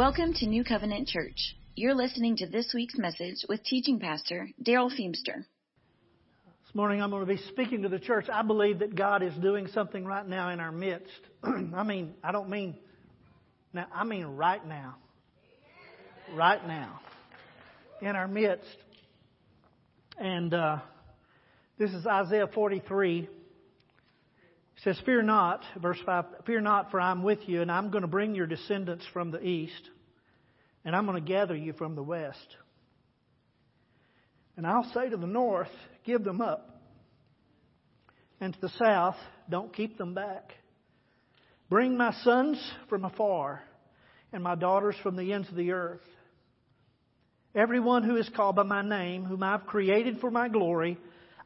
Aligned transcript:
Welcome 0.00 0.32
to 0.32 0.46
New 0.46 0.64
Covenant 0.64 1.08
Church. 1.08 1.54
You're 1.74 1.94
listening 1.94 2.34
to 2.36 2.46
this 2.46 2.72
week's 2.74 2.96
message 2.96 3.44
with 3.50 3.62
teaching 3.62 4.00
pastor 4.00 4.48
Darrell 4.62 4.88
Feemster. 4.88 5.44
This 6.64 6.74
morning 6.74 7.02
I'm 7.02 7.10
going 7.10 7.20
to 7.20 7.30
be 7.30 7.38
speaking 7.48 7.82
to 7.82 7.90
the 7.90 7.98
church. 7.98 8.24
I 8.32 8.40
believe 8.40 8.78
that 8.78 8.94
God 8.94 9.22
is 9.22 9.34
doing 9.42 9.66
something 9.66 10.06
right 10.06 10.26
now 10.26 10.48
in 10.48 10.58
our 10.58 10.72
midst. 10.72 11.20
I 11.42 11.82
mean, 11.82 12.14
I 12.24 12.32
don't 12.32 12.48
mean 12.48 12.78
now, 13.74 13.88
I 13.92 14.04
mean 14.04 14.24
right 14.24 14.66
now. 14.66 14.96
Right 16.34 16.66
now. 16.66 16.98
In 18.00 18.16
our 18.16 18.26
midst. 18.26 18.74
And 20.16 20.54
uh, 20.54 20.78
this 21.78 21.90
is 21.90 22.06
Isaiah 22.06 22.46
43. 22.46 23.28
It 24.80 24.84
says, 24.84 25.02
Fear 25.04 25.24
not, 25.24 25.62
verse 25.76 25.98
5, 26.06 26.24
Fear 26.46 26.62
not, 26.62 26.90
for 26.90 26.98
I'm 26.98 27.22
with 27.22 27.40
you, 27.46 27.60
and 27.60 27.70
I'm 27.70 27.90
going 27.90 28.00
to 28.00 28.08
bring 28.08 28.34
your 28.34 28.46
descendants 28.46 29.04
from 29.12 29.30
the 29.30 29.44
east, 29.46 29.90
and 30.84 30.96
I'm 30.96 31.06
going 31.06 31.22
to 31.22 31.28
gather 31.28 31.54
you 31.54 31.72
from 31.72 31.94
the 31.94 32.02
west. 32.02 32.56
And 34.56 34.66
I'll 34.66 34.90
say 34.94 35.08
to 35.08 35.16
the 35.16 35.26
north, 35.26 35.70
Give 36.04 36.22
them 36.24 36.40
up. 36.40 36.80
And 38.40 38.54
to 38.54 38.60
the 38.60 38.72
south, 38.78 39.16
Don't 39.48 39.74
keep 39.74 39.98
them 39.98 40.14
back. 40.14 40.52
Bring 41.68 41.96
my 41.96 42.12
sons 42.24 42.60
from 42.88 43.04
afar, 43.04 43.62
and 44.32 44.42
my 44.42 44.56
daughters 44.56 44.96
from 45.02 45.16
the 45.16 45.32
ends 45.32 45.48
of 45.48 45.54
the 45.54 45.70
earth. 45.72 46.00
Everyone 47.54 48.02
who 48.02 48.16
is 48.16 48.28
called 48.34 48.56
by 48.56 48.62
my 48.62 48.82
name, 48.82 49.24
whom 49.24 49.42
I've 49.42 49.66
created 49.66 50.20
for 50.20 50.30
my 50.30 50.48
glory, 50.48 50.98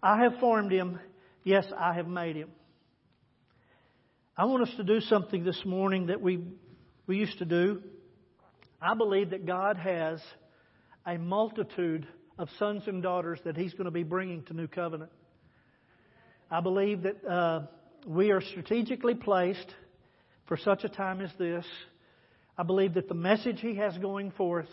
I 0.03 0.23
have 0.23 0.39
formed 0.41 0.71
him. 0.71 0.99
Yes, 1.45 1.67
I 1.77 1.95
have 1.95 2.07
made 2.07 2.37
him. 2.37 2.51
I 4.37 4.47
want 4.47 4.63
us 4.63 4.75
to 4.77 4.85
do 4.85 5.01
something 5.01 5.45
this 5.45 5.61
morning 5.65 6.07
that 6.07 6.21
we, 6.21 6.45
we 7.07 7.17
used 7.17 7.39
to 7.39 7.45
do. 7.45 7.83
I 8.85 8.93
believe 8.93 9.31
that 9.31 9.47
God 9.47 9.79
has 9.79 10.21
a 11.07 11.17
multitude 11.17 12.07
of 12.39 12.51
sons 12.59 12.83
and 12.87 13.03
daughters 13.03 13.41
that 13.47 13.57
He's 13.57 13.73
going 13.73 13.87
to 13.87 13.91
be 13.91 14.03
bringing 14.03 14.43
to 14.43 14.53
New 14.53 14.67
Covenant. 14.67 15.11
I 16.51 16.61
believe 16.61 17.05
that 17.05 17.25
uh, 17.25 17.63
we 18.07 18.31
are 18.31 18.43
strategically 18.43 19.15
placed 19.15 19.75
for 20.49 20.59
such 20.59 20.85
a 20.85 20.91
time 20.91 21.23
as 21.23 21.31
this. 21.39 21.65
I 22.59 22.63
believe 22.63 22.93
that 22.95 23.09
the 23.09 23.15
message 23.15 23.59
He 23.59 23.77
has 23.77 23.97
going 23.97 24.33
forth 24.33 24.69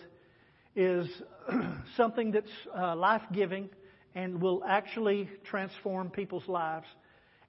is 0.75 1.07
something 1.95 2.31
that's 2.31 2.51
uh, 2.77 2.97
life 2.97 3.23
giving 3.31 3.69
and 4.13 4.41
will 4.41 4.61
actually 4.67 5.29
transform 5.45 6.09
people's 6.09 6.49
lives. 6.49 6.87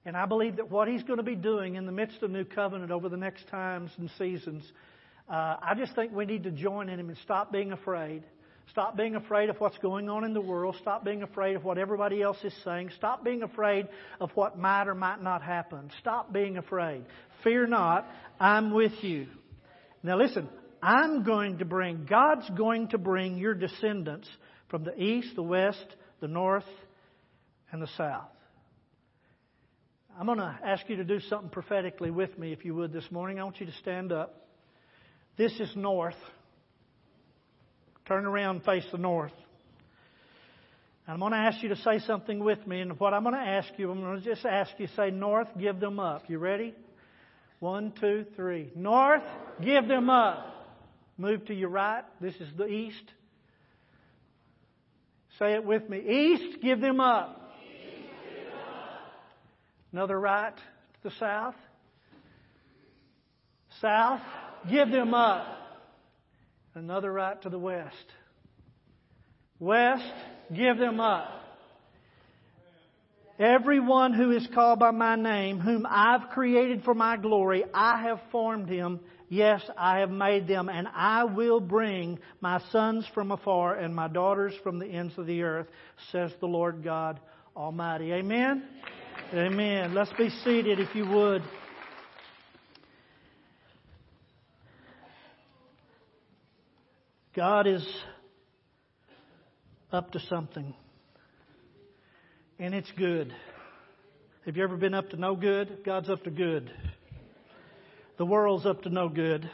And 0.05 0.15
I 0.15 0.25
believe 0.25 0.55
that 0.55 0.71
what 0.71 0.87
he's 0.87 1.03
going 1.03 1.17
to 1.17 1.23
be 1.23 1.35
doing 1.35 1.75
in 1.75 1.85
the 1.85 1.91
midst 1.91 2.23
of 2.23 2.31
New 2.31 2.45
Covenant 2.45 2.89
over 2.89 3.09
the 3.09 3.17
next 3.17 3.49
times 3.49 3.91
and 3.97 4.09
seasons, 4.17 4.63
uh, 5.29 5.55
I 5.61 5.73
just 5.77 5.95
think 5.95 6.11
we 6.13 6.25
need 6.25 6.43
to 6.43 6.51
join 6.51 6.89
in 6.89 6.99
him 6.99 7.09
and 7.09 7.17
stop 7.19 7.51
being 7.51 7.71
afraid. 7.71 8.23
Stop 8.69 8.95
being 8.95 9.15
afraid 9.15 9.49
of 9.49 9.59
what's 9.59 9.77
going 9.79 10.09
on 10.09 10.23
in 10.23 10.33
the 10.33 10.41
world. 10.41 10.75
Stop 10.81 11.03
being 11.03 11.21
afraid 11.21 11.55
of 11.55 11.63
what 11.63 11.77
everybody 11.77 12.21
else 12.21 12.37
is 12.43 12.53
saying. 12.63 12.91
Stop 12.95 13.23
being 13.23 13.43
afraid 13.43 13.87
of 14.19 14.31
what 14.35 14.57
might 14.57 14.87
or 14.87 14.95
might 14.95 15.21
not 15.21 15.41
happen. 15.41 15.91
Stop 15.99 16.31
being 16.33 16.57
afraid. 16.57 17.03
Fear 17.43 17.67
not, 17.67 18.07
I'm 18.39 18.73
with 18.73 18.93
you. 19.01 19.27
Now 20.01 20.17
listen, 20.17 20.47
I'm 20.81 21.23
going 21.23 21.59
to 21.59 21.65
bring, 21.65 22.05
God's 22.09 22.49
going 22.51 22.89
to 22.89 22.97
bring 22.97 23.37
your 23.37 23.53
descendants 23.53 24.27
from 24.69 24.83
the 24.83 24.99
east, 25.01 25.35
the 25.35 25.43
west, 25.43 25.85
the 26.19 26.27
north, 26.27 26.65
and 27.71 27.81
the 27.81 27.89
south. 27.97 28.29
I'm 30.19 30.25
going 30.25 30.37
to 30.39 30.59
ask 30.65 30.87
you 30.89 30.97
to 30.97 31.03
do 31.03 31.19
something 31.21 31.49
prophetically 31.49 32.11
with 32.11 32.37
me, 32.37 32.53
if 32.53 32.65
you 32.65 32.75
would, 32.75 32.93
this 32.93 33.09
morning. 33.11 33.39
I 33.39 33.43
want 33.43 33.59
you 33.59 33.65
to 33.65 33.71
stand 33.81 34.11
up. 34.11 34.42
This 35.37 35.51
is 35.59 35.75
north. 35.75 36.15
Turn 38.07 38.25
around 38.25 38.57
and 38.57 38.65
face 38.65 38.85
the 38.91 38.97
north. 38.97 39.33
And 41.05 41.15
I'm 41.15 41.19
going 41.19 41.31
to 41.31 41.37
ask 41.37 41.61
you 41.63 41.69
to 41.69 41.75
say 41.77 41.99
something 41.99 42.43
with 42.43 42.65
me. 42.65 42.81
And 42.81 42.99
what 42.99 43.13
I'm 43.13 43.23
going 43.23 43.35
to 43.35 43.41
ask 43.41 43.69
you, 43.77 43.91
I'm 43.91 43.99
going 44.01 44.21
to 44.21 44.25
just 44.25 44.45
ask 44.45 44.71
you 44.77 44.87
say, 44.95 45.09
North, 45.09 45.47
give 45.59 45.79
them 45.79 45.99
up. 45.99 46.23
You 46.29 46.37
ready? 46.37 46.73
One, 47.59 47.93
two, 47.99 48.25
three. 48.35 48.71
North, 48.75 49.23
give 49.63 49.87
them 49.87 50.09
up. 50.09 50.49
Move 51.17 51.45
to 51.45 51.53
your 51.53 51.69
right. 51.69 52.03
This 52.21 52.35
is 52.35 52.49
the 52.57 52.67
east. 52.67 53.03
Say 55.39 55.53
it 55.53 55.65
with 55.65 55.89
me. 55.89 55.99
East, 55.99 56.61
give 56.61 56.79
them 56.79 56.99
up. 56.99 57.39
Another 59.91 60.19
right 60.19 60.55
to 60.55 61.09
the 61.09 61.11
south. 61.19 61.55
South, 63.81 64.21
give 64.69 64.89
them 64.89 65.13
up. 65.13 65.45
Another 66.75 67.11
right 67.11 67.39
to 67.43 67.49
the 67.49 67.59
west. 67.59 67.95
West, 69.59 70.03
give 70.55 70.77
them 70.77 70.99
up. 70.99 71.29
Everyone 73.39 74.13
who 74.13 74.31
is 74.31 74.47
called 74.53 74.79
by 74.79 74.91
my 74.91 75.15
name, 75.15 75.59
whom 75.59 75.85
I've 75.89 76.29
created 76.29 76.83
for 76.83 76.93
my 76.93 77.17
glory, 77.17 77.63
I 77.73 78.01
have 78.03 78.19
formed 78.31 78.69
him. 78.69 78.99
Yes, 79.27 79.61
I 79.75 79.99
have 79.99 80.11
made 80.11 80.47
them, 80.47 80.69
and 80.69 80.87
I 80.93 81.23
will 81.23 81.59
bring 81.59 82.19
my 82.41 82.61
sons 82.71 83.07
from 83.13 83.31
afar 83.31 83.75
and 83.75 83.95
my 83.95 84.07
daughters 84.07 84.53
from 84.61 84.77
the 84.77 84.85
ends 84.85 85.17
of 85.17 85.25
the 85.25 85.41
earth, 85.41 85.67
says 86.11 86.31
the 86.39 86.45
Lord 86.45 86.83
God 86.83 87.19
Almighty. 87.55 88.11
Amen. 88.11 88.63
Amen. 89.33 89.95
Let's 89.95 90.13
be 90.13 90.29
seated 90.43 90.79
if 90.79 90.93
you 90.93 91.07
would. 91.07 91.41
God 97.35 97.65
is 97.65 97.83
up 99.91 100.11
to 100.11 100.19
something. 100.29 100.75
And 102.59 102.75
it's 102.75 102.91
good. 102.95 103.33
Have 104.45 104.55
you 104.55 104.63
ever 104.63 104.77
been 104.77 104.93
up 104.93 105.09
to 105.09 105.17
no 105.17 105.35
good? 105.35 105.79
God's 105.83 106.11
up 106.11 106.23
to 106.25 106.29
good. 106.29 106.71
The 108.19 108.25
world's 108.25 108.67
up 108.67 108.83
to 108.83 108.89
no 108.89 109.09
good. 109.09 109.49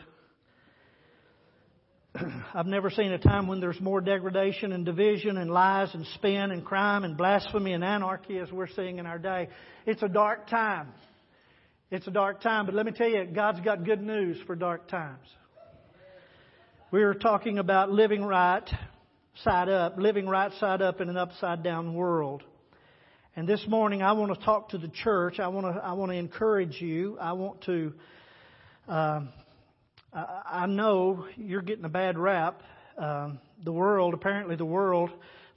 I've 2.54 2.66
never 2.66 2.90
seen 2.90 3.14
a 3.14 3.18
time 3.18 3.48
when 3.48 3.62
there's 3.62 3.80
more 3.80 4.02
degradation 4.02 4.74
and 4.74 4.86
division 4.86 5.38
and 5.38 5.50
lies 5.50 5.90
and 5.94 6.06
spin 6.16 6.52
and 6.52 6.66
crime 6.66 7.06
and 7.06 7.16
blasphemy 7.16 7.72
and 7.72 7.84
anarchy 7.84 8.40
as 8.40 8.52
we're 8.52 8.68
seeing 8.68 9.00
in 9.00 9.06
our 9.06 9.20
day. 9.20 9.48
It's 9.86 10.04
a 10.04 10.10
dark 10.10 10.50
time. 10.50 10.90
It's 11.92 12.08
a 12.08 12.12
dark 12.12 12.42
time, 12.42 12.66
but 12.66 12.76
let 12.76 12.86
me 12.86 12.92
tell 12.92 13.10
you, 13.10 13.26
God's 13.26 13.62
got 13.62 13.86
good 13.86 14.02
news 14.02 14.38
for 14.46 14.56
dark 14.58 14.90
times. 14.90 15.26
We 16.92 17.06
were 17.06 17.14
talking 17.14 17.60
about 17.60 17.92
living 17.92 18.24
right 18.26 18.68
side 19.44 19.70
up, 19.70 20.00
living 20.00 20.28
right 20.28 20.52
side 20.54 20.82
up 20.82 21.02
in 21.02 21.08
an 21.08 21.18
upside 21.18 21.62
down 21.62 21.94
world. 21.94 22.42
And 23.36 23.48
this 23.48 23.64
morning 23.68 24.02
I 24.02 24.14
want 24.14 24.34
to 24.34 24.44
talk 24.44 24.70
to 24.70 24.80
the 24.80 24.88
church. 24.88 25.40
I 25.40 25.50
want 25.50 25.68
to, 25.68 25.80
I 25.84 25.94
want 25.94 26.12
to 26.12 26.18
encourage 26.18 26.82
you. 26.82 27.16
I 27.22 27.34
want 27.34 27.62
to, 27.66 27.94
um, 28.88 29.30
I 30.12 30.66
know 30.66 31.28
you're 31.38 31.62
getting 31.62 31.86
a 31.86 31.90
bad 31.90 32.18
rap. 32.18 32.64
Um, 32.98 33.40
the 33.64 33.72
world, 33.72 34.16
apparently, 34.16 34.56
the 34.56 34.66
world 34.66 35.12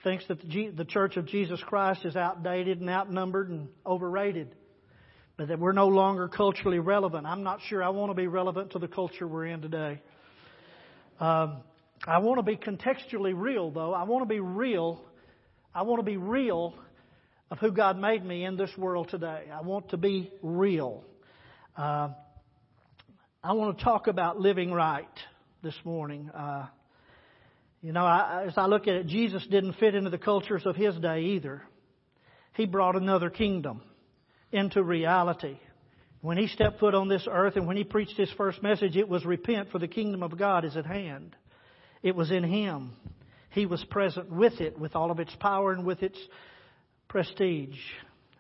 thinks 0.05 0.27
that 0.29 0.39
the, 0.39 0.47
G- 0.47 0.69
the 0.69 0.85
Church 0.85 1.17
of 1.17 1.25
Jesus 1.25 1.63
Christ 1.63 2.05
is 2.05 2.15
outdated 2.15 2.83
and 2.83 2.91
outnumbered 2.91 3.49
and 3.49 3.69
overrated, 3.87 4.55
but 5.39 5.49
that 5.49 5.59
we're 5.59 5.73
no 5.73 5.89
longer 5.89 6.29
culturally 6.29 6.79
relevant. 6.79 7.27
I'm 7.27 7.43
not 7.43 7.61
sure 7.69 7.83
I 7.83 7.89
want 7.89 8.11
to 8.11 8.15
be 8.15 8.27
relevant 8.27 8.73
to 8.73 8.79
the 8.79 8.89
culture 8.89 9.27
we're 9.27 9.47
in 9.47 9.63
today. 9.63 10.03
Um, 11.21 11.59
I 12.07 12.19
want 12.19 12.39
to 12.39 12.43
be 12.43 12.57
contextually 12.57 13.33
real, 13.35 13.71
though. 13.71 13.95
I 13.95 14.05
want 14.05 14.23
to 14.23 14.29
be 14.29 14.41
real. 14.41 15.05
I 15.75 15.83
want 15.83 16.01
to 16.01 16.05
be 16.05 16.17
real 16.17 16.75
of 17.51 17.59
who 17.59 17.71
God 17.71 17.99
made 17.99 18.25
me 18.25 18.45
in 18.45 18.57
this 18.57 18.71
world 18.77 19.09
today. 19.11 19.45
I 19.53 19.61
want 19.61 19.91
to 19.91 19.97
be 19.97 20.33
real. 20.43 21.05
Uh, 21.77 22.09
I 23.45 23.53
want 23.53 23.79
to 23.79 23.85
talk 23.85 24.07
about 24.07 24.41
living 24.41 24.73
right 24.73 25.07
this 25.63 25.75
morning. 25.85 26.31
Uh, 26.31 26.67
you 27.83 27.93
know, 27.93 28.05
I, 28.05 28.45
as 28.47 28.55
I 28.57 28.67
look 28.67 28.89
at 28.89 28.95
it, 28.95 29.07
Jesus 29.07 29.47
didn't 29.47 29.75
fit 29.75 29.95
into 29.95 30.11
the 30.11 30.19
cultures 30.19 30.67
of 30.67 30.77
his 30.77 30.97
day 30.97 31.21
either. 31.37 31.63
He 32.55 32.67
brought 32.67 32.97
another 32.97 33.31
kingdom 33.31 33.83
into 34.51 34.83
reality. 34.83 35.59
When 36.23 36.39
he 36.39 36.47
stepped 36.47 36.79
foot 36.79 36.95
on 36.95 37.09
this 37.09 37.27
earth 37.31 37.57
and 37.57 37.67
when 37.67 37.77
he 37.77 37.85
preached 37.85 38.17
his 38.17 38.31
first 38.37 38.63
message, 38.63 38.97
it 38.97 39.09
was 39.09 39.27
repent 39.27 39.71
for 39.71 39.81
the 39.81 39.89
kingdom 39.89 40.23
of 40.23 40.39
God 40.39 40.65
is 40.65 40.77
at 40.77 40.87
hand. 40.87 41.37
It 42.01 42.15
was 42.15 42.31
in 42.31 42.45
him. 42.45 42.93
He 43.51 43.67
was 43.67 43.85
present 43.91 44.31
with 44.31 44.61
it, 44.61 44.79
with 44.79 44.95
all 44.95 45.11
of 45.11 45.19
its 45.19 45.35
power 45.41 45.73
and 45.73 45.85
with 45.85 46.03
its 46.03 46.19
prestige. 47.09 47.77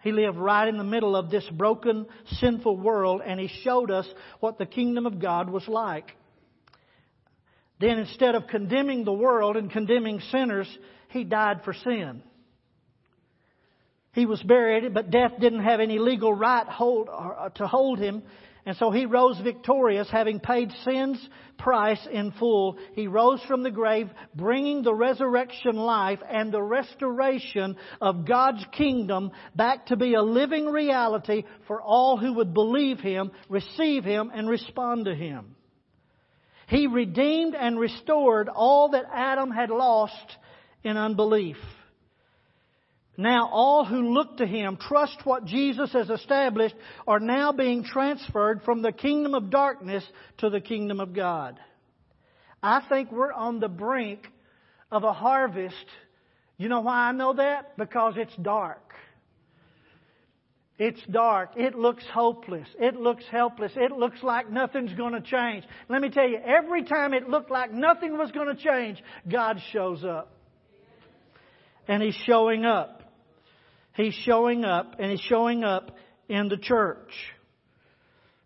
He 0.02 0.12
lived 0.12 0.38
right 0.38 0.69
in 0.69 0.79
the 0.79 0.84
middle 0.84 1.17
of 1.17 1.29
this 1.29 1.49
broken, 1.50 2.06
sinful 2.38 2.76
world, 2.76 3.20
and 3.25 3.38
He 3.38 3.49
showed 3.62 3.90
us 3.90 4.08
what 4.40 4.58
the 4.58 4.67
kingdom 4.67 5.05
of 5.05 5.20
God 5.20 5.50
was 5.50 5.67
like. 5.69 6.12
Then 7.78 7.99
instead 7.99 8.35
of 8.35 8.46
condemning 8.46 9.05
the 9.05 9.12
world 9.12 9.56
and 9.56 9.70
condemning 9.70 10.20
sinners, 10.31 10.69
He 11.08 11.25
died 11.25 11.62
for 11.64 11.75
sin. 11.75 12.23
He 14.12 14.26
was 14.26 14.43
buried, 14.43 14.93
but 14.93 15.11
death 15.11 15.32
didn't 15.41 15.64
have 15.64 15.81
any 15.81 15.99
legal 15.99 16.35
right 16.35 16.67
hold, 16.67 17.09
uh, 17.09 17.49
to 17.50 17.67
hold 17.67 17.99
Him. 17.99 18.23
And 18.64 18.76
so 18.76 18.93
he 18.93 19.06
rose 19.06 19.41
victorious, 19.41 20.09
having 20.09 20.38
paid 20.38 20.70
sin's 20.85 21.19
price 21.59 22.06
in 22.11 22.31
full. 22.32 22.79
He 22.94 23.09
rose 23.09 23.43
from 23.49 23.64
the 23.64 23.73
grave, 23.73 24.09
bringing 24.37 24.82
the 24.82 24.94
resurrection 24.94 25.75
life 25.76 26.20
and 26.31 26.53
the 26.53 26.62
restoration 26.62 27.76
of 28.00 28.25
God's 28.25 28.64
kingdom 28.70 29.32
back 29.56 29.87
to 29.87 29.97
be 29.97 30.14
a 30.14 30.23
living 30.23 30.67
reality 30.67 31.43
for 31.67 31.82
all 31.82 32.17
who 32.17 32.35
would 32.35 32.55
believe 32.55 33.00
him, 33.00 33.32
receive 33.49 34.05
him, 34.05 34.31
and 34.32 34.49
respond 34.49 35.06
to 35.06 35.14
him. 35.14 35.56
He 36.69 36.87
redeemed 36.87 37.56
and 37.56 37.81
restored 37.81 38.49
all 38.49 38.91
that 38.91 39.05
Adam 39.12 39.50
had 39.50 39.70
lost 39.70 40.37
in 40.85 40.97
unbelief. 40.97 41.56
Now 43.17 43.49
all 43.53 43.85
who 43.85 44.14
look 44.14 44.38
to 44.38 44.47
Him, 44.47 44.79
trust 44.81 45.19
what 45.25 45.44
Jesus 45.44 45.93
has 45.93 46.09
established, 46.09 46.75
are 47.06 47.20
now 47.20 47.53
being 47.53 47.85
transferred 47.85 48.62
from 48.64 48.81
the 48.81 48.93
kingdom 48.93 49.35
of 49.35 49.50
darkness 49.50 50.05
to 50.38 50.49
the 50.49 50.61
kingdom 50.61 50.99
of 50.99 51.12
God. 51.12 51.59
I 52.62 52.81
think 52.88 53.12
we're 53.12 53.32
on 53.32 53.61
the 53.61 53.69
brink 53.69 54.26
of 54.91 55.05
a 55.05 55.12
harvest. 55.12 55.75
You 56.56 56.69
know 56.69 56.81
why 56.81 57.09
I 57.09 57.12
know 57.12 57.35
that? 57.35 57.76
Because 57.76 58.14
it's 58.17 58.35
dark. 58.37 58.94
It's 60.79 61.00
dark. 61.11 61.53
It 61.56 61.75
looks 61.75 62.05
hopeless. 62.12 62.67
It 62.81 62.97
looks 62.97 63.25
helpless. 63.31 63.73
It 63.76 63.93
looks 63.93 64.23
like 64.23 64.50
nothing's 64.50 64.94
going 64.94 65.12
to 65.12 65.20
change. 65.20 65.64
Let 65.88 66.00
me 66.00 66.09
tell 66.09 66.26
you, 66.26 66.38
every 66.38 66.85
time 66.85 67.12
it 67.12 67.29
looked 67.29 67.50
like 67.50 67.73
nothing 67.73 68.17
was 68.17 68.31
going 68.32 68.49
to 68.49 68.61
change, 68.61 69.03
God 69.31 69.61
shows 69.73 70.03
up. 70.03 70.35
And 71.87 72.03
He's 72.03 72.14
showing 72.26 72.64
up. 72.64 73.01
He's 73.94 74.14
showing 74.14 74.64
up, 74.64 74.96
and 74.98 75.10
He's 75.10 75.20
showing 75.20 75.64
up 75.64 75.96
in 76.28 76.48
the 76.48 76.56
church. 76.56 77.10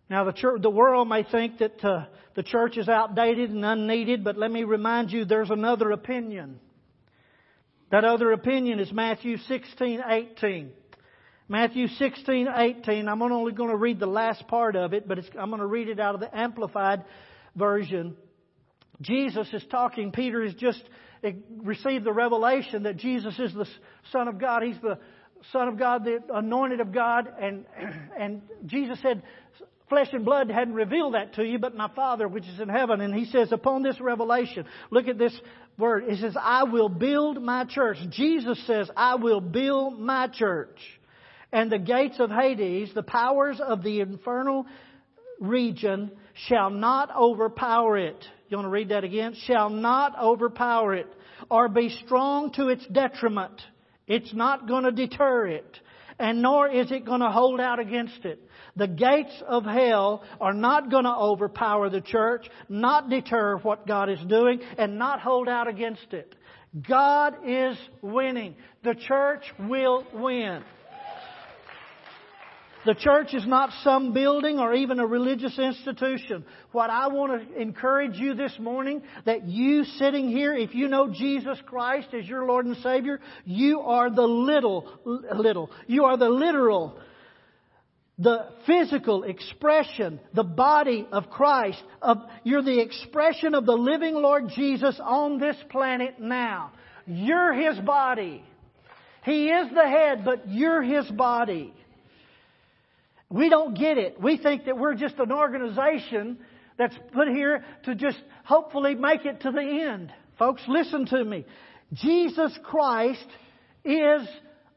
Now, 0.09 0.23
the, 0.23 0.31
church, 0.31 0.61
the 0.61 0.69
world 0.69 1.09
may 1.09 1.23
think 1.23 1.59
that 1.59 1.83
uh, 1.83 2.05
the 2.35 2.43
church 2.43 2.77
is 2.77 2.87
outdated 2.87 3.49
and 3.49 3.65
unneeded, 3.65 4.23
but 4.23 4.37
let 4.37 4.51
me 4.51 4.63
remind 4.63 5.11
you 5.11 5.25
there's 5.25 5.49
another 5.49 5.91
opinion. 5.91 6.59
That 7.91 8.05
other 8.05 8.31
opinion 8.31 8.79
is 8.79 8.91
Matthew 8.91 9.37
16, 9.37 10.01
18. 10.07 10.71
Matthew 11.49 11.87
16, 11.87 12.47
18. 12.53 13.07
I'm 13.07 13.21
only 13.21 13.53
going 13.53 13.69
to 13.69 13.77
read 13.77 13.99
the 13.99 14.05
last 14.05 14.47
part 14.47 14.75
of 14.75 14.93
it, 14.93 15.07
but 15.07 15.19
I'm 15.39 15.49
going 15.49 15.61
to 15.61 15.67
read 15.67 15.87
it 15.87 15.99
out 15.99 16.13
of 16.13 16.21
the 16.21 16.37
Amplified 16.37 17.05
Version. 17.55 18.15
Jesus 19.01 19.47
is 19.53 19.63
talking. 19.69 20.11
Peter 20.11 20.43
has 20.43 20.53
just 20.55 20.83
received 21.63 22.03
the 22.03 22.11
revelation 22.11 22.83
that 22.83 22.97
Jesus 22.97 23.37
is 23.39 23.53
the 23.53 23.67
Son 24.11 24.27
of 24.27 24.37
God. 24.39 24.63
He's 24.63 24.79
the 24.81 24.99
Son 25.51 25.67
of 25.67 25.77
God, 25.77 26.03
the 26.03 26.19
anointed 26.33 26.79
of 26.79 26.91
God, 26.91 27.27
and, 27.39 27.65
and 28.19 28.41
Jesus 28.65 28.99
said, 29.01 29.23
flesh 29.89 30.09
and 30.11 30.25
blood 30.25 30.49
hadn't 30.49 30.73
revealed 30.73 31.13
that 31.13 31.35
to 31.35 31.43
you, 31.43 31.59
but 31.59 31.75
my 31.75 31.89
Father 31.95 32.27
which 32.27 32.45
is 32.45 32.59
in 32.59 32.69
heaven. 32.69 33.01
And 33.01 33.13
he 33.13 33.25
says, 33.25 33.51
upon 33.51 33.83
this 33.83 33.99
revelation, 33.99 34.65
look 34.91 35.07
at 35.07 35.17
this 35.17 35.37
word. 35.77 36.05
He 36.09 36.17
says, 36.17 36.35
I 36.39 36.63
will 36.63 36.89
build 36.89 37.41
my 37.41 37.65
church. 37.65 37.97
Jesus 38.09 38.61
says, 38.67 38.89
I 38.95 39.15
will 39.15 39.41
build 39.41 39.99
my 39.99 40.27
church. 40.27 40.77
And 41.51 41.71
the 41.71 41.79
gates 41.79 42.19
of 42.19 42.29
Hades, 42.29 42.93
the 42.93 43.03
powers 43.03 43.59
of 43.65 43.81
the 43.81 44.01
infernal 44.01 44.65
region, 45.39 46.11
shall 46.47 46.69
not 46.69 47.15
overpower 47.15 47.97
it. 47.97 48.23
You 48.49 48.57
want 48.57 48.65
to 48.65 48.71
read 48.71 48.89
that 48.89 49.03
again? 49.03 49.35
Shall 49.45 49.69
not 49.69 50.17
overpower 50.21 50.93
it, 50.93 51.07
or 51.49 51.69
be 51.69 51.89
strong 52.05 52.51
to 52.53 52.69
its 52.69 52.85
detriment. 52.87 53.61
It's 54.07 54.33
not 54.33 54.67
going 54.67 54.85
to 54.85 54.91
deter 54.91 55.47
it, 55.47 55.79
and 56.17 56.41
nor 56.41 56.69
is 56.69 56.91
it 56.91 57.05
going 57.05 57.19
to 57.21 57.29
hold 57.29 57.59
out 57.59 57.79
against 57.79 58.23
it. 58.25 58.41
The 58.75 58.87
gates 58.87 59.43
of 59.47 59.65
hell 59.65 60.23
are 60.39 60.53
not 60.53 60.89
going 60.89 61.03
to 61.03 61.15
overpower 61.15 61.89
the 61.89 62.01
church, 62.01 62.47
not 62.69 63.09
deter 63.09 63.57
what 63.57 63.85
God 63.87 64.09
is 64.09 64.19
doing, 64.27 64.61
and 64.77 64.97
not 64.97 65.19
hold 65.19 65.49
out 65.49 65.67
against 65.67 66.13
it. 66.13 66.35
God 66.87 67.35
is 67.45 67.77
winning. 68.01 68.55
The 68.83 68.95
church 68.95 69.43
will 69.59 70.05
win. 70.13 70.63
The 72.87 72.95
church 72.95 73.33
is 73.33 73.45
not 73.45 73.71
some 73.83 74.13
building 74.13 74.59
or 74.59 74.73
even 74.73 75.01
a 75.01 75.05
religious 75.05 75.59
institution. 75.59 76.45
What 76.71 76.89
I 76.89 77.07
want 77.09 77.49
to 77.49 77.61
encourage 77.61 78.15
you 78.15 78.33
this 78.33 78.57
morning, 78.61 79.01
that 79.25 79.43
you 79.43 79.83
sitting 79.83 80.29
here, 80.29 80.53
if 80.53 80.73
you 80.73 80.87
know 80.87 81.11
Jesus 81.11 81.59
Christ 81.65 82.07
as 82.17 82.25
your 82.25 82.45
Lord 82.45 82.65
and 82.65 82.77
Savior, 82.77 83.19
you 83.43 83.81
are 83.81 84.09
the 84.09 84.21
little, 84.21 84.87
little, 85.03 85.69
you 85.87 86.05
are 86.05 86.15
the 86.15 86.29
literal, 86.29 86.97
the 88.19 88.51
physical 88.65 89.23
expression, 89.23 90.21
the 90.33 90.45
body 90.45 91.05
of 91.11 91.29
Christ. 91.29 91.83
Of, 92.01 92.19
you're 92.45 92.63
the 92.63 92.79
expression 92.79 93.53
of 93.53 93.65
the 93.65 93.75
living 93.75 94.13
Lord 94.13 94.47
Jesus 94.55 94.97
on 95.03 95.39
this 95.39 95.57
planet 95.71 96.21
now. 96.21 96.71
You're 97.05 97.51
His 97.51 97.77
body. 97.79 98.45
He 99.25 99.49
is 99.49 99.67
the 99.73 99.89
head, 99.89 100.23
but 100.23 100.47
you're 100.47 100.81
His 100.81 101.05
body. 101.11 101.73
We 103.29 103.49
don't 103.49 103.77
get 103.77 103.97
it. 103.97 104.21
We 104.21 104.37
think 104.37 104.65
that 104.65 104.77
we're 104.77 104.95
just 104.95 105.17
an 105.19 105.31
organization 105.31 106.37
that's 106.77 106.95
put 107.13 107.27
here 107.27 107.65
to 107.83 107.95
just 107.95 108.19
hopefully 108.45 108.95
make 108.95 109.25
it 109.25 109.41
to 109.41 109.51
the 109.51 109.61
end. 109.61 110.13
Folks, 110.39 110.61
listen 110.67 111.05
to 111.07 111.23
me. 111.23 111.45
Jesus 111.93 112.57
Christ 112.63 113.27
is 113.83 114.27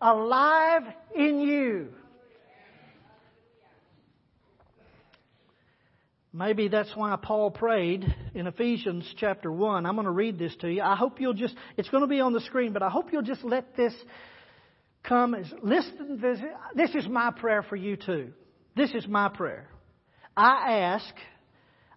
alive 0.01 0.83
in 1.15 1.41
you. 1.41 1.89
Maybe 6.33 6.69
that's 6.69 6.95
why 6.95 7.17
Paul 7.21 7.51
prayed 7.51 8.05
in 8.35 8.47
Ephesians 8.47 9.13
chapter 9.19 9.51
1. 9.51 9.85
I'm 9.85 9.95
going 9.97 10.05
to 10.05 10.13
read 10.13 10.39
this 10.39 10.55
to 10.61 10.71
you. 10.71 10.81
I 10.81 10.95
hope 10.95 11.21
you'll 11.21 11.35
just, 11.35 11.57
it's 11.77 11.89
going 11.89 12.03
to 12.03 12.07
be 12.07 12.21
on 12.21 12.33
the 12.33 12.41
screen, 12.41 12.73
but 12.73 12.85
I 12.85 12.89
hope 12.89 13.13
you'll 13.13 13.23
just 13.23 13.43
let 13.43 13.77
this 13.77 13.93
come 15.03 15.35
as, 15.35 15.53
listen, 15.63 16.21
this, 16.21 16.39
this 16.75 16.95
is 16.95 17.09
my 17.09 17.33
prayer 17.33 17.65
for 17.65 17.75
you 17.75 17.97
too. 17.97 18.33
This 18.77 18.91
is 18.95 19.07
my 19.07 19.29
prayer. 19.29 19.69
I 20.37 20.79
ask, 20.79 21.15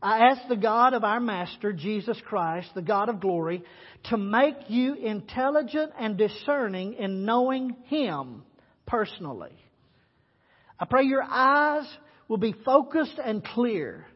I 0.02 0.30
ask 0.30 0.48
the 0.48 0.56
God 0.56 0.94
of 0.94 1.04
our 1.04 1.20
Master, 1.20 1.72
Jesus 1.72 2.20
Christ, 2.26 2.70
the 2.74 2.82
God 2.82 3.10
of 3.10 3.20
glory, 3.20 3.64
to 4.06 4.18
make 4.18 4.56
you 4.70 4.96
intelligent 4.96 5.92
and 6.00 6.18
discerning 6.18 6.96
in 6.96 7.26
knowing 7.26 7.76
Him 7.86 8.44
personally. 8.86 9.56
I 10.80 10.86
pray 10.86 11.04
your 11.04 11.24
eyes 11.24 11.88
will 12.28 12.38
be 12.38 12.56
focused 12.66 13.20
and 13.24 13.46
clear 13.46 14.08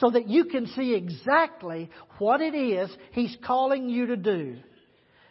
so 0.00 0.10
that 0.10 0.28
you 0.28 0.46
can 0.46 0.66
see 0.68 0.94
exactly 0.94 1.90
what 2.18 2.40
it 2.40 2.54
is 2.54 2.90
He's 3.12 3.36
calling 3.44 3.88
you 3.88 4.06
to 4.06 4.16
do. 4.16 4.56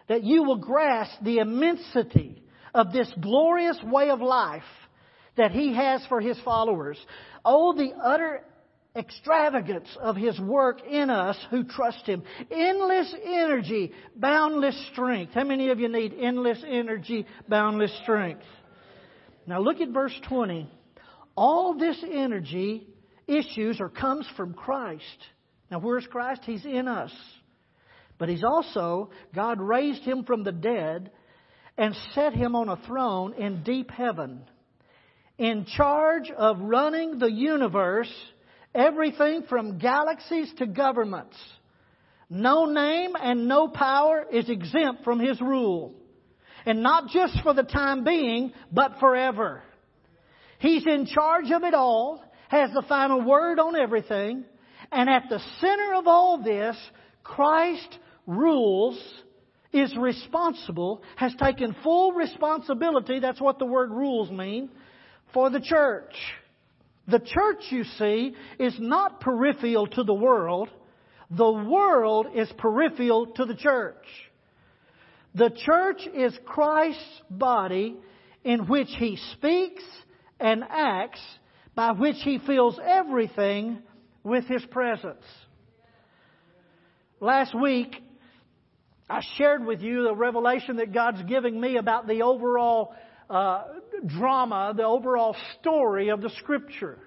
That 0.07 0.23
you 0.23 0.43
will 0.43 0.57
grasp 0.57 1.15
the 1.23 1.39
immensity 1.39 2.43
of 2.75 2.93
this 2.93 3.11
glorious 3.19 3.77
way 3.83 4.11
of 4.11 4.21
life 4.21 4.61
that 5.37 5.51
He 5.51 5.73
has 5.73 6.05
for 6.07 6.21
His 6.21 6.39
followers. 6.43 6.97
Oh, 7.43 7.73
the 7.73 7.91
utter 8.01 8.41
extravagance 8.95 9.89
of 9.99 10.15
His 10.15 10.39
work 10.39 10.81
in 10.89 11.09
us 11.09 11.37
who 11.49 11.63
trust 11.63 12.05
Him. 12.05 12.23
Endless 12.49 13.13
energy, 13.23 13.91
boundless 14.15 14.89
strength. 14.91 15.33
How 15.33 15.43
many 15.43 15.69
of 15.69 15.79
you 15.79 15.89
need 15.89 16.13
endless 16.19 16.63
energy, 16.65 17.25
boundless 17.47 17.97
strength? 18.03 18.45
Now 19.45 19.59
look 19.59 19.81
at 19.81 19.89
verse 19.89 20.17
20. 20.27 20.69
All 21.35 21.77
this 21.77 22.01
energy 22.09 22.87
issues 23.27 23.79
or 23.79 23.89
comes 23.89 24.27
from 24.37 24.53
Christ. 24.53 25.03
Now 25.69 25.79
where's 25.79 26.07
Christ? 26.07 26.41
He's 26.45 26.65
in 26.65 26.87
us. 26.87 27.11
But 28.17 28.29
He's 28.29 28.43
also, 28.45 29.09
God 29.33 29.59
raised 29.59 30.03
Him 30.03 30.23
from 30.23 30.43
the 30.43 30.53
dead 30.53 31.11
and 31.77 31.93
set 32.13 32.33
Him 32.33 32.55
on 32.55 32.69
a 32.69 32.77
throne 32.87 33.33
in 33.33 33.63
deep 33.63 33.91
heaven 33.91 34.43
in 35.37 35.65
charge 35.65 36.31
of 36.31 36.59
running 36.59 37.19
the 37.19 37.31
universe, 37.31 38.11
everything 38.73 39.43
from 39.49 39.77
galaxies 39.77 40.51
to 40.57 40.65
governments. 40.65 41.35
No 42.29 42.65
name 42.65 43.11
and 43.19 43.47
no 43.47 43.67
power 43.67 44.25
is 44.31 44.49
exempt 44.49 45.03
from 45.03 45.19
His 45.19 45.39
rule. 45.41 45.93
And 46.65 46.81
not 46.81 47.09
just 47.09 47.39
for 47.43 47.53
the 47.53 47.63
time 47.63 48.03
being, 48.03 48.51
but 48.71 48.99
forever. 48.99 49.61
He's 50.59 50.85
in 50.87 51.05
charge 51.05 51.51
of 51.51 51.63
it 51.63 51.73
all, 51.73 52.23
has 52.49 52.71
the 52.73 52.83
final 52.87 53.21
word 53.21 53.59
on 53.59 53.75
everything, 53.75 54.45
and 54.91 55.09
at 55.09 55.23
the 55.29 55.39
center 55.59 55.93
of 55.95 56.07
all 56.07 56.41
this, 56.41 56.75
Christ 57.23 57.99
rules, 58.25 58.99
is 59.73 59.95
responsible, 59.97 61.03
has 61.17 61.33
taken 61.35 61.75
full 61.83 62.13
responsibility, 62.13 63.19
that's 63.19 63.41
what 63.41 63.59
the 63.59 63.65
word 63.65 63.91
rules 63.91 64.31
mean, 64.31 64.69
for 65.33 65.49
the 65.49 65.59
church. 65.59 66.13
The 67.07 67.19
church, 67.19 67.63
you 67.69 67.83
see, 67.83 68.33
is 68.59 68.75
not 68.79 69.19
peripheral 69.19 69.87
to 69.87 70.03
the 70.03 70.13
world. 70.13 70.69
The 71.29 71.51
world 71.51 72.27
is 72.33 72.51
peripheral 72.57 73.27
to 73.27 73.45
the 73.45 73.55
church. 73.55 74.05
The 75.35 75.51
church 75.65 76.07
is 76.13 76.37
Christ's 76.45 77.21
body 77.29 77.97
in 78.43 78.67
which 78.67 78.89
he 78.97 79.17
speaks 79.33 79.83
and 80.39 80.63
acts 80.69 81.21
by 81.75 81.91
which 81.91 82.17
He 82.23 82.39
fills 82.39 82.79
everything 82.83 83.79
with 84.23 84.45
His 84.45 84.65
presence. 84.65 85.23
Last 87.19 87.53
week, 87.53 87.95
I 89.09 89.21
shared 89.37 89.65
with 89.65 89.81
you 89.81 90.03
the 90.03 90.15
revelation 90.15 90.77
that 90.77 90.93
God's 90.93 91.21
giving 91.23 91.59
me 91.59 91.77
about 91.77 92.07
the 92.07 92.23
overall 92.23 92.95
uh, 93.29 93.63
drama, 94.05 94.73
the 94.75 94.85
overall 94.85 95.35
story 95.59 96.09
of 96.09 96.21
the 96.21 96.29
Scripture. 96.31 96.99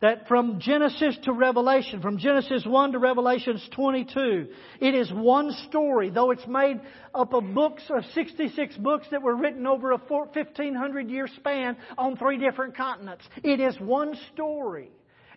That 0.00 0.28
from 0.28 0.60
Genesis 0.60 1.18
to 1.24 1.32
Revelation, 1.32 2.00
from 2.00 2.18
Genesis 2.18 2.64
1 2.64 2.92
to 2.92 3.00
Revelations 3.00 3.68
22, 3.74 4.46
it 4.80 4.94
is 4.94 5.10
one 5.12 5.50
story, 5.68 6.10
though 6.10 6.30
it's 6.30 6.46
made 6.46 6.80
up 7.12 7.34
of 7.34 7.52
books, 7.52 7.82
of 7.90 8.04
66 8.14 8.76
books 8.76 9.08
that 9.10 9.22
were 9.22 9.34
written 9.34 9.66
over 9.66 9.90
a 9.90 9.96
1500 9.98 11.10
year 11.10 11.26
span 11.26 11.76
on 11.96 12.16
three 12.16 12.38
different 12.38 12.76
continents. 12.76 13.24
It 13.42 13.58
is 13.58 13.76
one 13.80 14.16
story. 14.32 14.90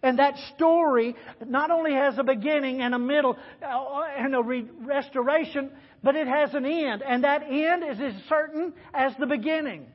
And 0.03 0.20
that 0.20 0.36
story 0.55 1.15
not 1.46 1.70
only 1.70 1.93
has 1.93 2.17
a 2.17 2.24
beginning 2.24 2.81
and 2.81 2.96
a 2.96 3.00
middle 3.00 3.38
uh, 3.63 4.01
and 4.17 4.36
a 4.36 4.41
restoration, 4.84 5.72
but 6.03 6.15
it 6.15 6.27
has 6.27 6.53
an 6.53 6.65
end. 6.65 7.03
And 7.03 7.24
that 7.24 7.43
end 7.43 7.84
is 7.84 8.00
as 8.00 8.13
certain 8.27 8.74
as 8.93 9.13
the 9.20 9.27
beginning. 9.27 9.86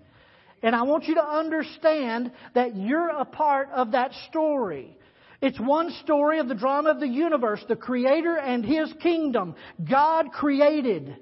And 0.62 0.74
I 0.74 0.82
want 0.82 1.04
you 1.04 1.16
to 1.16 1.24
understand 1.24 2.32
that 2.54 2.76
you're 2.76 3.08
a 3.08 3.24
part 3.24 3.70
of 3.70 3.92
that 3.92 4.12
story. 4.28 4.96
It's 5.42 5.60
one 5.60 5.90
story 6.02 6.38
of 6.38 6.48
the 6.48 6.54
drama 6.54 6.90
of 6.90 7.00
the 7.00 7.08
universe, 7.08 7.62
the 7.68 7.76
Creator 7.76 8.36
and 8.36 8.64
His 8.64 8.92
kingdom. 9.02 9.54
God 9.88 10.32
created. 10.32 11.16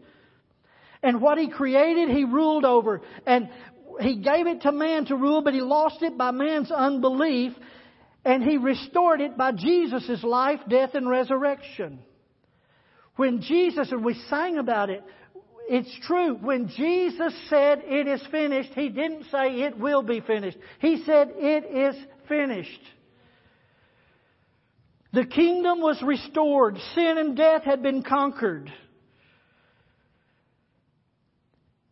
And 1.02 1.20
what 1.20 1.36
He 1.36 1.50
created, 1.50 2.08
He 2.08 2.24
ruled 2.24 2.64
over. 2.64 3.02
And 3.26 3.48
He 4.00 4.16
gave 4.16 4.46
it 4.46 4.62
to 4.62 4.72
man 4.72 5.06
to 5.06 5.16
rule, 5.16 5.42
but 5.42 5.52
He 5.52 5.60
lost 5.60 6.02
it 6.02 6.16
by 6.16 6.30
man's 6.30 6.70
unbelief. 6.70 7.52
And 8.24 8.42
He 8.42 8.56
restored 8.56 9.20
it 9.20 9.36
by 9.36 9.52
Jesus' 9.52 10.22
life, 10.22 10.60
death, 10.68 10.90
and 10.94 11.08
resurrection. 11.08 11.98
When 13.16 13.42
Jesus, 13.42 13.90
and 13.92 14.04
we 14.04 14.14
sang 14.28 14.58
about 14.58 14.90
it, 14.90 15.02
it's 15.68 15.98
true. 16.06 16.34
When 16.34 16.68
Jesus 16.68 17.34
said 17.48 17.82
it 17.84 18.06
is 18.06 18.22
finished, 18.30 18.70
He 18.74 18.88
didn't 18.88 19.24
say 19.30 19.62
it 19.62 19.78
will 19.78 20.02
be 20.02 20.20
finished. 20.20 20.58
He 20.80 21.02
said 21.04 21.32
it 21.34 21.64
is 21.64 21.96
finished. 22.28 22.80
The 25.12 25.24
kingdom 25.24 25.80
was 25.80 26.02
restored. 26.02 26.76
Sin 26.94 27.18
and 27.18 27.36
death 27.36 27.62
had 27.62 27.82
been 27.82 28.02
conquered. 28.02 28.72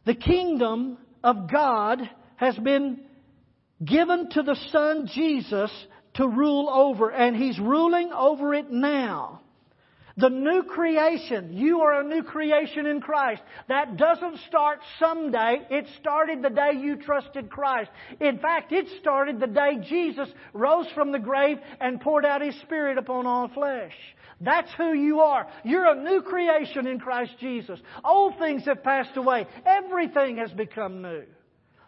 The 0.04 0.14
kingdom 0.14 0.98
of 1.22 1.50
God 1.50 2.00
has 2.36 2.56
been 2.58 3.00
given 3.84 4.28
to 4.30 4.42
the 4.42 4.56
Son 4.72 5.08
Jesus 5.14 5.70
to 6.14 6.26
rule 6.26 6.68
over, 6.68 7.10
and 7.10 7.36
He's 7.36 7.58
ruling 7.58 8.12
over 8.12 8.54
it 8.54 8.70
now. 8.70 9.41
The 10.16 10.28
new 10.28 10.64
creation, 10.64 11.56
you 11.56 11.80
are 11.80 12.00
a 12.00 12.04
new 12.04 12.22
creation 12.22 12.86
in 12.86 13.00
Christ. 13.00 13.42
That 13.68 13.96
doesn't 13.96 14.40
start 14.46 14.80
someday. 14.98 15.66
It 15.70 15.86
started 16.00 16.42
the 16.42 16.50
day 16.50 16.72
you 16.78 16.96
trusted 16.96 17.48
Christ. 17.48 17.90
In 18.20 18.38
fact, 18.38 18.72
it 18.72 18.88
started 19.00 19.40
the 19.40 19.46
day 19.46 19.78
Jesus 19.88 20.28
rose 20.52 20.86
from 20.94 21.12
the 21.12 21.18
grave 21.18 21.58
and 21.80 22.00
poured 22.00 22.26
out 22.26 22.42
His 22.42 22.58
Spirit 22.60 22.98
upon 22.98 23.26
all 23.26 23.48
flesh. 23.48 23.94
That's 24.40 24.70
who 24.74 24.92
you 24.92 25.20
are. 25.20 25.46
You're 25.64 25.86
a 25.86 26.02
new 26.02 26.20
creation 26.20 26.86
in 26.86 26.98
Christ 26.98 27.32
Jesus. 27.40 27.80
Old 28.04 28.38
things 28.38 28.66
have 28.66 28.82
passed 28.82 29.16
away. 29.16 29.46
Everything 29.64 30.36
has 30.38 30.50
become 30.52 31.00
new. 31.00 31.24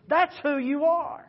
That's 0.09 0.35
who 0.43 0.57
you 0.57 0.85
are. 0.85 1.25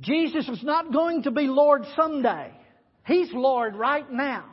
Jesus 0.00 0.48
is 0.48 0.64
not 0.64 0.92
going 0.92 1.22
to 1.24 1.30
be 1.30 1.42
Lord 1.42 1.84
someday. 1.94 2.50
He's 3.04 3.32
Lord 3.32 3.74
right 3.74 4.10
now. 4.10 4.44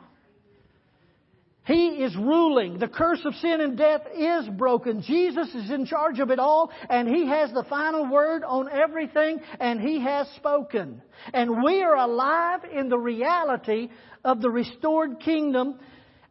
He 1.66 2.02
is 2.02 2.16
ruling. 2.16 2.78
The 2.78 2.88
curse 2.88 3.20
of 3.24 3.34
sin 3.34 3.60
and 3.60 3.76
death 3.76 4.00
is 4.12 4.48
broken. 4.48 5.02
Jesus 5.02 5.54
is 5.54 5.70
in 5.70 5.86
charge 5.86 6.18
of 6.18 6.30
it 6.30 6.38
all, 6.38 6.72
and 6.88 7.06
He 7.06 7.28
has 7.28 7.52
the 7.52 7.64
final 7.64 8.10
word 8.10 8.42
on 8.42 8.68
everything, 8.68 9.40
and 9.60 9.80
He 9.80 10.00
has 10.00 10.26
spoken. 10.36 11.00
And 11.32 11.62
we 11.62 11.82
are 11.82 11.94
alive 11.94 12.60
in 12.72 12.88
the 12.88 12.98
reality 12.98 13.88
of 14.24 14.40
the 14.40 14.50
restored 14.50 15.20
kingdom, 15.20 15.78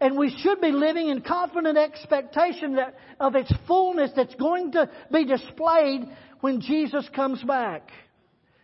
and 0.02 0.18
we 0.18 0.36
should 0.42 0.60
be 0.60 0.72
living 0.72 1.08
in 1.08 1.22
confident 1.22 1.78
expectation 1.78 2.76
that, 2.76 2.96
of 3.20 3.36
its 3.36 3.54
fullness 3.66 4.12
that's 4.16 4.36
going 4.36 4.74
to 4.74 4.90
be 5.12 5.26
displayed 5.26 6.02
when 6.42 6.60
Jesus 6.60 7.08
comes 7.16 7.42
back. 7.44 7.92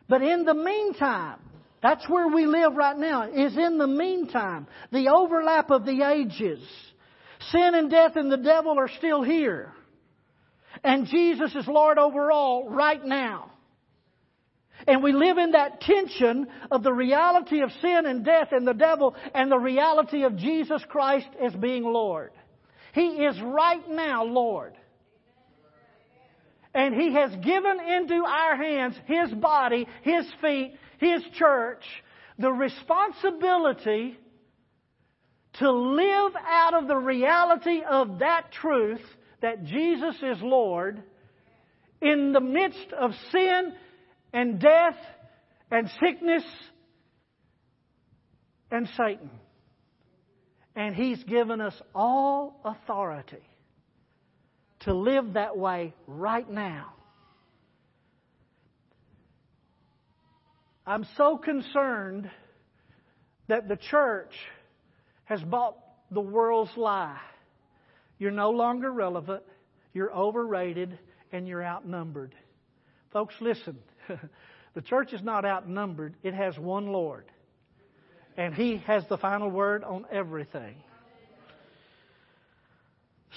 But 0.10 0.24
in 0.24 0.44
the 0.44 0.54
meantime, 0.54 1.40
that's 1.86 2.10
where 2.10 2.28
we 2.28 2.48
live 2.48 2.76
right 2.76 2.98
now, 2.98 3.30
is 3.30 3.56
in 3.56 3.78
the 3.78 3.86
meantime, 3.86 4.66
the 4.92 5.10
overlap 5.10 5.70
of 5.70 5.86
the 5.86 6.02
ages. 6.02 6.60
Sin 7.52 7.76
and 7.76 7.92
death 7.92 8.16
and 8.16 8.32
the 8.32 8.38
devil 8.38 8.80
are 8.80 8.90
still 8.98 9.22
here. 9.22 9.72
And 10.84 11.06
Jesus 11.06 11.54
is 11.54 11.68
Lord 11.68 12.00
over 12.00 12.32
all 12.32 12.68
right 12.72 13.06
now. 13.06 13.52
And 14.88 15.04
we 15.04 15.14
live 15.14 15.38
in 15.38 15.52
that 15.52 15.80
tension 15.82 16.48
of 16.72 16.82
the 16.82 16.92
reality 16.92 17.62
of 17.62 17.70
sin 17.84 18.08
and 18.08 18.26
death 18.26 18.48
and 18.50 18.68
the 18.68 18.74
devil 18.74 19.16
and 19.36 19.52
the 19.52 19.60
reality 19.60 20.24
of 20.24 20.38
Jesus 20.38 20.82
Christ 20.90 21.28
as 21.40 21.54
being 21.54 21.84
Lord. 21.84 22.32
He 22.96 23.10
is 23.10 23.40
right 23.42 23.88
now 23.88 24.24
Lord. 24.24 24.74
And 26.74 26.96
He 26.96 27.14
has 27.14 27.30
given 27.30 27.80
into 27.80 28.24
our 28.26 28.58
hands 28.58 28.96
His 29.06 29.32
body, 29.34 29.88
His 30.02 30.26
feet, 30.42 30.74
his 31.00 31.24
church 31.38 31.84
the 32.38 32.52
responsibility 32.52 34.18
to 35.54 35.72
live 35.72 36.34
out 36.46 36.74
of 36.74 36.88
the 36.88 36.98
reality 36.98 37.82
of 37.90 38.20
that 38.20 38.52
truth 38.52 39.02
that 39.42 39.64
Jesus 39.64 40.16
is 40.22 40.42
Lord 40.42 41.02
in 42.02 42.34
the 42.34 42.42
midst 42.42 42.92
of 42.92 43.12
sin 43.32 43.74
and 44.34 44.60
death 44.60 44.98
and 45.72 45.90
sickness 46.02 46.44
and 48.70 48.88
Satan. 48.98 49.30
And 50.76 50.94
He's 50.94 51.24
given 51.24 51.62
us 51.62 51.80
all 51.94 52.60
authority 52.66 53.44
to 54.82 54.94
live 54.94 55.34
that 55.34 55.58
way 55.58 55.94
right 56.06 56.50
now. 56.50 56.94
I'm 60.88 61.06
so 61.18 61.38
concerned 61.38 62.30
that 63.48 63.68
the 63.68 63.76
church 63.76 64.34
has 65.26 65.42
bought 65.42 65.78
the 66.12 66.22
world's 66.22 66.76
lie. 66.78 67.20
You're 68.20 68.32
no 68.32 68.52
longer 68.52 68.92
relevant, 68.92 69.44
you're 69.94 70.14
overrated, 70.14 70.98
and 71.32 71.48
you're 71.48 71.64
outnumbered. 71.64 72.36
Folks, 73.12 73.34
listen. 73.42 73.78
the 74.76 74.82
church 74.82 75.12
is 75.12 75.24
not 75.24 75.44
outnumbered, 75.44 76.16
it 76.22 76.34
has 76.34 76.58
one 76.58 76.88
Lord. 76.88 77.26
And 78.38 78.54
He 78.54 78.78
has 78.86 79.04
the 79.10 79.18
final 79.18 79.50
word 79.50 79.84
on 79.84 80.06
everything. 80.12 80.76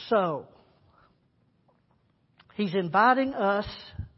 So, 0.09 0.47
He's 2.55 2.75
inviting 2.75 3.35
us 3.35 3.67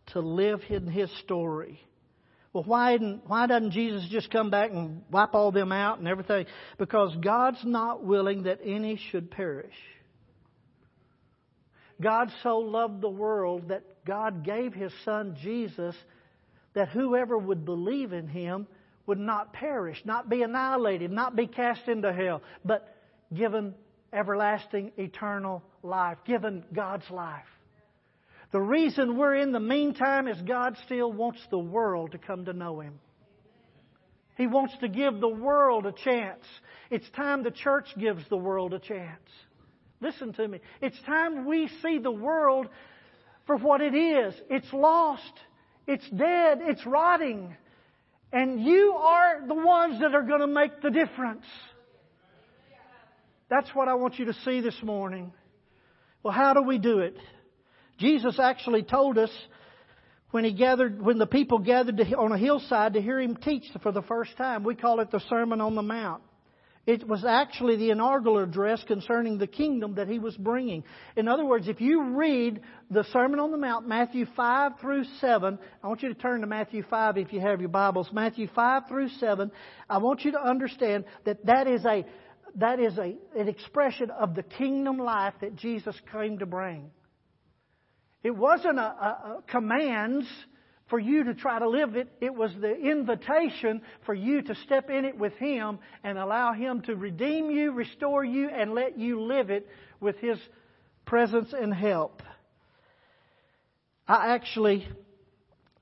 to 0.09 0.21
live 0.21 0.63
in 0.69 0.89
His 0.89 1.11
story. 1.21 1.81
Well, 2.53 2.65
why, 2.65 2.97
why 2.97 3.47
doesn't 3.47 3.71
Jesus 3.71 4.07
just 4.11 4.31
come 4.31 4.51
back 4.51 4.71
and 4.71 5.03
wipe 5.11 5.35
all 5.35 5.53
them 5.53 5.71
out 5.71 5.99
and 5.99 6.09
everything? 6.09 6.47
Because 6.79 7.15
God's 7.21 7.65
not 7.65 8.05
willing 8.05 8.45
that 8.45 8.61
any 8.65 8.97
should 9.11 9.31
perish. 9.31 9.75
God 12.01 12.31
so 12.43 12.59
loved 12.59 13.03
the 13.03 13.11
world 13.11 13.69
that 13.69 14.05
God 14.05 14.45
gave 14.45 14.75
His 14.75 14.93
Son 15.05 15.37
Jesus 15.41 15.95
that 16.75 16.89
whoever 16.89 17.37
would 17.37 17.65
believe 17.65 18.13
in 18.13 18.27
Him 18.27 18.67
would 19.07 19.19
not 19.19 19.53
perish, 19.53 20.01
not 20.05 20.29
be 20.29 20.43
annihilated, 20.43 21.11
not 21.11 21.37
be 21.37 21.47
cast 21.47 21.89
into 21.89 22.13
hell, 22.13 22.43
but 22.65 22.97
given 23.35 23.75
everlasting, 24.13 24.93
eternal 24.97 25.63
life, 25.83 26.19
given 26.25 26.65
God's 26.73 27.09
life. 27.11 27.47
The 28.53 28.61
reason 28.61 29.17
we're 29.17 29.37
in 29.37 29.53
the 29.53 29.61
meantime 29.61 30.27
is 30.27 30.41
God 30.43 30.77
still 30.85 31.13
wants 31.13 31.41
the 31.51 31.59
world 31.59 32.13
to 32.13 32.19
come 32.19 32.47
to 32.47 32.53
know 32.53 32.81
Him. 32.81 32.99
He 34.37 34.47
wants 34.47 34.75
to 34.81 34.89
give 34.89 35.21
the 35.21 35.29
world 35.29 35.87
a 35.87 35.93
chance. 35.93 36.45
It's 36.91 37.09
time 37.11 37.43
the 37.43 37.51
church 37.51 37.87
gives 37.99 38.27
the 38.29 38.37
world 38.37 38.75
a 38.75 38.79
chance. 38.79 39.21
Listen 40.01 40.33
to 40.33 40.49
me. 40.49 40.61
It's 40.81 41.01
time 41.03 41.47
we 41.47 41.69
see 41.83 41.99
the 41.99 42.11
world 42.11 42.69
for 43.47 43.57
what 43.57 43.81
it 43.83 43.95
is. 43.95 44.35
It's 44.49 44.73
lost. 44.73 45.33
It's 45.87 46.09
dead. 46.09 46.61
It's 46.63 46.85
rotting. 46.87 47.55
And 48.33 48.65
you 48.65 48.95
are 48.95 49.47
the 49.47 49.55
ones 49.55 50.01
that 50.01 50.15
are 50.15 50.23
going 50.23 50.41
to 50.41 50.47
make 50.47 50.81
the 50.81 50.91
difference. 50.91 51.45
That's 53.49 53.69
what 53.75 53.89
I 53.89 53.95
want 53.95 54.19
you 54.19 54.27
to 54.27 54.35
see 54.45 54.61
this 54.61 54.81
morning. 54.83 55.33
Well, 56.23 56.33
how 56.33 56.55
do 56.55 56.63
we 56.63 56.79
do 56.79 57.01
it? 57.01 57.17
Jesus 58.01 58.39
actually 58.41 58.83
told 58.83 59.19
us 59.19 59.31
when 60.31 60.45
he 60.45 60.53
gathered, 60.53 61.01
when 61.01 61.19
the 61.19 61.27
people 61.27 61.59
gathered 61.59 62.01
on 62.17 62.33
a 62.33 62.39
hillside 62.39 62.95
to 62.95 63.03
hear 63.03 63.21
him 63.21 63.37
teach 63.37 63.65
for 63.83 63.93
the 63.93 64.03
first 64.03 64.37
time. 64.37 64.65
We 64.65 64.75
call 64.75 65.01
it 65.01 65.11
the 65.11 65.21
Sermon 65.29 65.61
on 65.61 65.75
the 65.75 65.83
Mount. 65.83 66.23
It 66.87 67.07
was 67.07 67.25
actually 67.27 67.77
the 67.77 67.91
inaugural 67.91 68.39
address 68.39 68.83
concerning 68.87 69.37
the 69.37 69.47
kingdom 69.47 69.97
that 69.97 70.09
he 70.09 70.19
was 70.19 70.35
bringing. 70.37 70.83
In 71.15 71.29
other 71.29 71.45
words, 71.45 71.69
if 71.69 71.81
you 71.81 72.03
read 72.17 72.63
the 72.91 73.05
Sermon 73.13 73.39
on 73.39 73.51
the 73.51 73.59
Mount, 73.59 73.87
Matthew 73.87 74.25
5 74.35 74.73
through 74.81 75.05
7, 75.21 75.59
I 75.85 75.87
want 75.87 76.03
you 76.03 76.09
to 76.09 76.19
turn 76.19 76.41
to 76.41 76.47
Matthew 76.47 76.83
5 76.89 77.19
if 77.19 77.33
you 77.35 77.41
have 77.41 77.61
your 77.61 77.69
Bibles. 77.69 78.09
Matthew 78.13 78.49
5 78.55 78.89
through 78.89 79.11
7, 79.11 79.51
I 79.91 79.99
want 79.99 80.25
you 80.25 80.33
to 80.33 80.43
understand 80.43 81.05
that 81.25 81.45
that 81.45 81.69
is 81.69 81.85
a, 81.85 82.07
that 82.55 82.81
is 82.81 82.97
a, 82.97 83.15
an 83.39 83.49
expression 83.49 84.11
of 84.11 84.35
the 84.35 84.43
kingdom 84.43 84.97
life 84.97 85.35
that 85.43 85.57
Jesus 85.57 85.95
came 86.11 86.39
to 86.39 86.47
bring. 86.47 86.91
It 88.23 88.37
wasn't 88.37 88.79
a, 88.79 88.83
a, 88.83 89.39
a 89.39 89.43
commands 89.47 90.27
for 90.89 90.99
you 90.99 91.25
to 91.25 91.35
try 91.35 91.59
to 91.59 91.69
live 91.69 91.97
it. 91.97 92.09
It 92.21 92.35
was 92.35 92.53
the 92.61 92.75
invitation 92.75 93.81
for 94.05 94.13
you 94.13 94.43
to 94.43 94.55
step 94.57 94.91
in 94.91 95.05
it 95.05 95.17
with 95.17 95.33
Him 95.35 95.79
and 96.03 96.19
allow 96.19 96.53
Him 96.53 96.83
to 96.83 96.97
redeem 96.97 97.51
you, 97.51 97.73
restore 97.73 98.25
you, 98.25 98.49
and 98.49 98.75
let 98.75 98.99
you 98.99 99.23
live 99.23 99.51
it 99.51 99.67
with 100.01 100.17
His 100.19 100.39
presence 101.07 101.53
and 101.53 101.73
help. 101.73 102.23
I 104.07 104.35
actually, 104.35 104.87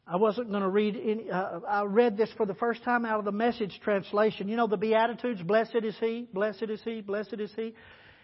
I 0.06 0.16
wasn't 0.16 0.50
going 0.50 0.62
to 0.62 0.68
read 0.68 0.96
any, 0.96 1.30
uh, 1.30 1.60
I 1.66 1.84
read 1.84 2.18
this 2.18 2.30
for 2.36 2.44
the 2.44 2.54
first 2.54 2.84
time 2.84 3.06
out 3.06 3.18
of 3.18 3.24
the 3.24 3.32
message 3.32 3.80
translation. 3.82 4.48
You 4.48 4.56
know 4.56 4.66
the 4.66 4.76
Beatitudes, 4.76 5.42
blessed 5.42 5.82
is 5.82 5.96
He, 5.98 6.28
blessed 6.32 6.64
is 6.64 6.82
He, 6.84 7.00
blessed 7.00 7.40
is 7.40 7.52
He. 7.56 7.74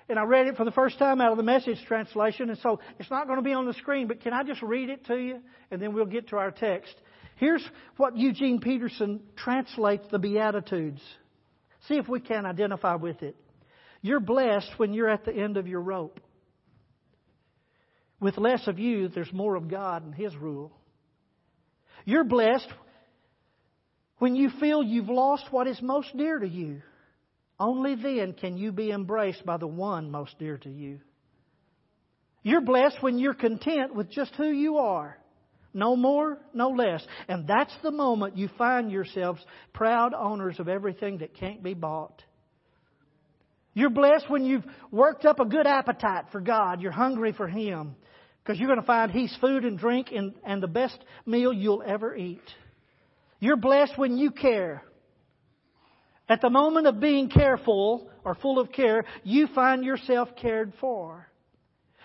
And 0.09 0.19
I 0.19 0.25
read 0.25 0.47
it 0.47 0.57
for 0.57 0.65
the 0.65 0.71
first 0.71 0.99
time 0.99 1.21
out 1.21 1.31
of 1.31 1.39
the 1.39 1.43
message 1.43 1.79
translation, 1.87 2.51
and 2.51 2.59
so 2.59 2.79
it's 2.99 3.11
not 3.11 3.27
going 3.27 3.39
to 3.39 3.45
be 3.45 3.55
on 3.55 3.67
the 3.67 3.73
screen, 3.75 4.07
but 4.07 4.21
can 4.21 4.35
I 4.35 4.43
just 4.43 4.61
read 4.63 4.91
it 4.91 5.07
to 5.07 5.17
you? 5.17 5.41
And 5.71 5.81
then 5.81 5.95
we'll 5.95 6.05
get 6.05 6.29
to 6.29 6.37
our 6.37 6.51
text. 6.51 6.95
Here's 7.37 7.65
what 7.97 8.17
Eugene 8.17 8.61
Peterson 8.61 9.21
translates 9.37 10.05
the 10.11 10.19
Beatitudes. 10.19 11.01
See 11.89 11.95
if 11.95 12.09
we 12.09 12.21
can 12.21 12.45
identify 12.47 12.97
with 12.97 13.23
it. 13.23 13.37
You're 14.03 14.21
blessed 14.21 14.71
when 14.77 14.93
you're 14.93 15.09
at 15.09 15.25
the 15.25 15.33
end 15.33 15.57
of 15.57 15.67
your 15.67 15.81
rope. 15.81 16.21
With 18.21 18.37
less 18.37 18.67
of 18.67 18.79
you, 18.79 19.09
there's 19.09 19.33
more 19.33 19.55
of 19.57 19.69
God 19.69 20.05
and 20.05 20.15
His 20.15 20.37
rule. 20.37 20.73
You're 22.05 22.25
blessed 22.25 22.69
when 24.19 24.37
you 24.37 24.51
feel 24.61 24.83
you've 24.83 25.09
lost 25.09 25.45
what 25.51 25.67
is 25.67 25.81
most 25.83 26.15
dear 26.17 26.39
to 26.39 26.49
you. 26.49 26.83
Only 27.59 27.95
then 27.95 28.33
can 28.33 28.57
you 28.57 28.73
be 28.73 28.91
embraced 28.91 29.45
by 29.47 29.57
the 29.57 29.67
one 29.67 30.11
most 30.11 30.39
dear 30.39 30.59
to 30.59 30.71
you. 30.71 31.01
You're 32.43 32.61
blessed 32.61 33.03
when 33.03 33.19
you're 33.19 33.35
content 33.35 33.95
with 33.95 34.11
just 34.11 34.35
who 34.37 34.51
you 34.51 34.79
are. 34.79 35.17
No 35.73 35.97
more, 35.97 36.39
no 36.53 36.69
less. 36.69 37.05
And 37.27 37.49
that's 37.49 37.75
the 37.83 37.91
moment 37.91 38.37
you 38.37 38.49
find 38.59 38.91
yourselves 38.91 39.45
proud 39.73 40.15
owners 40.15 40.61
of 40.61 40.69
everything 40.69 41.19
that 41.19 41.35
can't 41.35 41.63
be 41.63 41.75
bought. 41.75 42.23
You're 43.73 43.91
blessed 43.91 44.31
when 44.31 44.45
you've 44.45 44.65
worked 44.93 45.25
up 45.25 45.41
a 45.41 45.45
good 45.45 45.67
appetite 45.67 46.27
for 46.31 46.41
God. 46.41 46.81
You're 46.81 46.93
hungry 46.93 47.33
for 47.33 47.49
Him. 47.49 47.97
Because 48.43 48.61
you're 48.61 48.69
going 48.69 48.81
to 48.81 48.87
find 48.87 49.11
He's 49.11 49.37
food 49.41 49.65
and 49.65 49.79
drink 49.79 50.09
and, 50.15 50.35
and 50.45 50.63
the 50.63 50.69
best 50.69 50.99
meal 51.27 51.53
you'll 51.53 51.83
ever 51.85 52.15
eat. 52.15 52.43
You're 53.41 53.57
blessed 53.57 53.99
when 53.99 54.17
you 54.17 54.31
care. 54.31 54.85
At 56.29 56.41
the 56.41 56.51
moment 56.51 56.87
of 56.87 57.01
being 57.01 57.29
careful 57.29 58.09
or 58.25 58.35
full 58.35 58.59
of 58.59 58.73
care, 58.73 59.05
you 59.23 59.47
find 59.49 59.85
yourself 59.85 60.31
cared 60.41 60.73
for. 60.81 61.29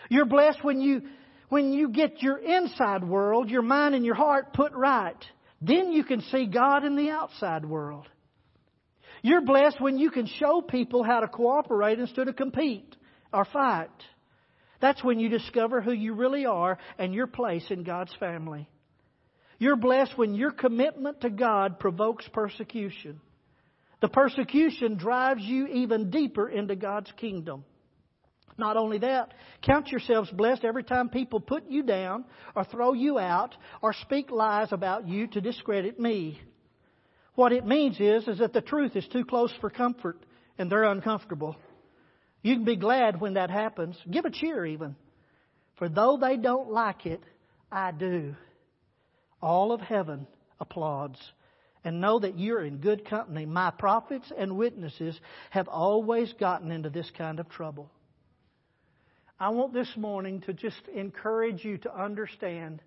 You're 0.10 0.26
blessed 0.26 0.64
when 0.64 0.82
you, 0.82 1.04
when 1.48 1.72
you 1.72 1.90
get 1.90 2.22
your 2.22 2.38
inside 2.38 3.04
world, 3.04 3.50
your 3.50 3.62
mind 3.62 3.96
and 3.96 4.06
your 4.06 4.16
heart 4.16 4.54
put 4.54 4.74
right. 4.74 5.24
Then 5.62 5.92
you 5.92 6.04
can 6.04 6.22
see 6.22 6.48
God 6.48 6.84
in 6.84 6.96
the 6.96 7.10
outside 7.12 7.66
world. 7.66 8.08
You're 9.22 9.42
blessed 9.42 9.82
when 9.82 9.98
you 9.98 10.12
can 10.12 10.26
show 10.26 10.62
people 10.62 11.04
how 11.04 11.20
to 11.22 11.28
cooperate 11.28 12.00
instead 12.00 12.28
of 12.28 12.36
compete 12.36 12.96
or 13.34 13.46
fight. 13.46 13.90
That's 14.82 15.04
when 15.04 15.20
you 15.20 15.30
discover 15.30 15.82
who 15.82 15.92
you 15.92 16.14
really 16.14 16.46
are 16.46 16.78
and 16.98 17.14
your 17.14 17.28
place 17.28 17.66
in 17.70 17.84
God's 17.84 18.14
family. 18.20 18.70
You're 19.58 19.76
blessed 19.76 20.18
when 20.18 20.36
your 20.36 20.52
commitment 20.52 21.22
to 21.22 21.30
God 21.30 21.80
provokes 21.80 22.26
persecution. 22.32 23.20
The 24.02 24.08
persecution 24.08 24.96
drives 24.96 25.44
you 25.44 25.68
even 25.68 26.10
deeper 26.10 26.48
into 26.48 26.76
God's 26.76 27.12
kingdom. 27.18 27.66
Not 28.58 28.78
only 28.78 29.00
that, 29.00 29.34
count 29.62 29.88
yourselves 29.88 30.30
blessed 30.32 30.66
every 30.66 30.84
time 30.84 31.10
people 31.10 31.40
put 31.40 31.70
you 31.70 31.84
down 31.84 32.26
or 32.56 32.66
throw 32.66 32.94
you 32.94 33.18
out 33.18 33.56
or 33.82 33.94
speak 33.94 34.32
lies 34.32 34.72
about 34.72 35.08
you 35.08 35.28
to 35.28 35.42
discredit 35.42 36.00
me. 36.00 36.40
What 37.36 37.54
it 37.54 37.66
means 37.66 38.00
is, 38.00 38.28
is 38.28 38.40
that 38.40 38.52
the 38.52 38.62
truth 38.62 38.98
is 38.98 39.08
too 39.08 39.24
close 39.24 39.54
for 39.62 39.70
comfort 39.70 40.18
and 40.58 40.70
they're 40.70 40.84
uncomfortable. 40.84 41.56
You 42.42 42.56
can 42.56 42.66
be 42.66 42.76
glad 42.76 43.22
when 43.22 43.36
that 43.36 43.50
happens. 43.50 43.98
Give 44.10 44.26
a 44.26 44.30
cheer 44.30 44.66
even. 44.66 44.96
For 45.78 45.88
though 45.88 46.18
they 46.20 46.36
don't 46.36 46.70
like 46.70 47.06
it, 47.06 47.24
I 47.72 47.92
do. 47.92 48.36
All 49.42 49.72
of 49.72 49.80
heaven 49.80 50.28
applauds 50.60 51.18
and 51.90 52.02
know 52.02 52.20
that 52.20 52.38
you're 52.38 52.64
in 52.64 52.78
good 52.78 53.04
company. 53.04 53.48
My 53.48 53.72
prophets 53.72 54.32
and 54.38 54.58
witnesses 54.58 55.20
have 55.50 55.68
always 55.68 56.32
gotten 56.34 56.72
into 56.72 56.92
this 56.92 57.12
kind 57.18 57.40
of 57.40 57.50
trouble. 57.50 57.90
I 59.40 59.50
want 59.50 59.74
this 59.74 59.92
morning 59.98 60.42
to 60.42 60.54
just 60.54 60.88
encourage 60.94 61.66
you 61.66 61.80
to 61.80 62.00
understand 62.00 62.84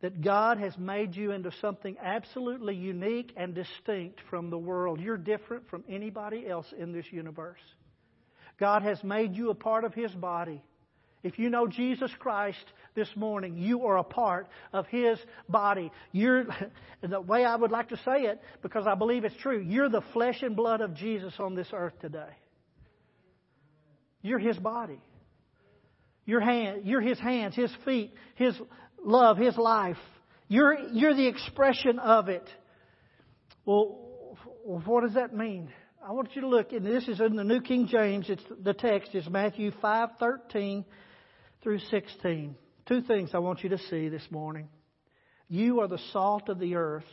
that 0.00 0.22
God 0.22 0.56
has 0.56 0.78
made 0.78 1.14
you 1.14 1.32
into 1.32 1.52
something 1.60 1.98
absolutely 2.02 2.74
unique 2.74 3.30
and 3.36 3.54
distinct 3.54 4.22
from 4.30 4.48
the 4.48 4.56
world. 4.56 5.02
You're 5.02 5.18
different 5.18 5.68
from 5.68 5.84
anybody 5.86 6.48
else 6.48 6.72
in 6.78 6.92
this 6.92 7.12
universe. 7.12 7.60
God 8.58 8.80
has 8.84 9.04
made 9.04 9.36
you 9.36 9.50
a 9.50 9.54
part 9.54 9.84
of 9.84 9.92
His 9.92 10.12
body. 10.12 10.62
If 11.22 11.38
you 11.38 11.50
know 11.50 11.66
Jesus 11.66 12.10
Christ 12.18 12.64
this 12.94 13.08
morning, 13.16 13.56
you 13.56 13.86
are 13.86 13.98
a 13.98 14.04
part 14.04 14.48
of 14.72 14.86
His 14.86 15.18
body. 15.48 15.90
You're, 16.12 16.46
the 17.02 17.20
way 17.20 17.44
I 17.44 17.56
would 17.56 17.70
like 17.70 17.88
to 17.90 17.96
say 17.98 18.22
it, 18.22 18.40
because 18.62 18.86
I 18.86 18.94
believe 18.94 19.24
it's 19.24 19.36
true, 19.36 19.60
you're 19.60 19.88
the 19.88 20.02
flesh 20.12 20.42
and 20.42 20.56
blood 20.56 20.80
of 20.80 20.94
Jesus 20.94 21.34
on 21.38 21.54
this 21.54 21.68
earth 21.72 21.98
today. 22.00 22.30
You're 24.22 24.38
His 24.38 24.58
body. 24.58 25.00
Your 26.24 26.40
hand, 26.40 26.82
you're 26.84 27.02
His 27.02 27.18
hands, 27.18 27.54
His 27.54 27.70
feet, 27.84 28.14
His 28.36 28.58
love, 29.04 29.36
His 29.36 29.56
life. 29.56 29.98
You're, 30.48 30.78
you're 30.92 31.14
the 31.14 31.26
expression 31.26 31.98
of 31.98 32.28
it. 32.28 32.48
Well, 33.64 34.38
what 34.64 35.04
does 35.04 35.14
that 35.14 35.34
mean? 35.34 35.70
I 36.06 36.12
want 36.12 36.34
you 36.34 36.42
to 36.42 36.48
look, 36.48 36.72
and 36.72 36.84
this 36.84 37.08
is 37.08 37.20
in 37.20 37.34
the 37.34 37.44
New 37.44 37.62
King 37.62 37.86
James. 37.86 38.26
It's 38.28 38.42
the 38.62 38.74
text 38.74 39.14
is 39.14 39.26
Matthew 39.28 39.72
five 39.80 40.10
thirteen 40.20 40.84
through 41.62 41.78
16. 41.78 42.54
Two 42.86 43.00
things 43.00 43.30
I 43.32 43.38
want 43.38 43.62
you 43.62 43.70
to 43.70 43.78
see 43.78 44.08
this 44.08 44.26
morning. 44.30 44.68
You 45.48 45.80
are 45.80 45.88
the 45.88 46.00
salt 46.12 46.48
of 46.48 46.58
the 46.58 46.74
earth. 46.74 47.04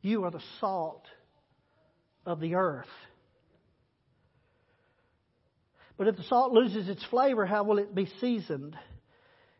You 0.00 0.24
are 0.24 0.30
the 0.30 0.42
salt 0.60 1.04
of 2.24 2.38
the 2.40 2.54
earth. 2.54 2.86
But 5.96 6.06
if 6.06 6.16
the 6.16 6.22
salt 6.22 6.52
loses 6.52 6.88
its 6.88 7.04
flavor, 7.06 7.44
how 7.44 7.64
will 7.64 7.78
it 7.78 7.92
be 7.92 8.06
seasoned? 8.20 8.76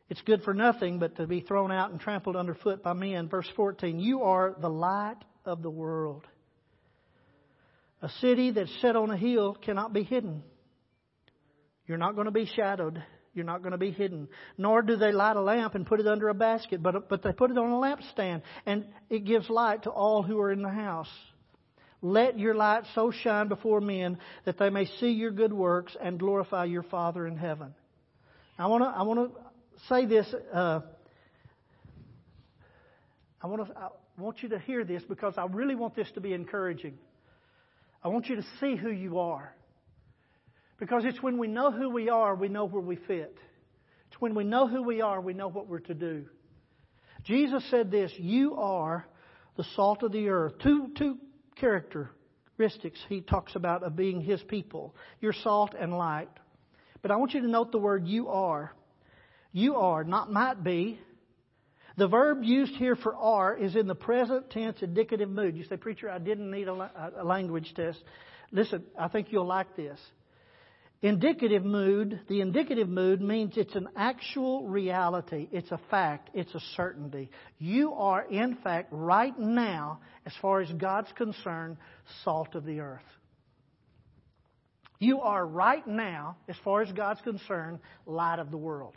It's 0.09 0.22
good 0.22 0.42
for 0.44 0.55
nothing 0.55 1.01
but 1.01 1.16
to 1.16 1.27
be 1.27 1.40
thrown 1.40 1.72
out 1.72 1.90
and 1.90 2.01
trampled 2.01 2.37
underfoot 2.37 2.83
by 2.83 2.92
men. 2.92 3.29
Verse 3.29 3.48
14 3.57 3.98
You 3.98 4.22
are 4.22 4.55
the 4.59 4.70
light 4.70 5.18
of 5.44 5.62
the 5.62 5.70
world. 5.70 6.24
A 8.01 8.09
city 8.21 8.51
that's 8.51 8.71
set 8.81 8.97
on 8.97 9.11
a 9.11 9.17
hill 9.17 9.55
cannot 9.55 9.93
be 9.93 10.03
hidden. 10.03 10.43
You're 11.87 11.99
not 11.99 12.15
going 12.15 12.27
to 12.27 12.31
be 12.31 12.47
shadowed. 12.47 13.03
You're 13.35 13.45
not 13.45 13.63
going 13.63 13.73
to 13.73 13.79
be 13.79 13.91
hidden. 13.91 14.29
Nor 14.57 14.83
do 14.83 14.97
they 14.97 15.13
light 15.13 15.37
a 15.37 15.41
lamp 15.41 15.75
and 15.75 15.87
put 15.87 16.01
it 16.01 16.07
under 16.07 16.29
a 16.29 16.35
basket, 16.35 16.83
but, 16.83 17.09
but 17.09 17.23
they 17.23 17.33
put 17.33 17.51
it 17.51 17.59
on 17.59 17.71
a 17.71 17.77
lampstand, 17.77 18.43
and 18.67 18.85
it 19.09 19.25
gives 19.25 19.49
light 19.49 19.85
to 19.85 19.91
all 19.91 20.23
who 20.23 20.39
are 20.41 20.53
in 20.53 20.63
the 20.63 20.69
house. 20.69 21.09
Let 22.01 22.39
your 22.39 22.55
light 22.55 22.85
so 22.95 23.11
shine 23.11 23.49
before 23.49 23.81
men 23.81 24.19
that 24.45 24.59
they 24.59 24.71
may 24.71 24.87
see 25.01 25.11
your 25.11 25.33
good 25.33 25.53
works 25.53 25.97
and 26.01 26.19
glorify 26.19 26.65
your 26.65 26.85
Father 26.85 27.27
in 27.27 27.37
heaven. 27.37 27.75
I 28.59 28.67
want 28.67 28.85
to 28.85 28.89
I 28.89 29.03
want 29.03 29.33
to 29.33 29.41
say 29.89 30.07
this. 30.07 30.27
Uh, 30.53 30.81
I 33.43 33.47
want 33.47 33.67
to 33.67 33.77
I 33.77 34.21
want 34.21 34.43
you 34.43 34.51
to 34.51 34.59
hear 34.61 34.85
this 34.85 35.03
because 35.09 35.35
I 35.37 35.47
really 35.47 35.75
want 35.75 35.97
this 35.97 36.11
to 36.15 36.21
be 36.21 36.35
encouraging. 36.35 36.99
I 38.03 38.09
want 38.09 38.29
you 38.29 38.37
to 38.37 38.45
see 38.61 38.77
who 38.77 38.91
you 38.91 39.19
are. 39.19 39.55
Because 40.79 41.05
it's 41.05 41.23
when 41.23 41.39
we 41.39 41.49
know 41.49 41.73
who 41.73 41.91
we 41.91 42.09
are, 42.09 42.35
we 42.35 42.49
know 42.49 42.65
where 42.65 42.83
we 42.83 42.97
fit. 42.97 43.37
It's 44.11 44.21
when 44.21 44.35
we 44.35 44.45
know 44.45 44.69
who 44.69 44.83
we 44.83 45.01
are, 45.01 45.21
we 45.21 45.35
know 45.35 45.49
what 45.49 45.67
we're 45.67 45.81
to 45.81 45.95
do. 45.95 46.27
Jesus 47.25 47.65
said 47.71 47.91
this 47.91 48.13
You 48.17 48.55
are 48.55 49.07
the 49.57 49.65
salt 49.75 50.03
of 50.03 50.13
the 50.13 50.29
earth. 50.29 50.55
Two, 50.63 50.93
two 50.97 51.19
characteristics 51.57 53.01
he 53.09 53.21
talks 53.21 53.57
about 53.57 53.83
of 53.83 53.97
being 53.97 54.21
his 54.21 54.43
people. 54.45 54.95
You're 55.21 55.33
salt 55.33 55.75
and 55.79 55.93
light. 55.93 56.31
But 57.03 57.11
I 57.11 57.17
want 57.17 57.35
you 57.35 57.41
to 57.43 57.49
note 57.49 57.73
the 57.73 57.79
word 57.79 58.07
you 58.07 58.29
are. 58.29 58.73
You 59.53 59.77
are, 59.77 60.05
not 60.05 60.31
might 60.31 60.63
be. 60.63 61.01
The 61.99 62.07
verb 62.07 62.45
used 62.45 62.77
here 62.77 62.95
for 62.95 63.17
are 63.17 63.57
is 63.57 63.75
in 63.75 63.89
the 63.89 63.95
present 63.97 64.51
tense 64.51 64.79
indicative 64.83 65.29
mood. 65.29 65.57
You 65.57 65.65
say, 65.65 65.77
Preacher, 65.77 66.09
I 66.09 66.19
didn't 66.19 66.49
need 66.49 66.69
a, 66.69 67.13
a 67.19 67.25
language 67.25 67.73
test. 67.75 67.99
Listen, 68.53 68.85
I 68.97 69.09
think 69.09 69.33
you'll 69.33 69.49
like 69.49 69.75
this. 69.75 69.99
Indicative 71.03 71.65
mood, 71.65 72.21
the 72.29 72.41
indicative 72.41 72.89
mood 72.89 73.21
means 73.21 73.55
it's 73.57 73.75
an 73.75 73.89
actual 73.97 74.69
reality. 74.69 75.49
It's 75.51 75.73
a 75.73 75.81
fact. 75.91 76.31
It's 76.35 76.55
a 76.55 76.61
certainty. 76.77 77.31
You 77.59 77.95
are, 77.95 78.23
in 78.23 78.57
fact, 78.63 78.91
right 78.93 79.37
now, 79.37 79.99
as 80.25 80.33
far 80.41 80.61
as 80.61 80.71
God's 80.71 81.11
concerned, 81.17 81.79
salt 82.23 82.55
of 82.55 82.65
the 82.65 82.79
earth. 82.79 83.03
You 85.01 85.21
are 85.23 85.45
right 85.45 85.87
now, 85.87 86.37
as 86.49 86.55
far 86.63 86.81
as 86.83 86.93
God's 86.93 87.23
concerned, 87.23 87.81
light 88.07 88.39
of 88.39 88.53
the 88.53 88.57
world. 88.57 88.95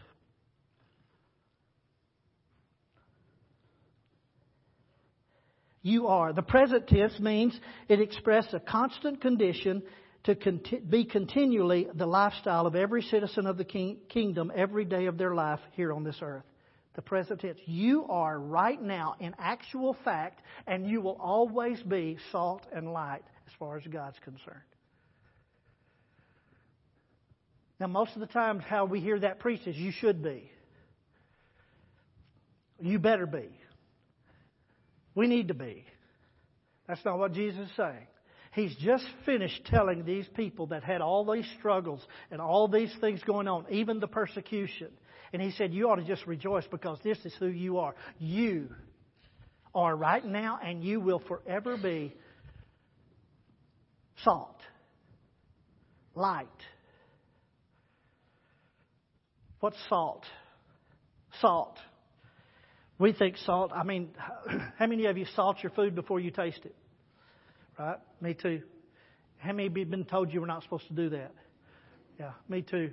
You 5.81 6.07
are. 6.07 6.31
The 6.31 6.43
present 6.43 6.87
tense 6.87 7.19
means 7.19 7.59
it 7.87 7.99
expresses 7.99 8.53
a 8.53 8.59
constant 8.59 9.21
condition 9.21 9.81
to 10.25 10.35
conti- 10.35 10.79
be 10.79 11.05
continually 11.05 11.87
the 11.93 12.05
lifestyle 12.05 12.67
of 12.67 12.75
every 12.75 13.01
citizen 13.01 13.47
of 13.47 13.57
the 13.57 13.65
king- 13.65 13.99
kingdom 14.09 14.51
every 14.55 14.85
day 14.85 15.07
of 15.07 15.17
their 15.17 15.33
life 15.33 15.59
here 15.71 15.91
on 15.91 16.03
this 16.03 16.19
earth. 16.21 16.43
The 16.93 17.01
present 17.01 17.39
tense. 17.39 17.57
You 17.65 18.05
are 18.09 18.37
right 18.37 18.79
now 18.79 19.15
in 19.19 19.33
actual 19.39 19.95
fact, 20.03 20.41
and 20.67 20.85
you 20.87 21.01
will 21.01 21.17
always 21.19 21.81
be 21.81 22.17
salt 22.31 22.65
and 22.71 22.91
light 22.91 23.23
as 23.47 23.53
far 23.57 23.77
as 23.77 23.83
God's 23.87 24.19
concerned. 24.19 24.59
Now, 27.79 27.87
most 27.87 28.13
of 28.13 28.19
the 28.19 28.27
times, 28.27 28.63
how 28.67 28.85
we 28.85 28.99
hear 28.99 29.19
that 29.19 29.39
preached 29.39 29.65
is 29.65 29.75
you 29.75 29.91
should 29.91 30.21
be. 30.21 30.51
You 32.79 32.99
better 32.99 33.25
be. 33.25 33.49
We 35.15 35.27
need 35.27 35.49
to 35.49 35.53
be. 35.53 35.85
That's 36.87 37.03
not 37.05 37.19
what 37.19 37.33
Jesus 37.33 37.69
is 37.69 37.75
saying. 37.75 38.07
He's 38.53 38.75
just 38.77 39.05
finished 39.25 39.65
telling 39.65 40.03
these 40.03 40.27
people 40.35 40.67
that 40.67 40.83
had 40.83 40.99
all 40.99 41.31
these 41.31 41.47
struggles 41.57 42.05
and 42.31 42.41
all 42.41 42.67
these 42.67 42.93
things 42.99 43.21
going 43.23 43.47
on, 43.47 43.65
even 43.69 43.99
the 43.99 44.07
persecution. 44.07 44.89
And 45.31 45.41
he 45.41 45.51
said, 45.51 45.73
You 45.73 45.89
ought 45.89 45.95
to 45.95 46.03
just 46.03 46.27
rejoice 46.27 46.65
because 46.69 46.99
this 47.03 47.17
is 47.23 47.33
who 47.39 47.47
you 47.47 47.77
are. 47.77 47.95
You 48.19 48.69
are 49.73 49.95
right 49.95 50.25
now, 50.25 50.59
and 50.61 50.83
you 50.83 50.99
will 50.99 51.21
forever 51.27 51.77
be 51.77 52.13
salt, 54.23 54.59
light. 56.13 56.47
What's 59.61 59.77
salt? 59.87 60.25
Salt. 61.39 61.77
We 63.01 63.13
think 63.13 63.37
salt, 63.37 63.71
I 63.73 63.81
mean, 63.81 64.09
how 64.77 64.85
many 64.85 65.07
of 65.07 65.17
you 65.17 65.25
salt 65.35 65.57
your 65.63 65.71
food 65.71 65.95
before 65.95 66.19
you 66.19 66.29
taste 66.29 66.59
it? 66.63 66.75
Right? 67.79 67.97
Me 68.21 68.35
too. 68.35 68.61
How 69.39 69.53
many 69.53 69.65
of 69.65 69.75
you 69.75 69.85
been 69.87 70.05
told 70.05 70.31
you 70.31 70.39
were 70.39 70.45
not 70.45 70.61
supposed 70.61 70.87
to 70.87 70.93
do 70.93 71.09
that? 71.09 71.31
Yeah, 72.19 72.33
me 72.47 72.61
too. 72.61 72.91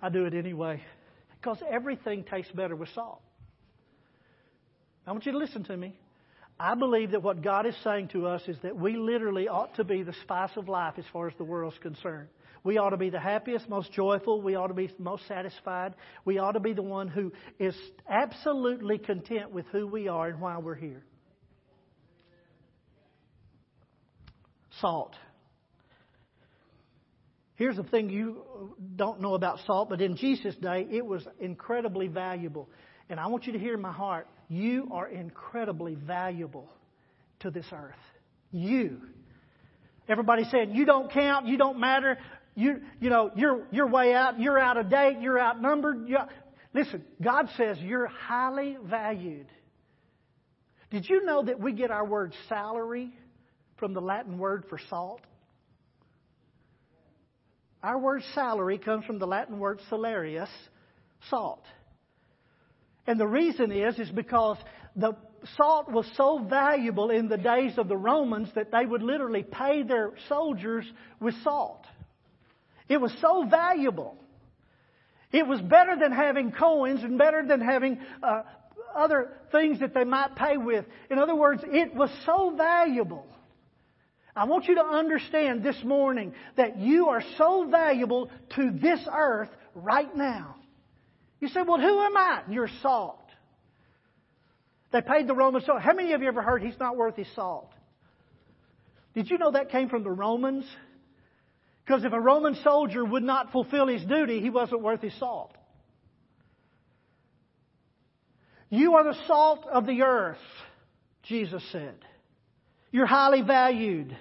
I 0.00 0.08
do 0.08 0.24
it 0.24 0.32
anyway. 0.32 0.82
Because 1.38 1.58
everything 1.70 2.24
tastes 2.24 2.52
better 2.52 2.74
with 2.74 2.88
salt. 2.94 3.20
I 5.06 5.12
want 5.12 5.26
you 5.26 5.32
to 5.32 5.38
listen 5.38 5.64
to 5.64 5.76
me. 5.76 5.98
I 6.58 6.74
believe 6.74 7.10
that 7.10 7.22
what 7.22 7.42
God 7.42 7.66
is 7.66 7.74
saying 7.84 8.08
to 8.14 8.26
us 8.28 8.40
is 8.48 8.56
that 8.62 8.74
we 8.74 8.96
literally 8.96 9.46
ought 9.46 9.74
to 9.74 9.84
be 9.84 10.02
the 10.02 10.14
spice 10.22 10.56
of 10.56 10.70
life 10.70 10.94
as 10.96 11.04
far 11.12 11.28
as 11.28 11.34
the 11.36 11.44
world's 11.44 11.76
concerned. 11.82 12.28
We 12.64 12.78
ought 12.78 12.90
to 12.90 12.96
be 12.96 13.10
the 13.10 13.20
happiest, 13.20 13.68
most 13.68 13.92
joyful. 13.92 14.40
We 14.40 14.54
ought 14.54 14.68
to 14.68 14.74
be 14.74 14.90
most 14.98 15.28
satisfied. 15.28 15.94
We 16.24 16.38
ought 16.38 16.52
to 16.52 16.60
be 16.60 16.72
the 16.72 16.82
one 16.82 17.08
who 17.08 17.30
is 17.58 17.76
absolutely 18.08 18.96
content 18.96 19.52
with 19.52 19.66
who 19.70 19.86
we 19.86 20.08
are 20.08 20.28
and 20.28 20.40
why 20.40 20.56
we're 20.58 20.74
here. 20.74 21.04
Salt. 24.80 25.14
Here's 27.56 27.76
the 27.76 27.84
thing 27.84 28.08
you 28.08 28.74
don't 28.96 29.20
know 29.20 29.34
about 29.34 29.60
salt, 29.66 29.90
but 29.90 30.00
in 30.00 30.16
Jesus' 30.16 30.56
day, 30.56 30.86
it 30.90 31.04
was 31.04 31.24
incredibly 31.38 32.08
valuable. 32.08 32.70
And 33.10 33.20
I 33.20 33.26
want 33.26 33.46
you 33.46 33.52
to 33.52 33.58
hear 33.58 33.76
my 33.76 33.92
heart. 33.92 34.26
You 34.48 34.88
are 34.90 35.06
incredibly 35.06 35.94
valuable 35.94 36.70
to 37.40 37.50
this 37.50 37.66
earth. 37.72 37.94
You. 38.50 39.02
Everybody 40.08 40.44
said, 40.50 40.70
you 40.72 40.86
don't 40.86 41.12
count, 41.12 41.46
you 41.46 41.56
don't 41.56 41.78
matter 41.78 42.18
you, 42.54 42.80
you 43.00 43.10
know, 43.10 43.30
you're, 43.34 43.66
you're 43.70 43.86
way 43.86 44.14
out, 44.14 44.38
you're 44.38 44.58
out 44.58 44.76
of 44.76 44.88
date, 44.88 45.16
you're 45.20 45.40
outnumbered. 45.40 46.08
You're, 46.08 46.28
listen, 46.72 47.04
God 47.20 47.48
says 47.56 47.78
you're 47.80 48.06
highly 48.06 48.76
valued. 48.82 49.46
Did 50.90 51.08
you 51.08 51.24
know 51.24 51.42
that 51.42 51.58
we 51.58 51.72
get 51.72 51.90
our 51.90 52.06
word 52.06 52.32
salary 52.48 53.12
from 53.78 53.94
the 53.94 54.00
Latin 54.00 54.38
word 54.38 54.64
for 54.68 54.78
salt? 54.88 55.20
Our 57.82 57.98
word 57.98 58.22
salary 58.34 58.78
comes 58.78 59.04
from 59.04 59.18
the 59.18 59.26
Latin 59.26 59.58
word 59.58 59.80
salarius, 59.90 60.48
salt. 61.28 61.64
And 63.06 63.18
the 63.18 63.26
reason 63.26 63.72
is, 63.72 63.98
is 63.98 64.10
because 64.10 64.56
the 64.96 65.16
salt 65.56 65.90
was 65.90 66.06
so 66.16 66.38
valuable 66.38 67.10
in 67.10 67.28
the 67.28 67.36
days 67.36 67.76
of 67.76 67.88
the 67.88 67.96
Romans 67.96 68.48
that 68.54 68.70
they 68.70 68.86
would 68.86 69.02
literally 69.02 69.42
pay 69.42 69.82
their 69.82 70.12
soldiers 70.28 70.86
with 71.20 71.34
salt. 71.42 71.83
It 72.88 73.00
was 73.00 73.12
so 73.20 73.46
valuable. 73.48 74.16
It 75.32 75.46
was 75.46 75.60
better 75.60 75.96
than 75.98 76.12
having 76.12 76.52
coins 76.52 77.02
and 77.02 77.18
better 77.18 77.44
than 77.46 77.60
having 77.60 77.98
uh, 78.22 78.42
other 78.94 79.32
things 79.50 79.80
that 79.80 79.94
they 79.94 80.04
might 80.04 80.36
pay 80.36 80.56
with. 80.56 80.84
In 81.10 81.18
other 81.18 81.34
words, 81.34 81.62
it 81.66 81.94
was 81.94 82.10
so 82.24 82.54
valuable. 82.56 83.26
I 84.36 84.44
want 84.44 84.66
you 84.66 84.76
to 84.76 84.84
understand 84.84 85.62
this 85.62 85.82
morning 85.84 86.34
that 86.56 86.78
you 86.78 87.08
are 87.08 87.22
so 87.38 87.68
valuable 87.70 88.30
to 88.56 88.70
this 88.70 89.00
earth 89.12 89.50
right 89.74 90.14
now. 90.14 90.56
You 91.40 91.48
say, 91.48 91.62
well, 91.66 91.80
who 91.80 92.00
am 92.00 92.16
I? 92.16 92.42
You're 92.48 92.70
salt. 92.82 93.20
They 94.92 95.02
paid 95.02 95.26
the 95.26 95.34
Romans 95.34 95.66
salt. 95.66 95.82
How 95.82 95.92
many 95.92 96.12
of 96.12 96.22
you 96.22 96.28
ever 96.28 96.42
heard 96.42 96.62
he's 96.62 96.78
not 96.78 96.96
worth 96.96 97.16
his 97.16 97.26
salt? 97.34 97.72
Did 99.14 99.30
you 99.30 99.38
know 99.38 99.52
that 99.52 99.70
came 99.70 99.88
from 99.88 100.04
the 100.04 100.10
Romans? 100.10 100.64
Because 101.84 102.04
if 102.04 102.12
a 102.12 102.20
Roman 102.20 102.54
soldier 102.62 103.04
would 103.04 103.22
not 103.22 103.52
fulfill 103.52 103.88
his 103.88 104.02
duty, 104.04 104.40
he 104.40 104.50
wasn't 104.50 104.82
worth 104.82 105.02
his 105.02 105.16
salt. 105.18 105.54
You 108.70 108.94
are 108.94 109.04
the 109.04 109.18
salt 109.26 109.66
of 109.70 109.86
the 109.86 110.02
earth, 110.02 110.38
Jesus 111.24 111.62
said. 111.70 111.96
You're 112.90 113.06
highly 113.06 113.42
valued. 113.42 114.16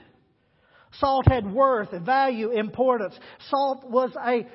Salt 0.99 1.28
had 1.28 1.52
worth, 1.52 1.91
value, 1.91 2.52
importance. 2.52 3.17
Salt 3.49 3.89
was 3.89 4.12
a 4.15 4.45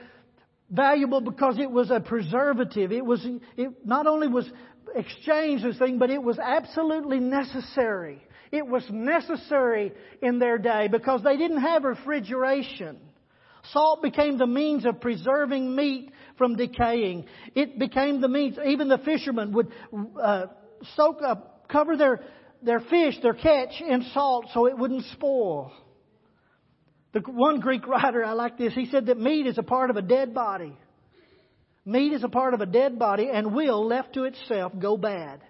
valuable 0.71 1.21
because 1.21 1.59
it 1.59 1.71
was 1.71 1.91
a 1.91 2.01
preservative. 2.01 2.93
It 2.93 3.05
was 3.05 3.27
it 3.57 3.87
not 3.87 4.07
only 4.07 4.29
was 4.29 4.49
exchanged 4.95 5.65
as 5.65 5.79
thing, 5.79 5.99
but 5.99 6.11
it 6.11 6.23
was 6.23 6.39
absolutely 6.39 7.21
necessary. 7.21 8.23
It 8.51 8.67
was 8.67 8.85
necessary 8.91 9.93
in 10.23 10.39
their 10.39 10.59
day 10.59 10.89
because 10.89 11.23
they 11.23 11.37
didn't 11.37 11.61
have 11.61 11.85
refrigeration. 11.85 12.99
Salt 13.73 14.03
became 14.03 14.39
the 14.39 14.47
means 14.47 14.87
of 14.87 15.01
preserving 15.01 15.75
meat 15.75 16.11
from 16.39 16.57
decaying. 16.57 17.27
It 17.55 17.79
became 17.79 18.21
the 18.21 18.29
means, 18.29 18.57
even 18.65 18.89
the 18.89 18.99
fishermen 18.99 19.53
would 19.53 19.69
uh, 20.23 20.47
soak 20.97 21.21
up, 21.23 21.69
cover 21.69 21.97
their, 21.97 22.21
their 22.63 22.81
fish, 22.81 23.17
their 23.23 23.35
catch 23.35 23.81
in 23.81 24.05
salt 24.15 24.47
so 24.55 24.67
it 24.67 24.79
wouldn't 24.79 25.05
spoil. 25.13 25.73
The 27.13 27.21
one 27.21 27.61
Greek 27.61 27.87
writer, 27.87 28.25
I 28.25 28.33
like 28.33 28.57
this, 28.57 28.75
he 28.75 28.87
said 28.87 29.07
that 29.07 29.19
meat 29.19 29.47
is 29.47 29.59
a 29.59 29.63
part 29.63 29.91
of 29.91 29.97
a 29.97 30.03
dead 30.03 30.33
body. 30.33 30.77
Meat 31.85 32.13
is 32.13 32.23
a 32.23 32.29
part 32.29 32.55
of 32.55 32.61
a 32.61 32.67
dead 32.67 32.99
body 32.99 33.29
and 33.33 33.55
will, 33.55 33.87
left 33.87 34.15
to 34.15 34.25
itself, 34.25 34.73
go 34.79 34.97
bad 34.97 35.41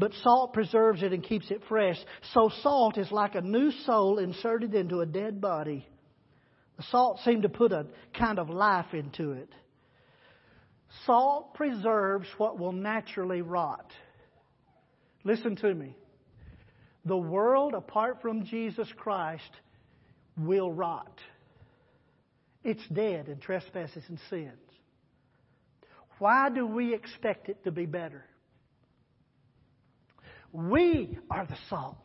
but 0.00 0.14
salt 0.22 0.54
preserves 0.54 1.02
it 1.02 1.12
and 1.12 1.22
keeps 1.22 1.50
it 1.50 1.60
fresh. 1.68 1.98
So 2.32 2.50
salt 2.62 2.96
is 2.96 3.12
like 3.12 3.34
a 3.34 3.42
new 3.42 3.70
soul 3.84 4.18
inserted 4.18 4.74
into 4.74 5.00
a 5.00 5.06
dead 5.06 5.42
body. 5.42 5.86
The 6.78 6.84
salt 6.84 7.20
seemed 7.22 7.42
to 7.42 7.50
put 7.50 7.70
a 7.70 7.84
kind 8.18 8.38
of 8.38 8.48
life 8.48 8.94
into 8.94 9.32
it. 9.32 9.50
Salt 11.04 11.52
preserves 11.52 12.26
what 12.38 12.58
will 12.58 12.72
naturally 12.72 13.42
rot. 13.42 13.92
Listen 15.22 15.54
to 15.56 15.74
me. 15.74 15.94
The 17.04 17.18
world, 17.18 17.74
apart 17.74 18.22
from 18.22 18.46
Jesus 18.46 18.88
Christ, 18.96 19.50
will 20.38 20.72
rot. 20.72 21.20
It's 22.64 22.86
dead 22.88 23.28
in 23.28 23.38
trespasses 23.38 24.04
and 24.08 24.18
sins. 24.30 24.54
Why 26.18 26.48
do 26.48 26.66
we 26.66 26.94
expect 26.94 27.50
it 27.50 27.62
to 27.64 27.70
be 27.70 27.84
better? 27.84 28.24
We 30.52 31.18
are 31.30 31.46
the 31.46 31.56
salt. 31.68 31.96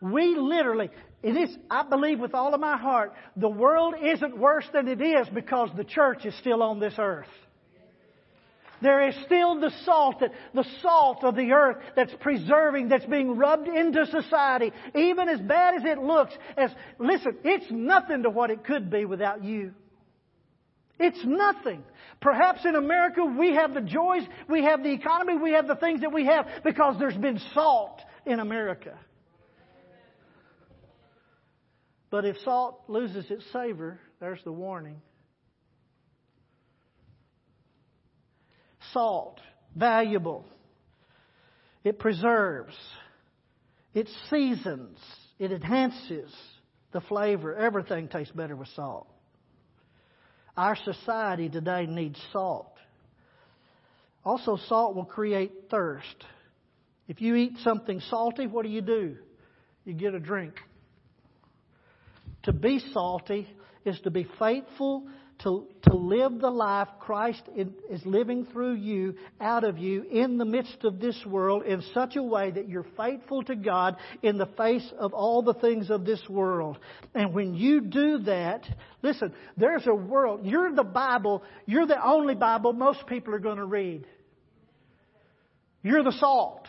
We 0.00 0.34
literally, 0.36 0.90
it 1.22 1.36
is, 1.36 1.54
I 1.70 1.82
believe 1.82 2.18
with 2.18 2.34
all 2.34 2.54
of 2.54 2.60
my 2.60 2.78
heart, 2.78 3.12
the 3.36 3.48
world 3.48 3.94
isn't 4.02 4.38
worse 4.38 4.66
than 4.72 4.88
it 4.88 5.02
is 5.02 5.28
because 5.28 5.68
the 5.76 5.84
church 5.84 6.24
is 6.24 6.34
still 6.38 6.62
on 6.62 6.80
this 6.80 6.94
earth. 6.98 7.28
There 8.82 9.06
is 9.06 9.14
still 9.26 9.60
the 9.60 9.70
salt, 9.84 10.22
the 10.54 10.64
salt 10.80 11.22
of 11.22 11.36
the 11.36 11.52
earth 11.52 11.76
that's 11.94 12.14
preserving, 12.20 12.88
that's 12.88 13.04
being 13.04 13.36
rubbed 13.36 13.68
into 13.68 14.06
society. 14.06 14.72
Even 14.94 15.28
as 15.28 15.38
bad 15.38 15.74
as 15.74 15.84
it 15.84 15.98
looks, 15.98 16.32
as, 16.56 16.70
listen, 16.98 17.36
it's 17.44 17.66
nothing 17.70 18.22
to 18.22 18.30
what 18.30 18.50
it 18.50 18.64
could 18.64 18.90
be 18.90 19.04
without 19.04 19.44
you. 19.44 19.74
It's 21.00 21.24
nothing. 21.24 21.82
Perhaps 22.20 22.66
in 22.66 22.76
America 22.76 23.24
we 23.24 23.54
have 23.54 23.72
the 23.72 23.80
joys, 23.80 24.22
we 24.50 24.62
have 24.64 24.82
the 24.82 24.92
economy, 24.92 25.38
we 25.38 25.52
have 25.52 25.66
the 25.66 25.74
things 25.74 26.02
that 26.02 26.12
we 26.12 26.26
have 26.26 26.46
because 26.62 26.96
there's 26.98 27.16
been 27.16 27.40
salt 27.54 28.02
in 28.26 28.38
America. 28.38 28.94
But 32.10 32.26
if 32.26 32.36
salt 32.44 32.82
loses 32.88 33.30
its 33.30 33.44
savor, 33.50 33.98
there's 34.20 34.42
the 34.44 34.52
warning. 34.52 35.00
Salt, 38.92 39.40
valuable. 39.74 40.44
It 41.82 41.98
preserves. 41.98 42.74
It 43.94 44.08
seasons. 44.28 44.98
It 45.38 45.50
enhances 45.50 46.34
the 46.92 47.00
flavor. 47.00 47.54
Everything 47.54 48.08
tastes 48.08 48.34
better 48.34 48.56
with 48.56 48.68
salt. 48.76 49.08
Our 50.56 50.76
society 50.76 51.48
today 51.48 51.86
needs 51.86 52.20
salt. 52.32 52.72
Also, 54.24 54.56
salt 54.68 54.94
will 54.94 55.04
create 55.04 55.52
thirst. 55.70 56.24
If 57.08 57.20
you 57.20 57.34
eat 57.34 57.54
something 57.64 58.00
salty, 58.10 58.46
what 58.46 58.64
do 58.64 58.70
you 58.70 58.82
do? 58.82 59.16
You 59.84 59.94
get 59.94 60.14
a 60.14 60.20
drink. 60.20 60.54
To 62.44 62.52
be 62.52 62.80
salty 62.92 63.48
is 63.84 63.98
to 64.00 64.10
be 64.10 64.26
faithful 64.38 65.08
to, 65.42 65.66
to 65.82 65.94
live 65.94 66.40
the 66.40 66.50
life 66.50 66.88
Christ 66.98 67.42
is 67.56 68.04
living 68.04 68.46
through 68.46 68.74
you, 68.74 69.14
out 69.40 69.64
of 69.64 69.78
you, 69.78 70.02
in 70.02 70.38
the 70.38 70.44
midst 70.44 70.84
of 70.84 71.00
this 71.00 71.16
world, 71.26 71.64
in 71.64 71.82
such 71.94 72.16
a 72.16 72.22
way 72.22 72.50
that 72.50 72.68
you're 72.68 72.86
faithful 72.96 73.42
to 73.44 73.56
God 73.56 73.96
in 74.22 74.38
the 74.38 74.46
face 74.46 74.86
of 74.98 75.12
all 75.14 75.42
the 75.42 75.54
things 75.54 75.90
of 75.90 76.04
this 76.04 76.22
world. 76.28 76.78
And 77.14 77.32
when 77.34 77.54
you 77.54 77.80
do 77.80 78.18
that, 78.18 78.64
listen, 79.02 79.32
there's 79.56 79.86
a 79.86 79.94
world. 79.94 80.40
You're 80.44 80.74
the 80.74 80.84
Bible. 80.84 81.42
You're 81.66 81.86
the 81.86 82.04
only 82.04 82.34
Bible 82.34 82.72
most 82.72 83.06
people 83.06 83.34
are 83.34 83.40
going 83.40 83.58
to 83.58 83.64
read. 83.64 84.06
You're 85.82 86.04
the 86.04 86.12
salt. 86.12 86.66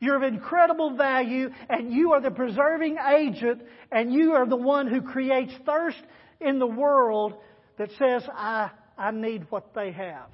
You're 0.00 0.16
of 0.16 0.22
incredible 0.22 0.96
value, 0.96 1.50
and 1.68 1.92
you 1.92 2.12
are 2.12 2.22
the 2.22 2.30
preserving 2.30 2.96
agent, 2.96 3.62
and 3.92 4.12
you 4.12 4.32
are 4.32 4.46
the 4.46 4.56
one 4.56 4.86
who 4.86 5.02
creates 5.02 5.52
thirst 5.66 6.00
in 6.40 6.58
the 6.58 6.66
world 6.66 7.34
that 7.78 7.90
says, 7.98 8.22
I, 8.32 8.70
I 8.96 9.10
need 9.10 9.46
what 9.50 9.74
they 9.74 9.92
have. 9.92 10.30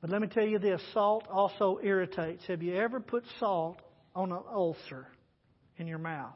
But 0.00 0.10
let 0.10 0.20
me 0.20 0.28
tell 0.28 0.46
you 0.46 0.58
this 0.58 0.80
salt 0.94 1.26
also 1.30 1.80
irritates. 1.82 2.46
Have 2.46 2.62
you 2.62 2.76
ever 2.76 3.00
put 3.00 3.24
salt 3.40 3.80
on 4.14 4.30
an 4.30 4.42
ulcer 4.52 5.08
in 5.76 5.86
your 5.86 5.98
mouth? 5.98 6.34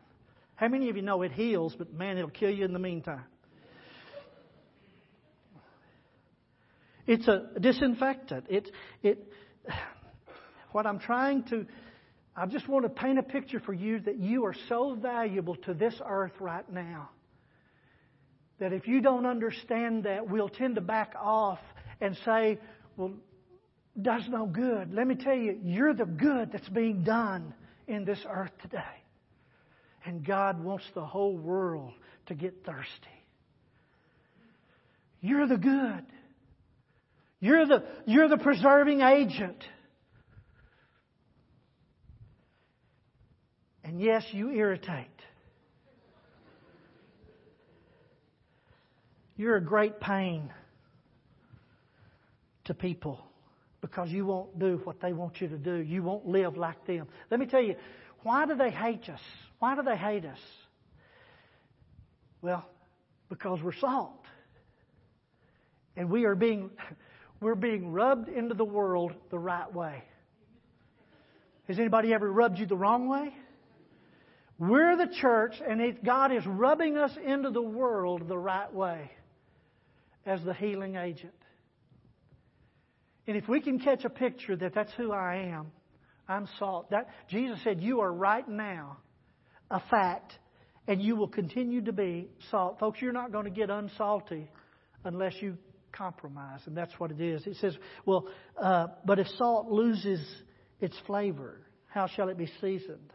How 0.56 0.68
many 0.68 0.88
of 0.88 0.96
you 0.96 1.02
know 1.02 1.22
it 1.22 1.32
heals, 1.32 1.74
but 1.76 1.92
man, 1.92 2.18
it'll 2.18 2.30
kill 2.30 2.50
you 2.50 2.64
in 2.64 2.72
the 2.72 2.78
meantime? 2.78 3.24
It's 7.06 7.26
a 7.26 7.50
disinfectant. 7.60 8.46
It, 8.48 8.70
it, 9.02 9.32
what 10.72 10.86
I'm 10.86 10.98
trying 10.98 11.44
to 11.44 11.66
I 12.34 12.46
just 12.46 12.66
want 12.68 12.84
to 12.84 12.88
paint 12.88 13.18
a 13.18 13.22
picture 13.22 13.60
for 13.60 13.74
you 13.74 14.00
that 14.00 14.18
you 14.18 14.44
are 14.46 14.54
so 14.68 14.94
valuable 14.94 15.56
to 15.56 15.74
this 15.74 15.94
earth 16.04 16.32
right 16.40 16.68
now 16.72 17.10
that 18.58 18.72
if 18.72 18.86
you 18.86 19.00
don't 19.00 19.26
understand 19.26 20.04
that, 20.04 20.28
we'll 20.28 20.48
tend 20.48 20.76
to 20.76 20.80
back 20.80 21.14
off 21.20 21.58
and 22.00 22.16
say, 22.24 22.58
well, 22.96 23.12
does 24.00 24.22
no 24.28 24.46
good. 24.46 24.94
Let 24.94 25.06
me 25.06 25.16
tell 25.16 25.34
you, 25.34 25.58
you're 25.62 25.94
the 25.94 26.06
good 26.06 26.52
that's 26.52 26.68
being 26.68 27.02
done 27.02 27.54
in 27.86 28.04
this 28.04 28.20
earth 28.28 28.52
today. 28.62 28.78
And 30.04 30.24
God 30.24 30.62
wants 30.62 30.84
the 30.94 31.04
whole 31.04 31.36
world 31.36 31.92
to 32.26 32.34
get 32.34 32.64
thirsty. 32.64 32.86
You're 35.20 35.46
the 35.46 35.58
good. 35.58 36.06
You're 37.40 37.66
the, 37.66 37.84
you're 38.06 38.28
the 38.28 38.38
preserving 38.38 39.00
agent. 39.02 39.62
And 43.92 44.00
yes, 44.00 44.24
you 44.32 44.50
irritate. 44.50 45.06
You're 49.36 49.56
a 49.56 49.60
great 49.62 50.00
pain 50.00 50.50
to 52.64 52.72
people 52.72 53.20
because 53.82 54.08
you 54.08 54.24
won't 54.24 54.58
do 54.58 54.80
what 54.84 55.02
they 55.02 55.12
want 55.12 55.42
you 55.42 55.48
to 55.48 55.58
do. 55.58 55.74
You 55.76 56.02
won't 56.02 56.26
live 56.26 56.56
like 56.56 56.86
them. 56.86 57.06
Let 57.30 57.38
me 57.38 57.44
tell 57.44 57.60
you, 57.60 57.74
why 58.22 58.46
do 58.46 58.54
they 58.56 58.70
hate 58.70 59.10
us? 59.10 59.20
Why 59.58 59.74
do 59.74 59.82
they 59.82 59.98
hate 59.98 60.24
us? 60.24 60.40
Well, 62.40 62.66
because 63.28 63.60
we're 63.62 63.74
salt. 63.74 64.24
And 65.98 66.08
we 66.08 66.24
are 66.24 66.34
being 66.34 66.70
we're 67.42 67.56
being 67.56 67.92
rubbed 67.92 68.30
into 68.30 68.54
the 68.54 68.64
world 68.64 69.12
the 69.30 69.38
right 69.38 69.70
way. 69.70 70.02
Has 71.68 71.78
anybody 71.78 72.14
ever 72.14 72.32
rubbed 72.32 72.58
you 72.58 72.64
the 72.64 72.76
wrong 72.76 73.06
way? 73.06 73.34
We're 74.62 74.96
the 74.96 75.12
church, 75.20 75.54
and 75.68 75.80
it, 75.80 76.04
God 76.04 76.30
is 76.30 76.46
rubbing 76.46 76.96
us 76.96 77.10
into 77.26 77.50
the 77.50 77.60
world 77.60 78.28
the 78.28 78.38
right 78.38 78.72
way 78.72 79.10
as 80.24 80.40
the 80.44 80.54
healing 80.54 80.94
agent. 80.94 81.34
And 83.26 83.36
if 83.36 83.48
we 83.48 83.60
can 83.60 83.80
catch 83.80 84.04
a 84.04 84.08
picture 84.08 84.54
that 84.54 84.72
that's 84.72 84.92
who 84.96 85.10
I 85.10 85.48
am, 85.52 85.72
I'm 86.28 86.46
salt. 86.60 86.90
That, 86.92 87.08
Jesus 87.28 87.58
said, 87.64 87.82
You 87.82 88.02
are 88.02 88.12
right 88.12 88.48
now 88.48 88.98
a 89.68 89.80
fact, 89.90 90.38
and 90.86 91.02
you 91.02 91.16
will 91.16 91.26
continue 91.26 91.82
to 91.82 91.92
be 91.92 92.28
salt. 92.52 92.78
Folks, 92.78 93.02
you're 93.02 93.12
not 93.12 93.32
going 93.32 93.46
to 93.46 93.50
get 93.50 93.68
unsalty 93.68 94.46
unless 95.02 95.34
you 95.40 95.58
compromise, 95.90 96.60
and 96.66 96.76
that's 96.76 96.92
what 96.98 97.10
it 97.10 97.20
is. 97.20 97.44
It 97.48 97.56
says, 97.56 97.76
Well, 98.06 98.28
uh, 98.62 98.86
but 99.04 99.18
if 99.18 99.26
salt 99.38 99.72
loses 99.72 100.24
its 100.80 100.96
flavor, 101.04 101.62
how 101.88 102.06
shall 102.06 102.28
it 102.28 102.38
be 102.38 102.48
seasoned? 102.60 103.12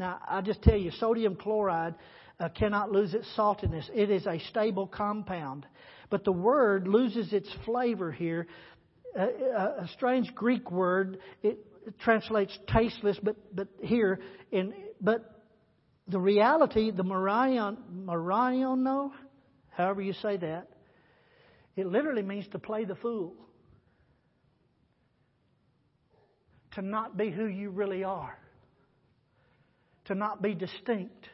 Now, 0.00 0.18
I 0.26 0.40
just 0.40 0.62
tell 0.62 0.78
you, 0.78 0.90
sodium 0.92 1.36
chloride 1.36 1.94
uh, 2.40 2.48
cannot 2.48 2.90
lose 2.90 3.12
its 3.12 3.28
saltiness. 3.36 3.84
It 3.94 4.08
is 4.08 4.26
a 4.26 4.38
stable 4.48 4.86
compound. 4.86 5.66
But 6.08 6.24
the 6.24 6.32
word 6.32 6.88
loses 6.88 7.34
its 7.34 7.50
flavor 7.66 8.10
here. 8.10 8.46
A 9.14 9.86
strange 9.92 10.34
Greek 10.34 10.70
word. 10.70 11.18
It, 11.42 11.58
it 11.86 11.98
translates 11.98 12.58
tasteless, 12.72 13.18
but 13.22 13.36
but 13.54 13.68
here 13.82 14.20
in 14.50 14.72
but 15.02 15.44
the 16.08 16.18
reality, 16.18 16.90
the 16.90 17.02
Marion, 17.02 17.76
Mariono, 17.92 19.10
however 19.68 20.00
you 20.00 20.14
say 20.14 20.38
that, 20.38 20.68
it 21.76 21.86
literally 21.86 22.22
means 22.22 22.46
to 22.52 22.58
play 22.58 22.86
the 22.86 22.94
fool. 22.94 23.34
To 26.76 26.82
not 26.82 27.18
be 27.18 27.30
who 27.30 27.46
you 27.46 27.68
really 27.68 28.02
are 28.02 28.38
to 30.10 30.16
not 30.16 30.42
be 30.42 30.54
distinct. 30.54 31.28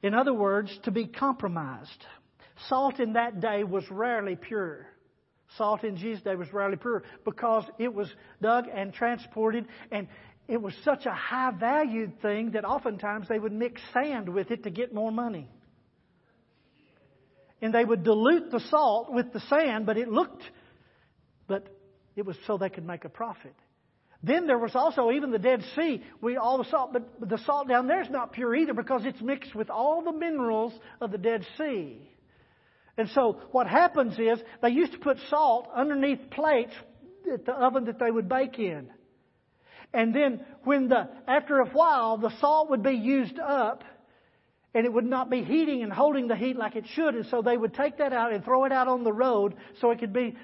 In 0.00 0.14
other 0.14 0.32
words, 0.32 0.70
to 0.84 0.92
be 0.92 1.08
compromised. 1.08 2.04
Salt 2.68 3.00
in 3.00 3.14
that 3.14 3.40
day 3.40 3.64
was 3.64 3.82
rarely 3.90 4.36
pure. 4.36 4.86
Salt 5.56 5.82
in 5.82 5.96
Jesus' 5.96 6.22
day 6.22 6.36
was 6.36 6.52
rarely 6.52 6.76
pure 6.76 7.02
because 7.24 7.64
it 7.80 7.92
was 7.92 8.08
dug 8.40 8.66
and 8.72 8.94
transported, 8.94 9.66
and 9.90 10.06
it 10.46 10.62
was 10.62 10.72
such 10.84 11.04
a 11.04 11.12
high 11.12 11.50
valued 11.50 12.22
thing 12.22 12.52
that 12.52 12.64
oftentimes 12.64 13.26
they 13.28 13.40
would 13.40 13.52
mix 13.52 13.80
sand 13.92 14.28
with 14.28 14.52
it 14.52 14.62
to 14.62 14.70
get 14.70 14.94
more 14.94 15.10
money. 15.10 15.50
And 17.60 17.74
they 17.74 17.84
would 17.84 18.04
dilute 18.04 18.52
the 18.52 18.60
salt 18.70 19.12
with 19.12 19.32
the 19.32 19.40
sand, 19.40 19.84
but 19.84 19.98
it 19.98 20.06
looked, 20.06 20.44
but 21.48 21.66
it 22.14 22.24
was 22.24 22.36
so 22.46 22.56
they 22.56 22.70
could 22.70 22.86
make 22.86 23.04
a 23.04 23.08
profit. 23.08 23.56
Then 24.22 24.46
there 24.46 24.58
was 24.58 24.74
also 24.74 25.10
even 25.10 25.30
the 25.30 25.38
Dead 25.38 25.62
Sea. 25.74 26.02
We 26.20 26.36
all 26.36 26.58
the 26.58 26.68
salt, 26.70 26.92
but 26.92 27.28
the 27.28 27.38
salt 27.38 27.68
down 27.68 27.86
there 27.86 28.02
is 28.02 28.10
not 28.10 28.32
pure 28.32 28.54
either 28.54 28.74
because 28.74 29.02
it's 29.04 29.20
mixed 29.20 29.54
with 29.54 29.70
all 29.70 30.02
the 30.02 30.12
minerals 30.12 30.72
of 31.00 31.12
the 31.12 31.18
Dead 31.18 31.44
Sea. 31.58 32.00
And 32.98 33.08
so 33.10 33.40
what 33.52 33.66
happens 33.66 34.18
is 34.18 34.40
they 34.62 34.70
used 34.70 34.92
to 34.92 34.98
put 34.98 35.18
salt 35.28 35.68
underneath 35.74 36.30
plates 36.30 36.72
at 37.32 37.44
the 37.44 37.52
oven 37.52 37.84
that 37.84 37.98
they 37.98 38.10
would 38.10 38.28
bake 38.28 38.58
in. 38.58 38.88
And 39.92 40.14
then 40.14 40.44
when 40.64 40.88
the 40.88 41.08
after 41.28 41.60
a 41.60 41.66
while 41.66 42.18
the 42.18 42.32
salt 42.40 42.70
would 42.70 42.82
be 42.82 42.94
used 42.94 43.38
up 43.38 43.84
and 44.74 44.84
it 44.84 44.92
would 44.92 45.06
not 45.06 45.30
be 45.30 45.42
heating 45.42 45.82
and 45.82 45.92
holding 45.92 46.28
the 46.28 46.36
heat 46.36 46.56
like 46.56 46.76
it 46.76 46.86
should 46.94 47.14
and 47.14 47.26
so 47.26 47.42
they 47.42 47.56
would 47.56 47.74
take 47.74 47.98
that 47.98 48.12
out 48.12 48.32
and 48.32 48.44
throw 48.44 48.64
it 48.64 48.72
out 48.72 48.88
on 48.88 49.04
the 49.04 49.12
road 49.12 49.54
so 49.80 49.90
it 49.90 49.98
could 49.98 50.12
be 50.12 50.36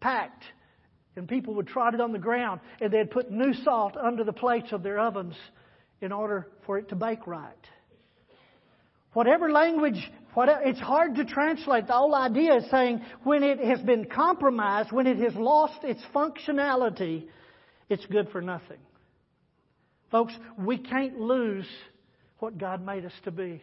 packed 0.00 0.44
And 1.16 1.26
people 1.26 1.54
would 1.54 1.66
trot 1.66 1.94
it 1.94 2.00
on 2.00 2.12
the 2.12 2.18
ground 2.18 2.60
and 2.80 2.92
they'd 2.92 3.10
put 3.10 3.30
new 3.30 3.54
salt 3.64 3.96
under 3.96 4.22
the 4.22 4.32
plates 4.32 4.72
of 4.72 4.82
their 4.82 4.98
ovens 4.98 5.34
in 6.00 6.12
order 6.12 6.46
for 6.66 6.78
it 6.78 6.90
to 6.90 6.94
bake 6.94 7.26
right. 7.26 7.54
Whatever 9.14 9.50
language, 9.50 10.10
whatever, 10.34 10.60
it's 10.62 10.78
hard 10.78 11.14
to 11.14 11.24
translate. 11.24 11.86
The 11.86 11.94
whole 11.94 12.14
idea 12.14 12.56
is 12.56 12.70
saying 12.70 13.00
when 13.24 13.42
it 13.42 13.58
has 13.60 13.80
been 13.80 14.04
compromised, 14.04 14.92
when 14.92 15.06
it 15.06 15.16
has 15.18 15.34
lost 15.34 15.82
its 15.84 16.02
functionality, 16.14 17.24
it's 17.88 18.04
good 18.06 18.28
for 18.28 18.42
nothing. 18.42 18.76
Folks, 20.10 20.34
we 20.58 20.76
can't 20.76 21.18
lose 21.18 21.66
what 22.40 22.58
God 22.58 22.84
made 22.84 23.06
us 23.06 23.12
to 23.24 23.30
be. 23.30 23.62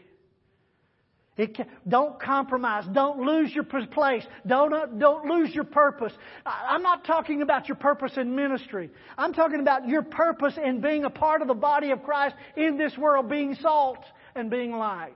Can, 1.36 1.66
don't 1.88 2.20
compromise. 2.20 2.84
Don't 2.94 3.26
lose 3.26 3.54
your 3.56 3.64
place. 3.64 4.24
Don't, 4.46 4.72
uh, 4.72 4.86
don't 4.86 5.26
lose 5.28 5.54
your 5.54 5.64
purpose. 5.64 6.14
I'm 6.46 6.84
not 6.84 7.06
talking 7.06 7.42
about 7.42 7.68
your 7.68 7.76
purpose 7.76 8.12
in 8.18 8.36
ministry. 8.36 8.92
I'm 9.18 9.34
talking 9.34 9.60
about 9.60 9.88
your 9.88 10.04
purpose 10.04 10.54
in 10.64 10.80
being 10.80 11.06
a 11.06 11.10
part 11.10 11.42
of 11.42 11.48
the 11.48 11.56
body 11.56 11.90
of 11.90 12.04
Christ 12.04 12.36
in 12.56 12.78
this 12.78 12.96
world, 12.98 13.30
being 13.30 13.56
salt 13.56 13.98
and 14.36 14.52
being 14.52 14.74
light. 14.78 15.14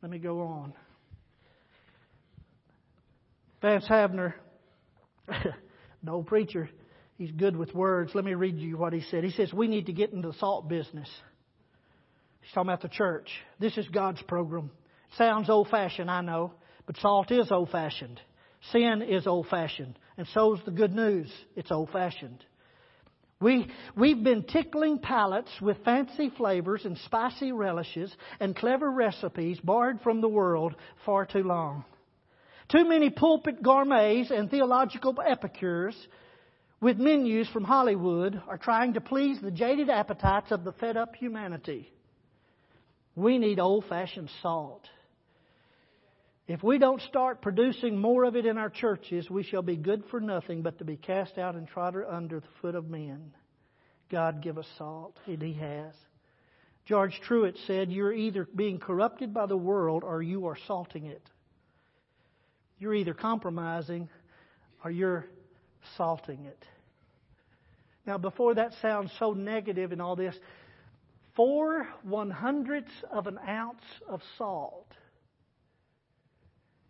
Let 0.00 0.12
me 0.12 0.18
go 0.18 0.40
on. 0.42 0.72
Vance 3.62 3.86
Havner, 3.88 4.34
no 6.02 6.22
preacher, 6.22 6.68
he's 7.16 7.32
good 7.32 7.56
with 7.56 7.74
words. 7.74 8.12
Let 8.14 8.24
me 8.24 8.34
read 8.34 8.58
you 8.58 8.76
what 8.76 8.92
he 8.92 9.00
said. 9.02 9.24
He 9.24 9.30
says, 9.30 9.52
We 9.52 9.66
need 9.66 9.86
to 9.86 9.92
get 9.92 10.12
into 10.12 10.28
the 10.28 10.38
salt 10.38 10.68
business. 10.68 11.08
He's 12.52 12.56
talking 12.56 12.68
about 12.68 12.82
the 12.82 12.88
church. 12.88 13.30
This 13.58 13.78
is 13.78 13.88
God's 13.88 14.20
program. 14.20 14.70
Sounds 15.16 15.48
old 15.48 15.70
fashioned, 15.70 16.10
I 16.10 16.20
know, 16.20 16.52
but 16.84 16.98
salt 16.98 17.30
is 17.30 17.50
old 17.50 17.70
fashioned. 17.70 18.20
Sin 18.72 19.00
is 19.00 19.26
old 19.26 19.46
fashioned. 19.48 19.98
And 20.18 20.26
so's 20.34 20.60
the 20.66 20.70
good 20.70 20.94
news. 20.94 21.32
It's 21.56 21.70
old 21.72 21.88
fashioned. 21.92 22.44
We, 23.40 23.68
we've 23.96 24.22
been 24.22 24.42
tickling 24.42 24.98
palates 24.98 25.48
with 25.62 25.82
fancy 25.82 26.30
flavors 26.36 26.84
and 26.84 26.98
spicy 26.98 27.52
relishes 27.52 28.14
and 28.38 28.54
clever 28.54 28.90
recipes 28.90 29.58
borrowed 29.64 30.02
from 30.02 30.20
the 30.20 30.28
world 30.28 30.74
far 31.06 31.24
too 31.24 31.44
long. 31.44 31.86
Too 32.70 32.86
many 32.86 33.08
pulpit 33.08 33.62
gourmets 33.62 34.30
and 34.30 34.50
theological 34.50 35.14
epicures 35.26 35.96
with 36.82 36.98
menus 36.98 37.48
from 37.48 37.64
Hollywood 37.64 38.42
are 38.46 38.58
trying 38.58 38.92
to 38.92 39.00
please 39.00 39.38
the 39.40 39.50
jaded 39.50 39.88
appetites 39.88 40.50
of 40.50 40.64
the 40.64 40.72
fed 40.72 40.98
up 40.98 41.16
humanity. 41.16 41.90
We 43.14 43.38
need 43.38 43.60
old 43.60 43.84
fashioned 43.88 44.30
salt. 44.42 44.86
If 46.48 46.62
we 46.62 46.78
don't 46.78 47.00
start 47.02 47.40
producing 47.40 47.98
more 47.98 48.24
of 48.24 48.36
it 48.36 48.46
in 48.46 48.58
our 48.58 48.70
churches, 48.70 49.30
we 49.30 49.42
shall 49.42 49.62
be 49.62 49.76
good 49.76 50.04
for 50.10 50.20
nothing 50.20 50.62
but 50.62 50.78
to 50.78 50.84
be 50.84 50.96
cast 50.96 51.38
out 51.38 51.54
and 51.54 51.68
trodden 51.68 52.04
under 52.10 52.40
the 52.40 52.48
foot 52.60 52.74
of 52.74 52.88
men. 52.88 53.32
God 54.10 54.42
give 54.42 54.58
us 54.58 54.66
salt, 54.76 55.16
and 55.26 55.40
He 55.40 55.54
has. 55.54 55.94
George 56.84 57.18
Truett 57.22 57.56
said, 57.66 57.92
You're 57.92 58.12
either 58.12 58.46
being 58.54 58.78
corrupted 58.78 59.32
by 59.32 59.46
the 59.46 59.56
world 59.56 60.02
or 60.04 60.22
you 60.22 60.46
are 60.46 60.56
salting 60.66 61.06
it. 61.06 61.22
You're 62.78 62.94
either 62.94 63.14
compromising 63.14 64.08
or 64.84 64.90
you're 64.90 65.26
salting 65.96 66.44
it. 66.44 66.64
Now, 68.04 68.18
before 68.18 68.54
that 68.54 68.72
sounds 68.82 69.12
so 69.20 69.32
negative 69.32 69.92
and 69.92 70.02
all 70.02 70.16
this, 70.16 70.34
four 71.34 71.88
one 72.02 72.30
hundredths 72.30 72.92
of 73.10 73.26
an 73.26 73.38
ounce 73.48 73.82
of 74.08 74.20
salt 74.38 74.92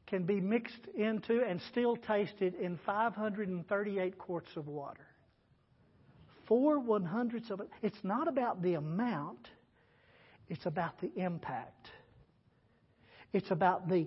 can 0.06 0.24
be 0.24 0.40
mixed 0.40 0.86
into 0.94 1.42
and 1.42 1.60
still 1.70 1.96
tasted 1.96 2.54
in 2.56 2.78
538 2.84 4.18
quarts 4.18 4.50
of 4.56 4.68
water. 4.68 5.06
Four 6.46 6.80
one 6.80 7.04
hundredths 7.04 7.50
of 7.50 7.60
it. 7.60 7.68
It's 7.82 7.96
not 8.02 8.28
about 8.28 8.62
the 8.62 8.74
amount, 8.74 9.48
it's 10.48 10.66
about 10.66 11.00
the 11.00 11.10
impact. 11.16 11.88
It's 13.32 13.50
about 13.50 13.88
the, 13.88 14.06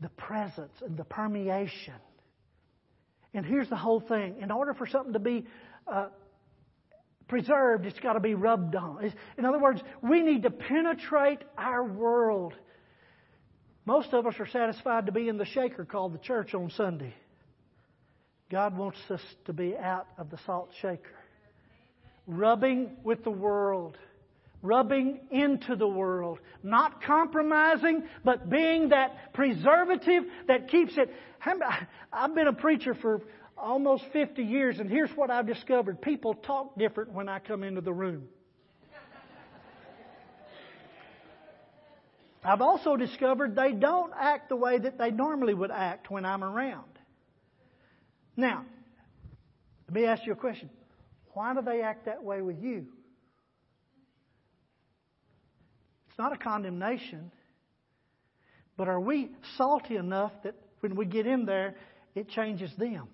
the 0.00 0.10
presence 0.10 0.74
and 0.82 0.96
the 0.96 1.02
permeation. 1.02 1.94
And 3.34 3.44
here's 3.44 3.68
the 3.68 3.76
whole 3.76 3.98
thing. 3.98 4.36
In 4.40 4.52
order 4.52 4.74
for 4.74 4.86
something 4.86 5.14
to 5.14 5.18
be 5.18 5.44
uh, 5.92 6.06
preserved, 7.28 7.86
it's 7.86 7.98
got 8.00 8.14
to 8.14 8.20
be 8.20 8.34
rubbed 8.34 8.74
on. 8.76 9.12
In 9.38 9.44
other 9.44 9.58
words, 9.58 9.80
we 10.02 10.20
need 10.20 10.42
to 10.42 10.50
penetrate 10.50 11.40
our 11.56 11.84
world. 11.84 12.54
Most 13.86 14.12
of 14.12 14.26
us 14.26 14.34
are 14.38 14.46
satisfied 14.46 15.06
to 15.06 15.12
be 15.12 15.28
in 15.28 15.36
the 15.36 15.44
shaker 15.44 15.84
called 15.84 16.14
the 16.14 16.18
church 16.18 16.54
on 16.54 16.70
Sunday. 16.70 17.14
God 18.50 18.76
wants 18.76 18.98
us 19.10 19.22
to 19.46 19.52
be 19.52 19.76
out 19.76 20.06
of 20.18 20.30
the 20.30 20.38
salt 20.46 20.70
shaker, 20.80 21.16
rubbing 22.26 22.96
with 23.02 23.24
the 23.24 23.30
world, 23.30 23.96
rubbing 24.62 25.20
into 25.30 25.76
the 25.76 25.88
world, 25.88 26.38
not 26.62 27.02
compromising, 27.02 28.04
but 28.24 28.48
being 28.48 28.90
that 28.90 29.34
preservative 29.34 30.24
that 30.46 30.68
keeps 30.68 30.96
it. 30.96 31.10
I've 32.12 32.34
been 32.34 32.48
a 32.48 32.52
preacher 32.54 32.94
for 32.94 33.20
almost 33.56 34.04
50 34.12 34.42
years, 34.42 34.78
and 34.78 34.90
here's 34.90 35.10
what 35.10 35.30
I've 35.30 35.46
discovered 35.46 36.02
people 36.02 36.34
talk 36.34 36.76
different 36.78 37.12
when 37.12 37.28
I 37.28 37.38
come 37.38 37.62
into 37.62 37.80
the 37.80 37.92
room. 37.92 38.28
I've 42.44 42.60
also 42.60 42.96
discovered 42.96 43.56
they 43.56 43.72
don't 43.72 44.12
act 44.18 44.48
the 44.48 44.56
way 44.56 44.78
that 44.78 44.98
they 44.98 45.10
normally 45.10 45.54
would 45.54 45.70
act 45.70 46.10
when 46.10 46.24
I'm 46.24 46.42
around. 46.42 46.84
Now, 48.36 48.64
let 49.86 49.94
me 49.94 50.06
ask 50.06 50.26
you 50.26 50.32
a 50.32 50.36
question. 50.36 50.70
Why 51.34 51.54
do 51.54 51.62
they 51.62 51.82
act 51.82 52.06
that 52.06 52.22
way 52.22 52.42
with 52.42 52.62
you? 52.62 52.86
It's 56.08 56.18
not 56.18 56.32
a 56.32 56.36
condemnation, 56.36 57.32
but 58.76 58.88
are 58.88 59.00
we 59.00 59.30
salty 59.56 59.96
enough 59.96 60.32
that 60.44 60.54
when 60.80 60.94
we 60.94 61.06
get 61.06 61.26
in 61.26 61.44
there, 61.44 61.74
it 62.14 62.28
changes 62.28 62.70
them? 62.76 63.08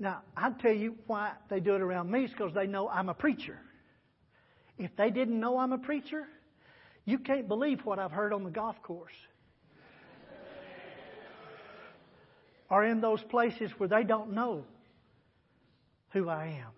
Now, 0.00 0.22
I'll 0.34 0.54
tell 0.54 0.72
you 0.72 0.96
why 1.06 1.32
they 1.50 1.60
do 1.60 1.74
it 1.74 1.82
around 1.82 2.10
me 2.10 2.24
is 2.24 2.30
because 2.30 2.54
they 2.54 2.66
know 2.66 2.88
I'm 2.88 3.10
a 3.10 3.14
preacher. 3.14 3.58
If 4.78 4.96
they 4.96 5.10
didn't 5.10 5.38
know 5.38 5.58
I'm 5.58 5.74
a 5.74 5.78
preacher, 5.78 6.26
you 7.04 7.18
can't 7.18 7.46
believe 7.46 7.84
what 7.84 7.98
I've 7.98 8.10
heard 8.10 8.32
on 8.32 8.42
the 8.42 8.50
golf 8.50 8.82
course. 8.82 9.12
or 12.70 12.84
in 12.84 13.02
those 13.02 13.22
places 13.24 13.70
where 13.76 13.90
they 13.90 14.02
don't 14.02 14.32
know 14.32 14.64
who 16.10 16.30
I 16.30 16.46
am. 16.62 16.70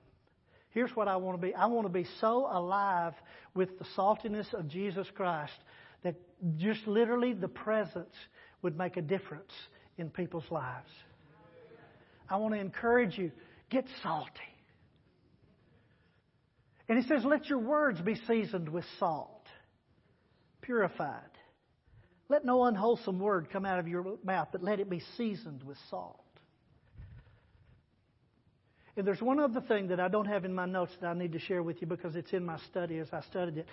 Here's 0.71 0.91
what 0.97 1.07
I 1.07 1.17
want 1.17 1.41
to 1.41 1.47
be 1.47 1.55
I 1.55 1.67
want 1.67 1.87
to 1.87 1.93
be 1.93 2.07
so 2.21 2.49
alive 2.51 3.15
with 3.55 3.79
the 3.79 3.85
saltiness 3.97 4.53
of 4.53 4.67
Jesus 4.67 5.07
Christ 5.15 5.53
that 6.03 6.17
just 6.57 6.87
literally 6.89 7.35
the 7.35 7.47
presence 7.49 8.15
would 8.63 8.77
make 8.77 8.97
a 8.97 9.03
difference 9.03 9.53
in 9.97 10.11
people's 10.11 10.51
lives. 10.51 10.91
I 12.33 12.37
want 12.37 12.55
to 12.55 12.61
encourage 12.61 13.19
you 13.19 13.31
get 13.71 13.85
salty. 14.03 14.31
And 16.89 16.99
he 16.99 17.07
says, 17.07 17.25
let 17.25 17.47
your 17.47 17.59
words 17.59 18.01
be 18.01 18.17
seasoned 18.27 18.71
with 18.71 18.85
salt, 18.99 19.47
purified. 20.63 21.21
Let 22.31 22.45
no 22.45 22.65
unwholesome 22.65 23.19
word 23.19 23.49
come 23.53 23.67
out 23.67 23.79
of 23.79 23.87
your 23.87 24.17
mouth, 24.25 24.49
but 24.51 24.63
let 24.63 24.81
it 24.81 24.89
be 24.89 25.03
seasoned 25.19 25.63
with 25.63 25.77
salt. 25.91 26.25
And 28.97 29.07
there's 29.07 29.21
one 29.21 29.39
other 29.39 29.61
thing 29.61 29.89
that 29.89 30.01
I 30.01 30.09
don't 30.09 30.27
have 30.27 30.47
in 30.47 30.55
my 30.55 30.67
notes 30.67 30.93
that 31.01 31.09
I 31.09 31.15
need 31.15 31.33
to 31.33 31.39
share 31.39 31.63
with 31.63 31.83
you 31.83 31.87
because 31.87 32.17
it's 32.17 32.33
in 32.33 32.45
my 32.47 32.59
study 32.71 32.99
as 32.99 33.09
I 33.13 33.21
studied 33.31 33.59
it. 33.59 33.67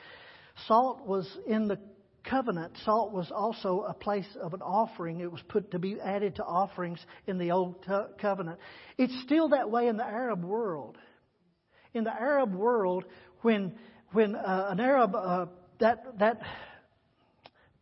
Salt 0.68 1.06
was 1.06 1.30
in 1.48 1.68
the 1.70 1.80
covenant. 2.24 2.74
Salt 2.86 3.12
was 3.12 3.32
also 3.32 3.82
a 3.82 3.94
place 3.94 4.28
of 4.42 4.54
an 4.54 4.62
offering. 4.62 5.20
It 5.20 5.32
was 5.32 5.42
put 5.48 5.72
to 5.72 5.80
be 5.80 6.00
added 6.00 6.36
to 6.36 6.44
offerings 6.44 7.00
in 7.28 7.38
the 7.38 7.52
old 7.52 7.86
covenant. 8.20 8.60
It's 8.98 9.18
still 9.24 9.50
that 9.50 9.70
way 9.70 9.88
in 9.88 9.98
the 9.98 10.06
Arab 10.06 10.44
world. 10.44 10.98
In 11.94 12.04
the 12.04 12.14
Arab 12.14 12.54
world, 12.54 13.06
when 13.42 13.76
when 14.12 14.36
uh, 14.36 14.68
an 14.70 14.80
Arab 14.80 15.16
uh, 15.16 15.46
that 15.80 16.20
that 16.20 16.42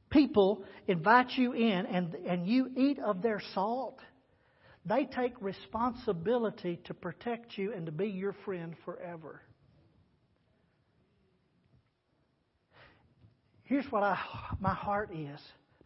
people 0.10 0.64
invite 0.88 1.32
you 1.32 1.54
in 1.54 1.86
and, 1.86 2.16
and 2.16 2.48
you 2.48 2.70
eat 2.76 3.00
of 3.00 3.22
their 3.22 3.42
salt, 3.54 4.00
they 4.86 5.06
take 5.06 5.34
responsibility 5.42 6.80
to 6.86 6.94
protect 6.94 7.58
you 7.58 7.74
and 7.74 7.86
to 7.86 7.92
be 7.92 8.08
your 8.08 8.34
friend 8.46 8.76
forever. 8.86 9.42
Here's 13.68 13.86
what 13.92 14.02
I, 14.04 14.18
my 14.60 14.74
heart 14.74 15.12
is. 15.14 15.40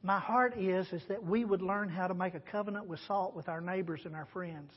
My 0.03 0.19
heart 0.19 0.57
is 0.57 0.87
is 0.93 1.03
that 1.09 1.23
we 1.23 1.45
would 1.45 1.61
learn 1.61 1.89
how 1.89 2.07
to 2.07 2.13
make 2.13 2.33
a 2.35 2.39
covenant 2.39 2.87
with 2.87 2.99
salt 3.07 3.35
with 3.35 3.49
our 3.49 3.61
neighbors 3.61 4.01
and 4.05 4.15
our 4.15 4.27
friends. 4.33 4.71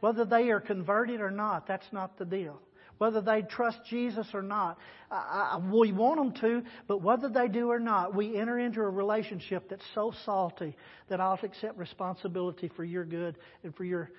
Whether 0.00 0.24
they 0.24 0.50
are 0.50 0.60
converted 0.60 1.20
or 1.20 1.30
not, 1.30 1.66
that's 1.66 1.90
not 1.92 2.18
the 2.18 2.24
deal. 2.24 2.60
whether 2.98 3.20
they 3.20 3.42
trust 3.42 3.78
Jesus 3.88 4.26
or 4.34 4.42
not. 4.42 4.78
I, 5.10 5.58
I, 5.58 5.70
we 5.70 5.92
want 5.92 6.16
them 6.18 6.32
to, 6.40 6.66
but 6.86 7.02
whether 7.02 7.28
they 7.28 7.48
do 7.48 7.70
or 7.70 7.80
not, 7.80 8.14
we 8.14 8.38
enter 8.38 8.58
into 8.58 8.80
a 8.80 8.88
relationship 8.88 9.68
that's 9.68 9.84
so 9.94 10.12
salty 10.24 10.76
that 11.08 11.20
I'll 11.20 11.38
accept 11.42 11.76
responsibility 11.76 12.70
for 12.76 12.84
your 12.84 13.04
good 13.04 13.36
and 13.62 13.74
for 13.74 13.84
your 13.84 14.10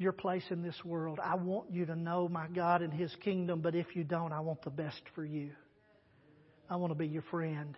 your 0.00 0.12
place 0.12 0.44
in 0.50 0.62
this 0.62 0.76
world. 0.84 1.18
I 1.20 1.34
want 1.34 1.72
you 1.72 1.84
to 1.86 1.96
know 1.96 2.28
my 2.28 2.46
God 2.46 2.82
and 2.82 2.92
His 2.92 3.12
kingdom, 3.16 3.60
but 3.60 3.74
if 3.74 3.96
you 3.96 4.04
don't, 4.04 4.32
I 4.32 4.38
want 4.38 4.62
the 4.62 4.70
best 4.70 5.02
for 5.16 5.24
you. 5.24 5.50
I 6.70 6.76
want 6.76 6.92
to 6.92 6.98
be 6.98 7.06
your 7.06 7.22
friend. 7.22 7.76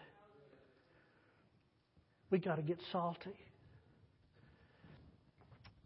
We 2.31 2.39
got 2.39 2.57
to 2.57 2.63
get 2.63 2.79
salty. 2.93 3.31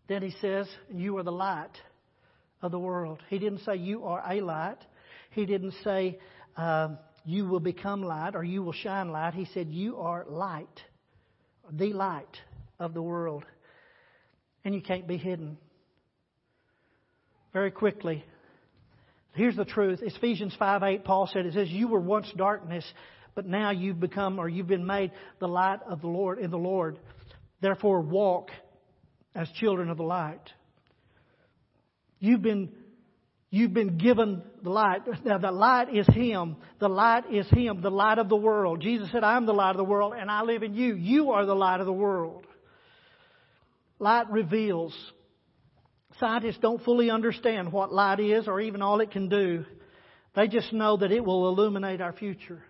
Then 0.09 0.23
he 0.23 0.35
says, 0.41 0.67
You 0.93 1.19
are 1.19 1.23
the 1.23 1.33
light 1.33 1.77
of 2.63 2.71
the 2.71 2.79
world. 2.79 3.23
He 3.29 3.39
didn't 3.39 3.61
say 3.61 3.77
you 3.77 4.05
are 4.05 4.23
a 4.27 4.41
light. 4.41 4.79
He 5.31 5.47
didn't 5.47 5.75
say 5.83 6.19
um, 6.57 6.99
you 7.25 7.47
will 7.47 7.61
become 7.61 8.03
light 8.03 8.35
or 8.35 8.45
you 8.45 8.63
will 8.63 8.73
shine 8.73 9.11
light. 9.11 9.35
He 9.35 9.47
said 9.53 9.69
you 9.71 9.99
are 9.99 10.25
light, 10.27 10.81
the 11.71 11.93
light 11.93 12.39
of 12.79 12.95
the 12.95 13.03
world. 13.03 13.45
And 14.65 14.75
you 14.75 14.81
can't 14.81 15.07
be 15.07 15.19
hidden. 15.19 15.59
Very 17.53 17.71
quickly, 17.71 18.25
here's 19.35 19.57
the 19.57 19.65
truth. 19.65 20.01
Ephesians 20.03 20.55
5 20.59 20.83
8, 20.83 21.05
Paul 21.05 21.29
said, 21.33 21.47
it 21.47 21.55
says, 21.55 21.69
You 21.69 21.89
were 21.89 22.01
once 22.01 22.31
darkness, 22.37 22.85
but 23.35 23.47
now 23.47 23.71
you've 23.71 24.01
become 24.01 24.39
or 24.39 24.49
you've 24.49 24.67
been 24.67 24.87
made 24.87 25.13
the 25.41 25.49
light 25.49 25.81
of 25.89 26.01
the 26.01 26.09
Lord 26.09 26.39
in 26.39 26.51
the 26.51 26.59
Lord. 26.59 26.99
Therefore, 27.61 28.01
walk 28.01 28.51
as 29.35 29.49
children 29.61 29.91
of 29.91 29.97
the 29.97 30.05
light. 30.05 30.51
You've 32.21 32.43
been, 32.43 32.71
you've 33.51 33.75
been 33.75 33.99
given 33.99 34.43
the 34.63 34.71
light. 34.71 35.03
Now 35.25 35.39
the 35.39 35.51
light 35.51 35.95
is 35.95 36.07
Him. 36.07 36.57
The 36.79 36.89
light 36.89 37.25
is 37.33 37.47
Him, 37.51 37.83
the 37.83 37.91
light 37.91 38.19
of 38.19 38.29
the 38.29 38.37
world. 38.37 38.81
Jesus 38.81 39.11
said, 39.13 39.25
I'm 39.25 39.47
the 39.47 39.53
light 39.53 39.71
of 39.71 39.77
the 39.77 39.85
world 39.85 40.15
and 40.19 40.31
I 40.31 40.43
live 40.43 40.63
in 40.63 40.75
you. 40.75 40.95
You 40.95 41.33
are 41.33 41.45
the 41.45 41.55
light 41.55 41.81
of 41.81 41.87
the 41.87 41.93
world. 41.93 42.47
Light 43.99 44.31
reveals. 44.31 44.95
Scientists 46.25 46.57
don't 46.63 46.83
fully 46.83 47.11
understand 47.11 47.71
what 47.71 47.93
light 47.93 48.19
is 48.19 48.49
or 48.49 48.59
even 48.59 48.81
all 48.81 49.03
it 49.03 49.11
can 49.11 49.29
do. 49.29 49.67
They 50.35 50.49
just 50.49 50.73
know 50.73 50.97
that 50.97 51.13
it 51.13 51.23
will 51.23 51.51
illuminate 51.51 52.01
our 52.01 52.15
future. 52.15 52.63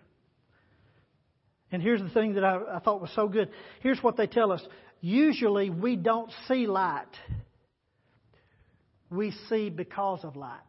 And 1.71 1.81
here's 1.81 2.01
the 2.01 2.09
thing 2.09 2.33
that 2.33 2.43
I, 2.43 2.59
I 2.75 2.79
thought 2.79 2.99
was 2.99 3.11
so 3.15 3.29
good. 3.29 3.49
Here's 3.79 4.03
what 4.03 4.17
they 4.17 4.27
tell 4.27 4.51
us. 4.51 4.61
Usually 4.99 5.69
we 5.69 5.95
don't 5.95 6.29
see 6.49 6.67
light. 6.67 7.05
We 9.09 9.31
see 9.47 9.69
because 9.69 10.25
of 10.25 10.35
light. 10.35 10.59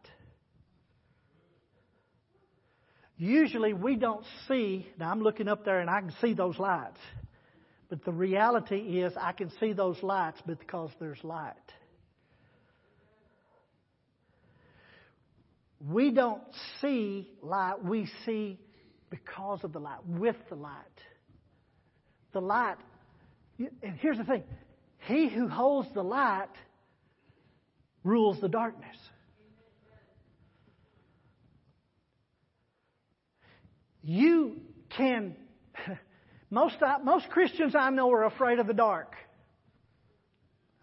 Usually 3.16 3.72
we 3.72 3.96
don't 3.96 4.24
see, 4.46 4.86
now 4.96 5.10
I'm 5.10 5.22
looking 5.22 5.48
up 5.48 5.64
there 5.64 5.80
and 5.80 5.90
I 5.90 6.02
can 6.02 6.12
see 6.20 6.34
those 6.34 6.56
lights. 6.60 7.00
But 7.88 8.04
the 8.04 8.12
reality 8.12 9.00
is 9.00 9.12
I 9.20 9.32
can 9.32 9.50
see 9.58 9.72
those 9.72 10.00
lights 10.04 10.40
because 10.46 10.90
there's 11.00 11.24
light. 11.24 11.56
We 15.80 16.10
don't 16.10 16.42
see 16.80 17.28
light, 17.42 17.84
we 17.84 18.08
see 18.24 18.58
because 19.10 19.62
of 19.62 19.72
the 19.72 19.78
light, 19.78 20.04
with 20.06 20.36
the 20.48 20.56
light. 20.56 20.72
The 22.32 22.40
light 22.40 22.76
and 23.58 23.96
here's 23.98 24.18
the 24.18 24.24
thing 24.24 24.44
He 25.06 25.28
who 25.28 25.48
holds 25.48 25.88
the 25.94 26.02
light 26.02 26.48
rules 28.04 28.40
the 28.40 28.48
darkness. 28.48 28.96
You 34.02 34.58
can, 34.96 35.34
most, 36.50 36.76
most 37.02 37.28
Christians 37.30 37.74
I 37.74 37.90
know 37.90 38.12
are 38.12 38.24
afraid 38.24 38.60
of 38.60 38.68
the 38.68 38.74
dark. 38.74 39.14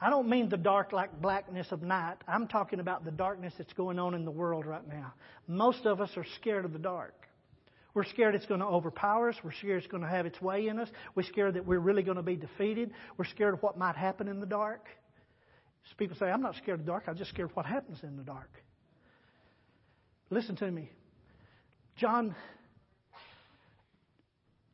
I 0.03 0.09
don't 0.09 0.27
mean 0.27 0.49
the 0.49 0.57
dark 0.57 0.91
like 0.91 1.21
blackness 1.21 1.71
of 1.71 1.81
night. 1.81 2.17
I'm 2.27 2.49
talking 2.49 2.81
about 2.81 3.05
the 3.05 3.11
darkness 3.11 3.53
that's 3.57 3.71
going 3.71 3.99
on 3.99 4.13
in 4.13 4.25
the 4.25 4.31
world 4.31 4.65
right 4.65 4.85
now. 4.85 5.13
Most 5.47 5.85
of 5.85 6.01
us 6.01 6.09
are 6.17 6.25
scared 6.41 6.65
of 6.65 6.73
the 6.73 6.79
dark. 6.79 7.13
We're 7.93 8.03
scared 8.03 8.35
it's 8.35 8.45
going 8.45 8.59
to 8.59 8.65
overpower 8.65 9.29
us. 9.29 9.37
We're 9.41 9.53
scared 9.53 9.81
it's 9.81 9.89
going 9.89 10.03
to 10.03 10.09
have 10.09 10.25
its 10.25 10.41
way 10.41 10.67
in 10.67 10.77
us. 10.77 10.89
We're 11.15 11.23
scared 11.23 11.53
that 11.53 11.65
we're 11.65 11.79
really 11.79 12.03
going 12.03 12.17
to 12.17 12.23
be 12.23 12.35
defeated. 12.35 12.91
We're 13.15 13.23
scared 13.23 13.53
of 13.53 13.63
what 13.63 13.77
might 13.77 13.95
happen 13.95 14.27
in 14.27 14.41
the 14.41 14.45
dark. 14.45 14.87
People 15.97 16.17
say, 16.17 16.25
I'm 16.25 16.41
not 16.41 16.55
scared 16.55 16.81
of 16.81 16.85
the 16.85 16.91
dark. 16.91 17.05
I'm 17.07 17.15
just 17.15 17.29
scared 17.29 17.51
of 17.51 17.55
what 17.55 17.65
happens 17.65 17.99
in 18.03 18.17
the 18.17 18.23
dark. 18.23 18.49
Listen 20.29 20.57
to 20.57 20.69
me. 20.69 20.91
John 21.95 22.35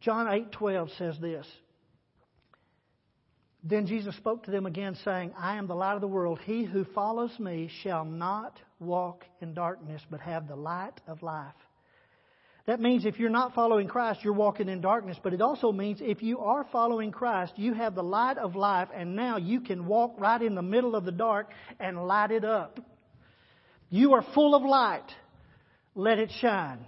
John 0.01 0.25
8:12 0.25 0.97
says 0.97 1.19
this. 1.19 1.45
Then 3.69 3.85
Jesus 3.85 4.15
spoke 4.15 4.45
to 4.45 4.51
them 4.51 4.65
again 4.65 4.97
saying, 5.05 5.31
I 5.37 5.57
am 5.57 5.67
the 5.67 5.75
light 5.75 5.93
of 5.93 6.01
the 6.01 6.07
world. 6.07 6.39
He 6.43 6.63
who 6.63 6.85
follows 6.85 7.37
me 7.39 7.69
shall 7.83 8.03
not 8.03 8.59
walk 8.79 9.25
in 9.41 9.53
darkness 9.53 10.01
but 10.09 10.21
have 10.21 10.47
the 10.47 10.55
light 10.55 10.99
of 11.07 11.21
life. 11.21 11.53
That 12.65 12.79
means 12.79 13.05
if 13.05 13.19
you're 13.19 13.29
not 13.29 13.53
following 13.53 13.87
Christ, 13.87 14.21
you're 14.23 14.33
walking 14.33 14.69
in 14.69 14.81
darkness. 14.81 15.17
But 15.21 15.33
it 15.33 15.41
also 15.41 15.71
means 15.71 15.99
if 16.01 16.23
you 16.23 16.39
are 16.39 16.65
following 16.71 17.11
Christ, 17.11 17.53
you 17.57 17.73
have 17.75 17.93
the 17.93 18.03
light 18.03 18.39
of 18.39 18.55
life, 18.55 18.89
and 18.95 19.15
now 19.15 19.37
you 19.37 19.61
can 19.61 19.85
walk 19.85 20.15
right 20.17 20.41
in 20.41 20.55
the 20.55 20.63
middle 20.63 20.95
of 20.95 21.05
the 21.05 21.11
dark 21.11 21.51
and 21.79 22.07
light 22.07 22.31
it 22.31 22.45
up. 22.45 22.79
You 23.91 24.13
are 24.13 24.25
full 24.33 24.55
of 24.55 24.63
light. 24.63 25.11
Let 25.93 26.17
it 26.17 26.31
shine. 26.41 26.87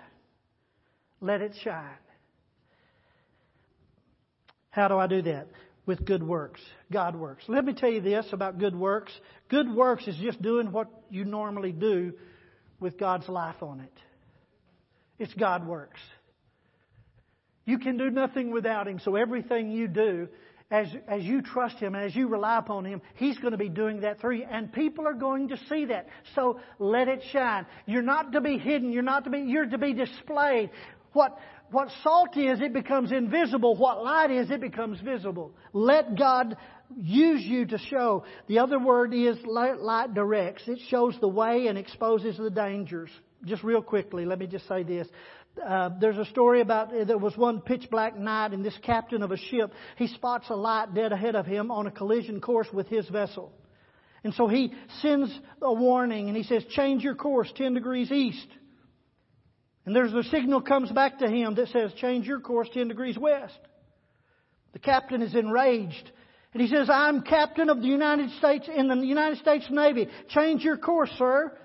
Let 1.19 1.41
it 1.41 1.53
shine. 1.63 1.97
How 4.71 4.87
do 4.87 4.97
I 4.97 5.05
do 5.05 5.21
that? 5.23 5.47
With 5.85 6.05
good 6.05 6.21
works. 6.21 6.61
God 6.91 7.15
works. 7.15 7.43
Let 7.47 7.65
me 7.65 7.73
tell 7.73 7.89
you 7.89 8.01
this 8.01 8.27
about 8.31 8.59
good 8.59 8.75
works. 8.75 9.11
Good 9.49 9.67
works 9.73 10.07
is 10.07 10.15
just 10.17 10.41
doing 10.41 10.71
what 10.71 10.87
you 11.09 11.25
normally 11.25 11.71
do 11.71 12.13
with 12.79 12.99
God's 12.99 13.27
life 13.27 13.61
on 13.63 13.79
it. 13.79 13.93
It's 15.17 15.33
God 15.33 15.65
works. 15.65 15.99
You 17.65 17.77
can 17.77 17.97
do 17.97 18.09
nothing 18.09 18.51
without 18.51 18.87
Him, 18.87 18.99
so 18.99 19.15
everything 19.15 19.71
you 19.71 19.87
do, 19.87 20.27
as, 20.71 20.87
as 21.07 21.23
you 21.23 21.41
trust 21.41 21.77
Him, 21.77 21.95
and 21.95 22.05
as 22.05 22.15
you 22.15 22.27
rely 22.27 22.57
upon 22.57 22.85
Him, 22.85 23.01
He's 23.15 23.37
going 23.37 23.51
to 23.51 23.57
be 23.57 23.69
doing 23.69 24.01
that 24.01 24.19
through 24.19 24.37
you. 24.37 24.45
And 24.49 24.73
people 24.73 25.07
are 25.07 25.13
going 25.13 25.49
to 25.49 25.57
see 25.69 25.85
that. 25.85 26.07
So 26.33 26.59
let 26.79 27.07
it 27.07 27.21
shine. 27.31 27.65
You're 27.85 28.01
not 28.01 28.31
to 28.33 28.41
be 28.41 28.57
hidden. 28.57 28.91
You're 28.91 29.03
not 29.03 29.25
to 29.25 29.29
be, 29.29 29.39
you're 29.39 29.67
to 29.67 29.77
be 29.77 29.93
displayed. 29.93 30.71
What, 31.13 31.37
what 31.71 31.89
salt 32.03 32.37
is, 32.37 32.61
it 32.61 32.73
becomes 32.73 33.11
invisible. 33.11 33.75
What 33.75 34.03
light 34.03 34.31
is, 34.31 34.49
it 34.49 34.61
becomes 34.61 34.99
visible. 35.01 35.53
Let 35.73 36.17
God 36.17 36.55
use 36.95 37.41
you 37.43 37.65
to 37.67 37.77
show. 37.77 38.23
The 38.47 38.59
other 38.59 38.79
word 38.79 39.13
is 39.13 39.37
light, 39.45 40.13
directs. 40.13 40.63
It 40.67 40.79
shows 40.89 41.17
the 41.19 41.27
way 41.27 41.67
and 41.67 41.77
exposes 41.77 42.37
the 42.37 42.49
dangers 42.49 43.09
just 43.45 43.63
real 43.63 43.81
quickly, 43.81 44.25
let 44.25 44.39
me 44.39 44.47
just 44.47 44.67
say 44.67 44.83
this. 44.83 45.07
Uh, 45.65 45.89
there's 45.99 46.17
a 46.17 46.25
story 46.25 46.61
about 46.61 46.91
there 46.91 47.17
was 47.17 47.35
one 47.35 47.61
pitch 47.61 47.87
black 47.91 48.17
night, 48.17 48.53
and 48.53 48.63
this 48.63 48.77
captain 48.83 49.21
of 49.21 49.31
a 49.31 49.37
ship 49.37 49.73
he 49.97 50.07
spots 50.07 50.45
a 50.49 50.55
light 50.55 50.93
dead 50.93 51.11
ahead 51.11 51.35
of 51.35 51.45
him 51.45 51.71
on 51.71 51.87
a 51.87 51.91
collision 51.91 52.39
course 52.39 52.67
with 52.71 52.87
his 52.87 53.07
vessel, 53.09 53.51
and 54.23 54.33
so 54.33 54.47
he 54.47 54.73
sends 55.01 55.37
a 55.61 55.73
warning 55.73 56.29
and 56.29 56.37
he 56.37 56.43
says, 56.43 56.63
"Change 56.69 57.03
your 57.03 57.15
course 57.15 57.51
10 57.55 57.73
degrees 57.73 58.11
east." 58.11 58.47
And 59.85 59.95
there's 59.95 60.13
a 60.13 60.23
signal 60.23 60.61
comes 60.61 60.91
back 60.91 61.19
to 61.19 61.29
him 61.29 61.55
that 61.55 61.69
says, 61.69 61.93
"Change 61.93 62.27
your 62.27 62.39
course 62.39 62.69
10 62.73 62.87
degrees 62.87 63.17
west." 63.17 63.59
The 64.73 64.79
captain 64.79 65.21
is 65.21 65.35
enraged. 65.35 66.11
And 66.53 66.61
he 66.61 66.67
says, 66.67 66.89
I'm 66.89 67.21
captain 67.21 67.69
of 67.69 67.81
the 67.81 67.87
United 67.87 68.29
States 68.31 68.67
in 68.73 68.87
the 68.87 68.95
United 68.97 69.37
States 69.39 69.65
Navy. 69.69 70.07
Change 70.29 70.63
your 70.63 70.77
course, 70.77 71.11
sir. 71.17 71.57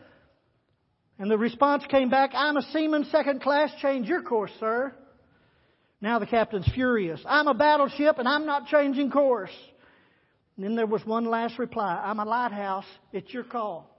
And 1.18 1.30
the 1.30 1.38
response 1.38 1.84
came 1.88 2.08
back, 2.08 2.30
I'm 2.34 2.56
a 2.56 2.62
seaman 2.72 3.04
second 3.06 3.40
class, 3.42 3.70
change 3.80 4.06
your 4.06 4.22
course, 4.22 4.52
sir. 4.60 4.94
Now 6.00 6.18
the 6.18 6.26
captain's 6.26 6.68
furious. 6.72 7.20
I'm 7.26 7.48
a 7.48 7.54
battleship 7.54 8.18
and 8.18 8.28
I'm 8.28 8.46
not 8.46 8.66
changing 8.66 9.10
course. 9.10 9.54
And 10.56 10.64
then 10.64 10.76
there 10.76 10.86
was 10.86 11.04
one 11.04 11.24
last 11.24 11.58
reply. 11.58 12.00
I'm 12.04 12.20
a 12.20 12.24
lighthouse. 12.24 12.84
It's 13.12 13.32
your 13.32 13.44
call. 13.44 13.95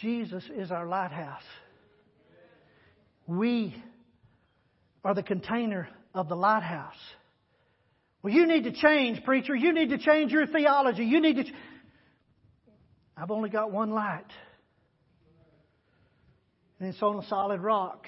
Jesus 0.00 0.42
is 0.56 0.70
our 0.70 0.86
lighthouse. 0.86 1.42
We 3.26 3.74
are 5.04 5.14
the 5.14 5.22
container 5.22 5.88
of 6.14 6.28
the 6.28 6.36
lighthouse. 6.36 6.94
Well, 8.22 8.32
you 8.32 8.46
need 8.46 8.64
to 8.64 8.72
change, 8.72 9.22
preacher. 9.24 9.54
You 9.54 9.72
need 9.72 9.90
to 9.90 9.98
change 9.98 10.32
your 10.32 10.46
theology. 10.46 11.04
You 11.04 11.20
need 11.20 11.36
to. 11.36 11.44
Ch- 11.44 11.54
I've 13.16 13.30
only 13.30 13.50
got 13.50 13.70
one 13.72 13.90
light. 13.90 14.26
And 16.78 16.88
it's 16.88 17.02
on 17.02 17.22
a 17.22 17.26
solid 17.28 17.60
rock. 17.60 18.06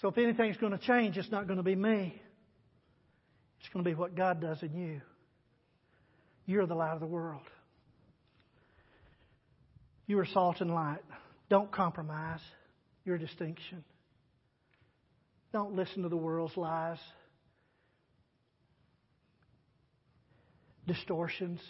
So 0.00 0.08
if 0.08 0.18
anything's 0.18 0.56
going 0.56 0.72
to 0.72 0.78
change, 0.78 1.16
it's 1.16 1.30
not 1.30 1.46
going 1.46 1.56
to 1.56 1.62
be 1.62 1.74
me. 1.74 2.20
It's 3.60 3.68
going 3.72 3.84
to 3.84 3.88
be 3.88 3.94
what 3.94 4.14
God 4.14 4.40
does 4.40 4.62
in 4.62 4.74
you. 4.74 5.00
You're 6.44 6.66
the 6.66 6.74
light 6.74 6.94
of 6.94 7.00
the 7.00 7.06
world. 7.06 7.42
You 10.06 10.18
are 10.20 10.26
salt 10.26 10.60
and 10.60 10.72
light. 10.72 11.02
Don't 11.48 11.70
compromise 11.70 12.40
your 13.04 13.18
distinction. 13.18 13.84
Don't 15.52 15.74
listen 15.74 16.02
to 16.02 16.08
the 16.08 16.16
world's 16.16 16.56
lies, 16.56 16.98
distortions. 20.86 21.60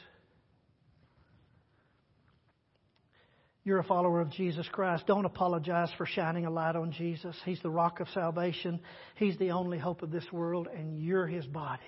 You're 3.65 3.81
a 3.81 3.85
follower 3.85 4.21
of 4.21 4.31
Jesus 4.31 4.67
Christ. 4.71 5.07
Don't 5.07 5.25
apologize 5.25 5.91
for 5.99 6.07
shining 6.07 6.47
a 6.47 6.51
light 6.51 6.77
on 6.77 6.93
Jesus. 6.93 7.37
He's 7.45 7.61
the 7.63 7.71
rock 7.71 8.01
of 8.01 8.09
salvation. 8.15 8.81
He's 9.17 9.37
the 9.39 9.51
only 9.51 9.79
hope 9.79 10.03
of 10.03 10.13
this 10.13 10.27
world, 10.33 10.69
and 10.73 11.01
you're 11.01 11.27
his 11.27 11.45
body. 11.47 11.83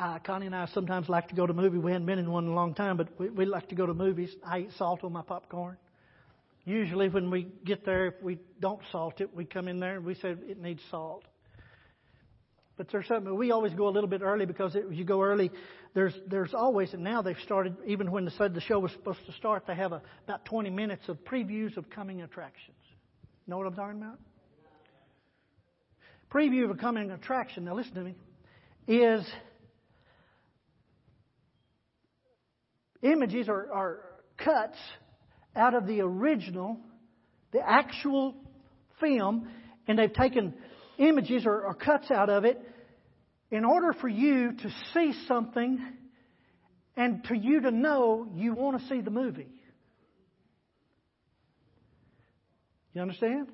Uh, 0.00 0.18
Connie 0.20 0.46
and 0.46 0.56
I 0.56 0.64
sometimes 0.72 1.10
like 1.10 1.28
to 1.28 1.34
go 1.34 1.46
to 1.46 1.52
movies. 1.52 1.78
We 1.78 1.92
hadn't 1.92 2.06
been 2.06 2.18
in 2.18 2.30
one 2.30 2.44
in 2.44 2.52
a 2.52 2.54
long 2.54 2.72
time, 2.72 2.96
but 2.96 3.08
we, 3.18 3.28
we 3.28 3.44
like 3.44 3.68
to 3.68 3.74
go 3.74 3.84
to 3.84 3.92
movies. 3.92 4.34
I 4.42 4.60
eat 4.60 4.70
salt 4.78 5.04
on 5.04 5.12
my 5.12 5.20
popcorn. 5.20 5.76
Usually, 6.64 7.10
when 7.10 7.30
we 7.30 7.48
get 7.66 7.84
there, 7.84 8.06
if 8.06 8.14
we 8.22 8.38
don't 8.60 8.80
salt 8.92 9.20
it, 9.20 9.36
we 9.36 9.44
come 9.44 9.68
in 9.68 9.78
there 9.78 9.96
and 9.96 10.06
we 10.06 10.14
say 10.14 10.30
it 10.30 10.58
needs 10.58 10.80
salt. 10.90 11.24
But 12.78 12.86
there's 12.90 13.06
something 13.08 13.36
we 13.36 13.50
always 13.50 13.74
go 13.74 13.88
a 13.88 13.90
little 13.90 14.08
bit 14.08 14.22
early 14.22 14.46
because 14.46 14.74
it, 14.74 14.86
you 14.90 15.04
go 15.04 15.20
early. 15.20 15.50
There's 15.92 16.14
there's 16.26 16.54
always 16.54 16.94
and 16.94 17.04
now 17.04 17.20
they've 17.20 17.36
started 17.44 17.76
even 17.86 18.10
when 18.10 18.24
they 18.24 18.32
said 18.38 18.54
the 18.54 18.62
show 18.62 18.78
was 18.78 18.92
supposed 18.92 19.26
to 19.26 19.32
start, 19.32 19.64
they 19.66 19.74
have 19.74 19.92
a, 19.92 20.00
about 20.24 20.46
20 20.46 20.70
minutes 20.70 21.10
of 21.10 21.18
previews 21.26 21.76
of 21.76 21.90
coming 21.90 22.22
attractions. 22.22 22.78
Know 23.46 23.58
what 23.58 23.66
I'm 23.66 23.74
talking 23.74 23.98
about? 23.98 24.18
Preview 26.32 26.64
of 26.64 26.70
a 26.70 26.74
coming 26.76 27.10
attraction. 27.10 27.66
Now 27.66 27.74
listen 27.74 27.92
to 27.96 28.00
me. 28.00 28.14
Is 28.88 29.26
images 33.02 33.48
are, 33.48 33.66
or 33.72 34.00
cuts 34.36 34.76
out 35.56 35.74
of 35.74 35.86
the 35.86 36.00
original, 36.00 36.78
the 37.52 37.60
actual 37.66 38.34
film, 39.00 39.48
and 39.88 39.98
they've 39.98 40.12
taken 40.12 40.54
images 40.98 41.44
or, 41.46 41.66
or 41.66 41.74
cuts 41.74 42.10
out 42.10 42.28
of 42.28 42.44
it 42.44 42.60
in 43.50 43.64
order 43.64 43.92
for 44.00 44.08
you 44.08 44.52
to 44.52 44.70
see 44.94 45.12
something 45.26 45.78
and 46.96 47.24
for 47.26 47.34
you 47.34 47.62
to 47.62 47.70
know 47.70 48.26
you 48.34 48.54
want 48.54 48.80
to 48.80 48.88
see 48.88 49.00
the 49.00 49.10
movie. 49.10 49.48
You 52.92 53.02
understand? 53.02 53.48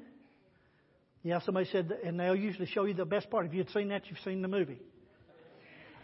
Yeah, 1.22 1.40
somebody 1.40 1.68
said, 1.70 1.92
and 2.04 2.18
they'll 2.18 2.36
usually 2.36 2.66
show 2.66 2.84
you 2.84 2.94
the 2.94 3.04
best 3.04 3.30
part. 3.30 3.46
If 3.46 3.54
you'd 3.54 3.70
seen 3.70 3.88
that, 3.88 4.02
you've 4.08 4.18
seen 4.20 4.42
the 4.42 4.48
movie. 4.48 4.80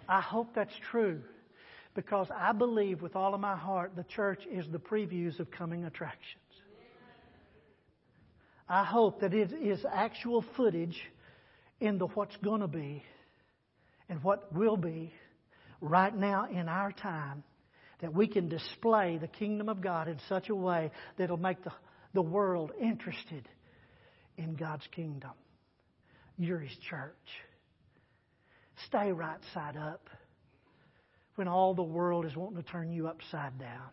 I 0.08 0.20
hope 0.20 0.48
that's 0.54 0.74
true 0.90 1.22
because 1.94 2.28
I 2.34 2.52
believe 2.52 3.02
with 3.02 3.16
all 3.16 3.34
of 3.34 3.40
my 3.40 3.56
heart 3.56 3.92
the 3.96 4.04
church 4.04 4.40
is 4.50 4.66
the 4.70 4.78
previews 4.78 5.38
of 5.38 5.50
coming 5.50 5.84
attractions. 5.84 6.42
I 8.68 8.84
hope 8.84 9.20
that 9.20 9.34
it 9.34 9.52
is 9.52 9.84
actual 9.90 10.44
footage 10.56 10.98
in 11.80 11.98
the 11.98 12.06
what's 12.06 12.36
going 12.38 12.60
to 12.60 12.68
be 12.68 13.02
and 14.08 14.22
what 14.22 14.54
will 14.54 14.76
be 14.76 15.12
right 15.80 16.14
now 16.16 16.46
in 16.50 16.68
our 16.68 16.92
time 16.92 17.42
that 18.00 18.14
we 18.14 18.26
can 18.26 18.48
display 18.48 19.18
the 19.18 19.28
kingdom 19.28 19.68
of 19.68 19.80
God 19.80 20.08
in 20.08 20.18
such 20.28 20.48
a 20.48 20.54
way 20.54 20.90
that 21.16 21.24
it'll 21.24 21.36
make 21.36 21.62
the, 21.64 21.72
the 22.14 22.22
world 22.22 22.72
interested 22.80 23.48
in 24.36 24.54
God's 24.54 24.86
kingdom. 24.90 25.30
You're 26.36 26.58
His 26.58 26.76
church. 26.88 27.12
Stay 28.86 29.12
right 29.12 29.38
side 29.54 29.76
up 29.76 30.08
when 31.36 31.48
all 31.48 31.74
the 31.74 31.82
world 31.82 32.26
is 32.26 32.36
wanting 32.36 32.62
to 32.62 32.68
turn 32.70 32.90
you 32.90 33.08
upside 33.08 33.58
down. 33.58 33.88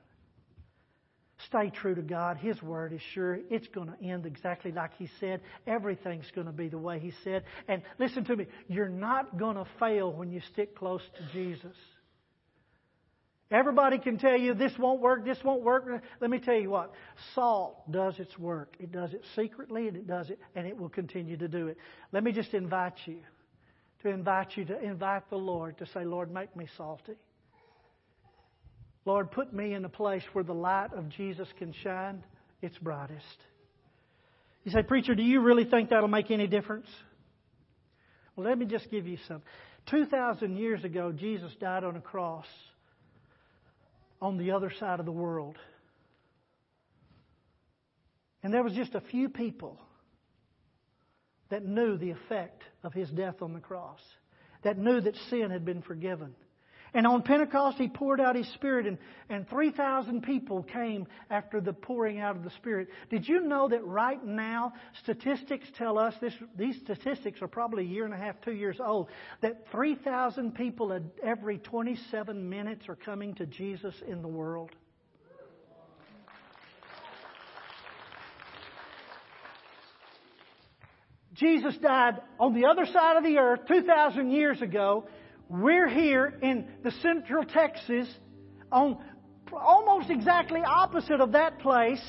Stay 1.46 1.70
true 1.70 1.96
to 1.96 2.02
God. 2.02 2.38
His 2.38 2.62
word 2.62 2.92
is 2.92 3.02
sure. 3.14 3.40
It's 3.50 3.68
going 3.70 3.88
to 3.88 4.06
end 4.06 4.26
exactly 4.26 4.72
like 4.74 4.92
He 4.98 5.08
said. 5.20 5.40
Everything's 5.66 6.30
going 6.36 6.48
to 6.48 6.54
be 6.54 6.68
the 6.68 6.78
way 6.78 7.00
He 7.00 7.14
said. 7.24 7.44
And 7.68 7.82
listen 7.98 8.26
to 8.26 8.36
me, 8.36 8.48
you're 8.68 8.90
not 8.90 9.38
going 9.38 9.56
to 9.56 9.66
fail 9.80 10.12
when 10.12 10.32
you 10.32 10.42
stick 10.52 10.76
close 10.76 11.02
to 11.18 11.34
Jesus. 11.34 11.76
Everybody 13.52 13.98
can 13.98 14.20
tell 14.20 14.38
you 14.38 14.54
this 14.54 14.74
won't 14.78 15.02
work, 15.02 15.26
this 15.26 15.40
won't 15.44 15.64
work. 15.64 16.04
Let 16.20 16.30
me 16.30 16.40
tell 16.40 16.56
you 16.56 16.70
what. 16.70 16.92
Salt 17.34 17.90
does 17.90 18.20
its 18.20 18.38
work. 18.38 18.76
It 18.80 18.92
does 18.92 19.14
it 19.14 19.24
secretly 19.36 19.88
and 19.88 19.98
it 19.98 20.08
does 20.08 20.30
it 20.30 20.40
and 20.56 20.68
it 20.68 20.78
will 20.78 20.90
continue 20.90 21.36
to 21.38 21.48
do 21.48 21.68
it. 21.68 21.78
Let 22.12 22.24
me 22.24 22.32
just 22.32 22.54
invite 22.54 22.94
you 23.06 23.18
to 24.04 24.10
invite 24.10 24.56
you 24.56 24.66
to 24.66 24.80
invite 24.82 25.30
the 25.30 25.38
Lord 25.38 25.78
to 25.80 25.88
say, 25.88 26.06
Lord, 26.06 26.32
make 26.32 26.56
me 26.56 26.68
salty. 26.78 27.14
Lord, 29.06 29.32
put 29.32 29.54
me 29.54 29.74
in 29.74 29.86
a 29.86 29.90
place 29.90 30.24
where 30.34 30.44
the 30.44 30.54
light 30.54 30.94
of 30.94 31.10
Jesus 31.10 31.48
can 31.58 31.74
shine 31.84 32.24
its 32.62 32.78
brightest. 32.78 33.24
You 34.64 34.72
say, 34.72 34.84
Preacher, 34.84 35.16
do 35.16 35.24
you 35.24 35.42
really 35.42 35.66
think 35.66 35.90
that'll 35.90 36.08
make 36.08 36.32
any 36.32 36.48
difference? 36.48 36.88
Well, 38.36 38.48
let 38.48 38.58
me 38.58 38.66
just 38.66 38.90
give 38.92 39.08
you 39.08 39.18
some. 39.28 39.42
2,000 39.88 40.58
years 40.58 40.84
ago, 40.84 41.12
Jesus 41.12 41.52
died 41.60 41.84
on 41.84 41.96
a 41.96 42.02
cross 42.02 42.46
on 44.22 44.38
the 44.38 44.52
other 44.52 44.72
side 44.80 45.00
of 45.00 45.06
the 45.06 45.12
world. 45.12 45.58
And 48.44 48.54
there 48.54 48.64
was 48.64 48.74
just 48.74 48.96
a 48.96 49.02
few 49.02 49.30
people 49.30 49.80
that 51.50 51.66
knew 51.66 51.98
the 51.98 52.12
effect 52.12 52.62
of 52.84 52.94
his 52.94 53.10
death 53.10 53.42
on 53.42 53.54
the 53.54 53.60
cross, 53.60 54.00
that 54.64 54.78
knew 54.78 55.02
that 55.02 55.16
sin 55.30 55.50
had 55.50 55.66
been 55.66 55.82
forgiven. 55.82 56.36
And 56.94 57.06
on 57.06 57.22
Pentecost, 57.22 57.78
he 57.78 57.88
poured 57.88 58.20
out 58.20 58.36
his 58.36 58.48
Spirit, 58.54 58.88
and, 58.88 58.98
and 59.30 59.48
3,000 59.48 60.24
people 60.24 60.64
came 60.64 61.08
after 61.30 61.62
the 61.62 61.74
pouring 61.74 62.20
out 62.20 62.36
of 62.36 62.44
the 62.44 62.50
Spirit. 62.52 62.88
Did 63.10 63.28
you 63.28 63.42
know 63.42 63.70
that 63.70 63.86
right 63.86 64.24
now, 64.24 64.74
statistics 65.04 65.68
tell 65.78 66.00
us, 66.00 66.16
this, 66.20 66.34
these 66.58 66.78
statistics 66.84 67.42
are 67.42 67.48
probably 67.48 67.84
a 67.84 67.88
year 67.88 68.06
and 68.06 68.14
a 68.14 68.18
half, 68.18 68.42
two 68.42 68.54
years 68.54 68.80
old, 68.84 69.10
that 69.42 69.68
3,000 69.72 70.56
people 70.56 71.00
every 71.24 71.60
27 71.60 72.50
minutes 72.50 72.90
are 72.90 72.96
coming 72.96 73.36
to 73.36 73.46
Jesus 73.46 73.94
in 74.08 74.22
the 74.22 74.28
world? 74.28 74.72
Jesus 81.40 81.78
died 81.78 82.16
on 82.38 82.54
the 82.54 82.66
other 82.66 82.86
side 82.86 83.16
of 83.16 83.24
the 83.24 83.38
earth 83.38 83.62
2,000 83.68 84.30
years 84.30 84.62
ago 84.62 85.08
we're 85.50 85.90
here 85.90 86.38
in 86.44 86.68
the 86.84 86.92
central 87.02 87.44
Texas 87.44 88.08
on 88.72 89.00
almost 89.52 90.12
exactly 90.12 90.62
opposite 90.62 91.20
of 91.20 91.32
that 91.32 91.60
place. 91.60 92.04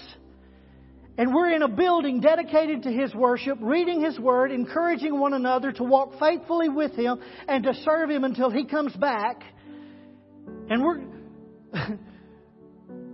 And 1.17 1.35
we're 1.35 1.51
in 1.51 1.63
a 1.63 1.69
building 1.69 2.21
dedicated 2.21 2.83
to 2.85 2.93
His 2.93 3.15
worship, 3.15 3.59
reading 3.61 4.03
His 4.03 4.19
Word, 4.19 4.53
encouraging 4.53 5.19
one 5.19 5.33
another 5.33 5.73
to 5.73 5.83
walk 5.83 6.19
faithfully 6.19 6.69
with 6.69 6.93
Him 6.93 7.21
and 7.49 7.65
to 7.65 7.75
serve 7.75 8.11
Him 8.11 8.25
until 8.25 8.51
He 8.51 8.65
comes 8.65 8.95
back. 8.97 9.43
And 10.69 10.83
we're, 10.83 11.01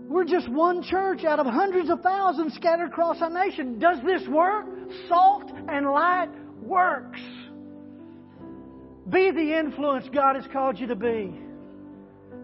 we're 0.09 0.25
just 0.25 0.49
one 0.49 0.83
church 0.83 1.25
out 1.25 1.39
of 1.39 1.47
hundreds 1.47 1.89
of 1.89 2.01
thousands 2.01 2.55
scattered 2.55 2.89
across 2.89 3.23
our 3.23 3.31
nation. 3.31 3.79
Does 3.79 3.99
this 4.05 4.27
work? 4.29 4.67
Salt 5.09 5.51
and 5.69 5.87
light 5.87 6.31
works. 6.63 7.21
Be 9.09 9.31
the 9.31 9.59
influence 9.59 10.09
God 10.13 10.37
has 10.37 10.47
called 10.53 10.79
you 10.79 10.89
to 10.89 10.97
be. 10.97 11.39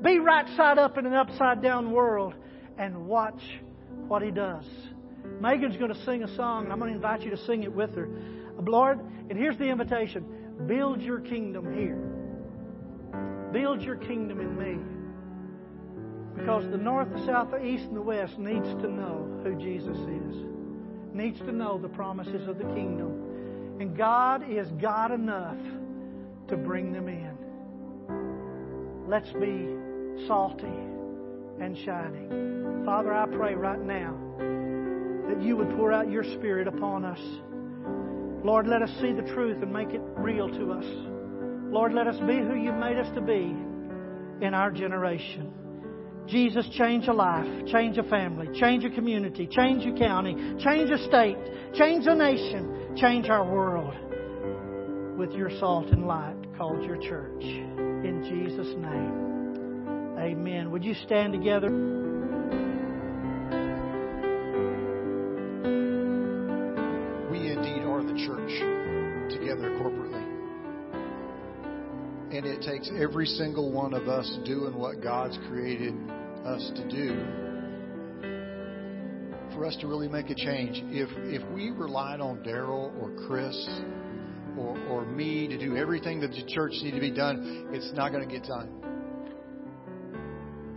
Be 0.03 0.19
right 0.19 0.47
side 0.57 0.79
up 0.79 0.99
in 0.99 1.07
an 1.07 1.15
upside 1.15 1.63
down 1.63 1.91
world 1.91 2.35
and 2.79 3.07
watch 3.07 3.41
what 4.09 4.23
He 4.23 4.31
does. 4.31 4.65
Megan's 5.41 5.77
going 5.77 5.93
to 5.93 6.05
sing 6.05 6.23
a 6.23 6.37
song, 6.37 6.65
and 6.65 6.73
I'm 6.73 6.79
going 6.79 6.91
to 6.91 6.97
invite 6.97 7.23
you 7.23 7.31
to 7.31 7.37
sing 7.37 7.63
it 7.63 7.73
with 7.73 7.95
her. 7.95 8.09
Lord, 8.61 9.01
and 9.29 9.39
here's 9.39 9.57
the 9.59 9.65
invitation 9.65 10.25
build 10.67 11.01
your 11.01 11.21
kingdom 11.21 11.73
here. 11.75 11.99
Build 13.53 13.83
your 13.83 13.97
kingdom 13.97 14.41
in 14.41 14.57
me. 14.57 14.79
Because 16.37 16.65
the 16.71 16.79
north, 16.79 17.13
the 17.13 17.25
south, 17.27 17.51
the 17.51 17.65
east, 17.65 17.85
and 17.85 17.97
the 17.97 18.03
west 18.03 18.39
needs 18.39 18.69
to 18.83 18.89
know 18.89 19.41
who 19.45 19.55
Jesus 19.57 19.97
is, 19.97 20.37
needs 21.13 21.39
to 21.41 21.53
know 21.53 21.79
the 21.79 21.89
promises 21.89 22.49
of 22.49 22.59
the 22.59 22.65
kingdom. 22.65 23.77
And 23.81 23.97
God 23.97 24.49
is 24.49 24.69
God 24.81 25.13
enough 25.13 25.59
to 26.49 26.57
bring 26.57 26.93
them 26.93 27.09
in. 27.09 27.37
Let's 29.09 29.31
be 29.33 30.27
salty 30.27 30.67
and 31.61 31.77
shining. 31.85 32.83
Father, 32.85 33.13
I 33.13 33.27
pray 33.27 33.55
right 33.55 33.81
now 33.81 34.17
that 35.29 35.43
you 35.43 35.57
would 35.57 35.71
pour 35.77 35.93
out 35.93 36.11
your 36.11 36.25
Spirit 36.25 36.67
upon 36.67 37.05
us. 37.05 37.21
Lord, 38.45 38.67
let 38.67 38.83
us 38.83 38.91
see 39.01 39.13
the 39.13 39.23
truth 39.35 39.63
and 39.63 39.73
make 39.73 39.91
it 39.91 40.01
real 40.17 40.49
to 40.49 40.73
us. 40.73 40.85
Lord, 41.73 41.93
let 41.93 42.07
us 42.07 42.19
be 42.27 42.39
who 42.39 42.57
you've 42.57 42.75
made 42.75 42.99
us 42.99 43.13
to 43.15 43.21
be 43.21 43.55
in 44.45 44.53
our 44.53 44.71
generation. 44.71 45.53
Jesus, 46.27 46.69
change 46.77 47.09
a 47.09 47.13
life, 47.13 47.67
change 47.67 47.99
a 47.99 48.03
family, 48.05 48.49
change 48.59 48.85
a 48.85 48.91
community, 48.91 49.47
change 49.47 49.85
a 49.87 49.93
county, 49.99 50.35
change 50.63 50.91
a 50.91 50.99
state, 51.05 51.37
change 51.75 52.07
a 52.07 52.15
nation, 52.15 52.97
change 52.97 53.29
our 53.29 53.45
world. 53.45 53.95
With 55.23 55.35
your 55.35 55.51
salt 55.61 55.87
and 55.91 56.05
light 56.09 56.35
called 56.59 56.83
your 56.85 56.97
church. 56.97 57.45
In 57.45 58.25
Jesus' 58.29 58.75
name, 58.77 60.19
amen. 60.19 60.73
Would 60.73 60.83
you 60.83 60.95
stand 60.95 61.33
together? 61.33 61.71
We 67.31 67.53
indeed 67.53 67.85
are 67.87 68.03
the 68.03 68.19
church 68.27 68.51
together 69.31 69.71
corporately. 69.79 70.27
And 72.37 72.45
it 72.45 72.61
takes 72.63 72.91
every 73.01 73.27
single 73.27 73.71
one 73.71 73.95
of 73.95 74.09
us 74.09 74.41
doing 74.45 74.75
what 74.77 75.01
God's 75.01 75.39
created 75.49 75.95
us 76.45 76.73
to 76.75 76.89
do 76.91 77.15
for 79.55 79.67
us 79.67 79.77
to 79.83 79.87
really 79.87 80.09
make 80.09 80.31
a 80.31 80.35
change. 80.35 80.83
If 80.87 81.09
if 81.33 81.49
we 81.53 81.71
relied 81.71 82.21
on 82.21 82.43
Darrell 82.43 82.93
or 83.01 83.13
Chris 83.29 83.55
or, 84.63 84.79
or 84.89 85.05
me 85.05 85.49
to 85.49 85.59
do 85.59 85.77
everything 85.77 86.21
that 86.21 86.31
the 86.31 86.45
church 86.47 86.73
needs 86.83 86.95
to 86.95 87.01
be 87.01 87.11
done, 87.11 87.69
it's 87.73 87.93
not 87.95 88.13
going 88.13 88.27
to 88.27 88.33
get 88.33 88.47
done. 88.47 88.83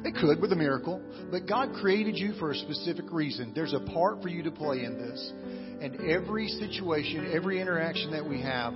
It 0.04 0.16
could 0.16 0.40
with 0.40 0.52
a 0.52 0.56
miracle, 0.56 1.02
but 1.32 1.48
God 1.48 1.74
created 1.82 2.16
you 2.16 2.34
for 2.34 2.52
a 2.52 2.56
specific 2.56 3.06
reason. 3.12 3.54
There's 3.56 3.74
a 3.74 3.80
part 3.80 4.22
for 4.22 4.30
you 4.30 4.44
to 4.44 4.52
play 4.52 4.84
in 4.84 4.98
this. 4.98 5.34
And 5.82 6.10
every 6.10 6.48
situation, 6.48 7.32
every 7.34 7.60
interaction 7.60 8.12
that 8.12 8.28
we 8.28 8.42
have, 8.42 8.74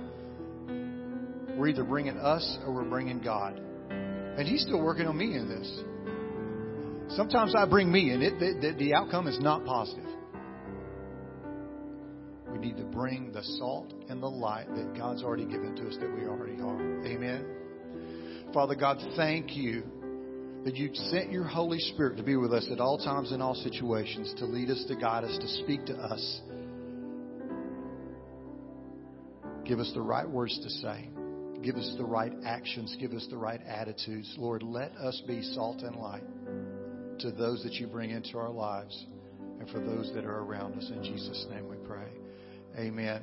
we're 1.56 1.68
either 1.68 1.84
bringing 1.84 2.16
us 2.16 2.58
or 2.66 2.72
we're 2.72 2.88
bringing 2.88 3.20
God. 3.20 3.60
And 3.90 4.46
He's 4.46 4.62
still 4.62 4.82
working 4.82 5.06
on 5.06 5.16
me 5.16 5.36
in 5.36 5.48
this. 5.48 7.16
Sometimes 7.16 7.54
I 7.56 7.64
bring 7.64 7.90
me, 7.90 8.10
and 8.10 8.22
it, 8.22 8.38
the, 8.38 8.74
the 8.76 8.94
outcome 8.94 9.26
is 9.26 9.38
not 9.40 9.64
positive. 9.64 10.06
Bring 13.00 13.32
the 13.32 13.42
salt 13.42 13.94
and 14.10 14.22
the 14.22 14.28
light 14.28 14.66
that 14.76 14.94
God's 14.94 15.22
already 15.22 15.46
given 15.46 15.74
to 15.74 15.88
us 15.88 15.96
that 16.02 16.14
we 16.14 16.26
already 16.26 16.60
are. 16.60 17.06
Amen. 17.06 17.46
Father 18.52 18.74
God, 18.74 18.98
thank 19.16 19.56
you 19.56 19.84
that 20.66 20.76
you 20.76 20.90
sent 20.94 21.32
your 21.32 21.44
Holy 21.44 21.78
Spirit 21.78 22.18
to 22.18 22.22
be 22.22 22.36
with 22.36 22.52
us 22.52 22.68
at 22.70 22.78
all 22.78 22.98
times 22.98 23.32
in 23.32 23.40
all 23.40 23.54
situations, 23.54 24.34
to 24.36 24.44
lead 24.44 24.68
us, 24.68 24.84
to 24.88 24.96
guide 24.96 25.24
us, 25.24 25.34
to 25.38 25.48
speak 25.62 25.86
to 25.86 25.94
us. 25.94 26.40
Give 29.64 29.78
us 29.78 29.90
the 29.94 30.02
right 30.02 30.28
words 30.28 30.58
to 30.58 30.68
say. 30.68 31.08
Give 31.62 31.76
us 31.76 31.94
the 31.96 32.04
right 32.04 32.34
actions. 32.44 32.94
Give 33.00 33.12
us 33.12 33.26
the 33.30 33.38
right 33.38 33.62
attitudes. 33.66 34.34
Lord, 34.36 34.62
let 34.62 34.92
us 34.96 35.22
be 35.26 35.40
salt 35.54 35.80
and 35.80 35.96
light 35.96 36.24
to 37.20 37.30
those 37.30 37.62
that 37.62 37.72
you 37.72 37.86
bring 37.86 38.10
into 38.10 38.36
our 38.36 38.50
lives 38.50 39.06
and 39.58 39.70
for 39.70 39.80
those 39.80 40.12
that 40.14 40.26
are 40.26 40.40
around 40.40 40.74
us. 40.74 40.90
In 40.94 41.02
Jesus' 41.02 41.46
name 41.50 41.66
we. 41.66 41.79
Amen. 42.80 43.20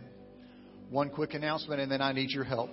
One 0.92 1.10
quick 1.10 1.34
announcement, 1.34 1.82
and 1.82 1.92
then 1.92 2.00
I 2.00 2.12
need 2.12 2.30
your 2.30 2.44
help. 2.44 2.70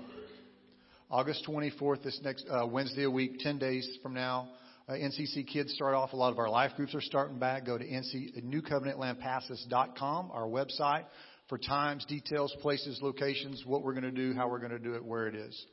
August 1.11 1.47
24th, 1.49 2.03
this 2.03 2.21
next 2.23 2.45
uh, 2.51 2.67
Wednesday 2.67 3.05
a 3.05 3.11
week, 3.11 3.39
10 3.39 3.59
days 3.59 3.89
from 4.03 4.13
now, 4.13 4.51
uh, 4.87 4.93
NCC 4.93 5.47
kids 5.47 5.73
start 5.73 5.95
off. 5.95 6.13
A 6.13 6.17
lot 6.17 6.31
of 6.31 6.39
our 6.39 6.51
life 6.51 6.73
groups 6.77 6.95
are 6.95 7.01
starting 7.01 7.39
back. 7.39 7.65
Go 7.65 7.79
to 7.79 7.85
NC, 7.85 8.45
newcovenantlampasas.com, 8.45 10.31
our 10.31 10.47
website, 10.47 11.05
for 11.49 11.57
times, 11.57 12.05
details, 12.05 12.55
places, 12.61 12.99
locations, 13.01 13.65
what 13.65 13.83
we're 13.83 13.95
going 13.95 14.05
to 14.05 14.11
do, 14.11 14.35
how 14.35 14.47
we're 14.51 14.59
going 14.59 14.73
to 14.73 14.79
do 14.79 14.95
it, 14.95 15.03
where 15.03 15.27
it 15.27 15.35
is. 15.35 15.67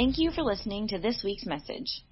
Thank 0.00 0.16
you 0.16 0.30
for 0.30 0.42
listening 0.42 0.88
to 0.88 0.98
this 0.98 1.22
week's 1.22 1.44
message. 1.44 2.06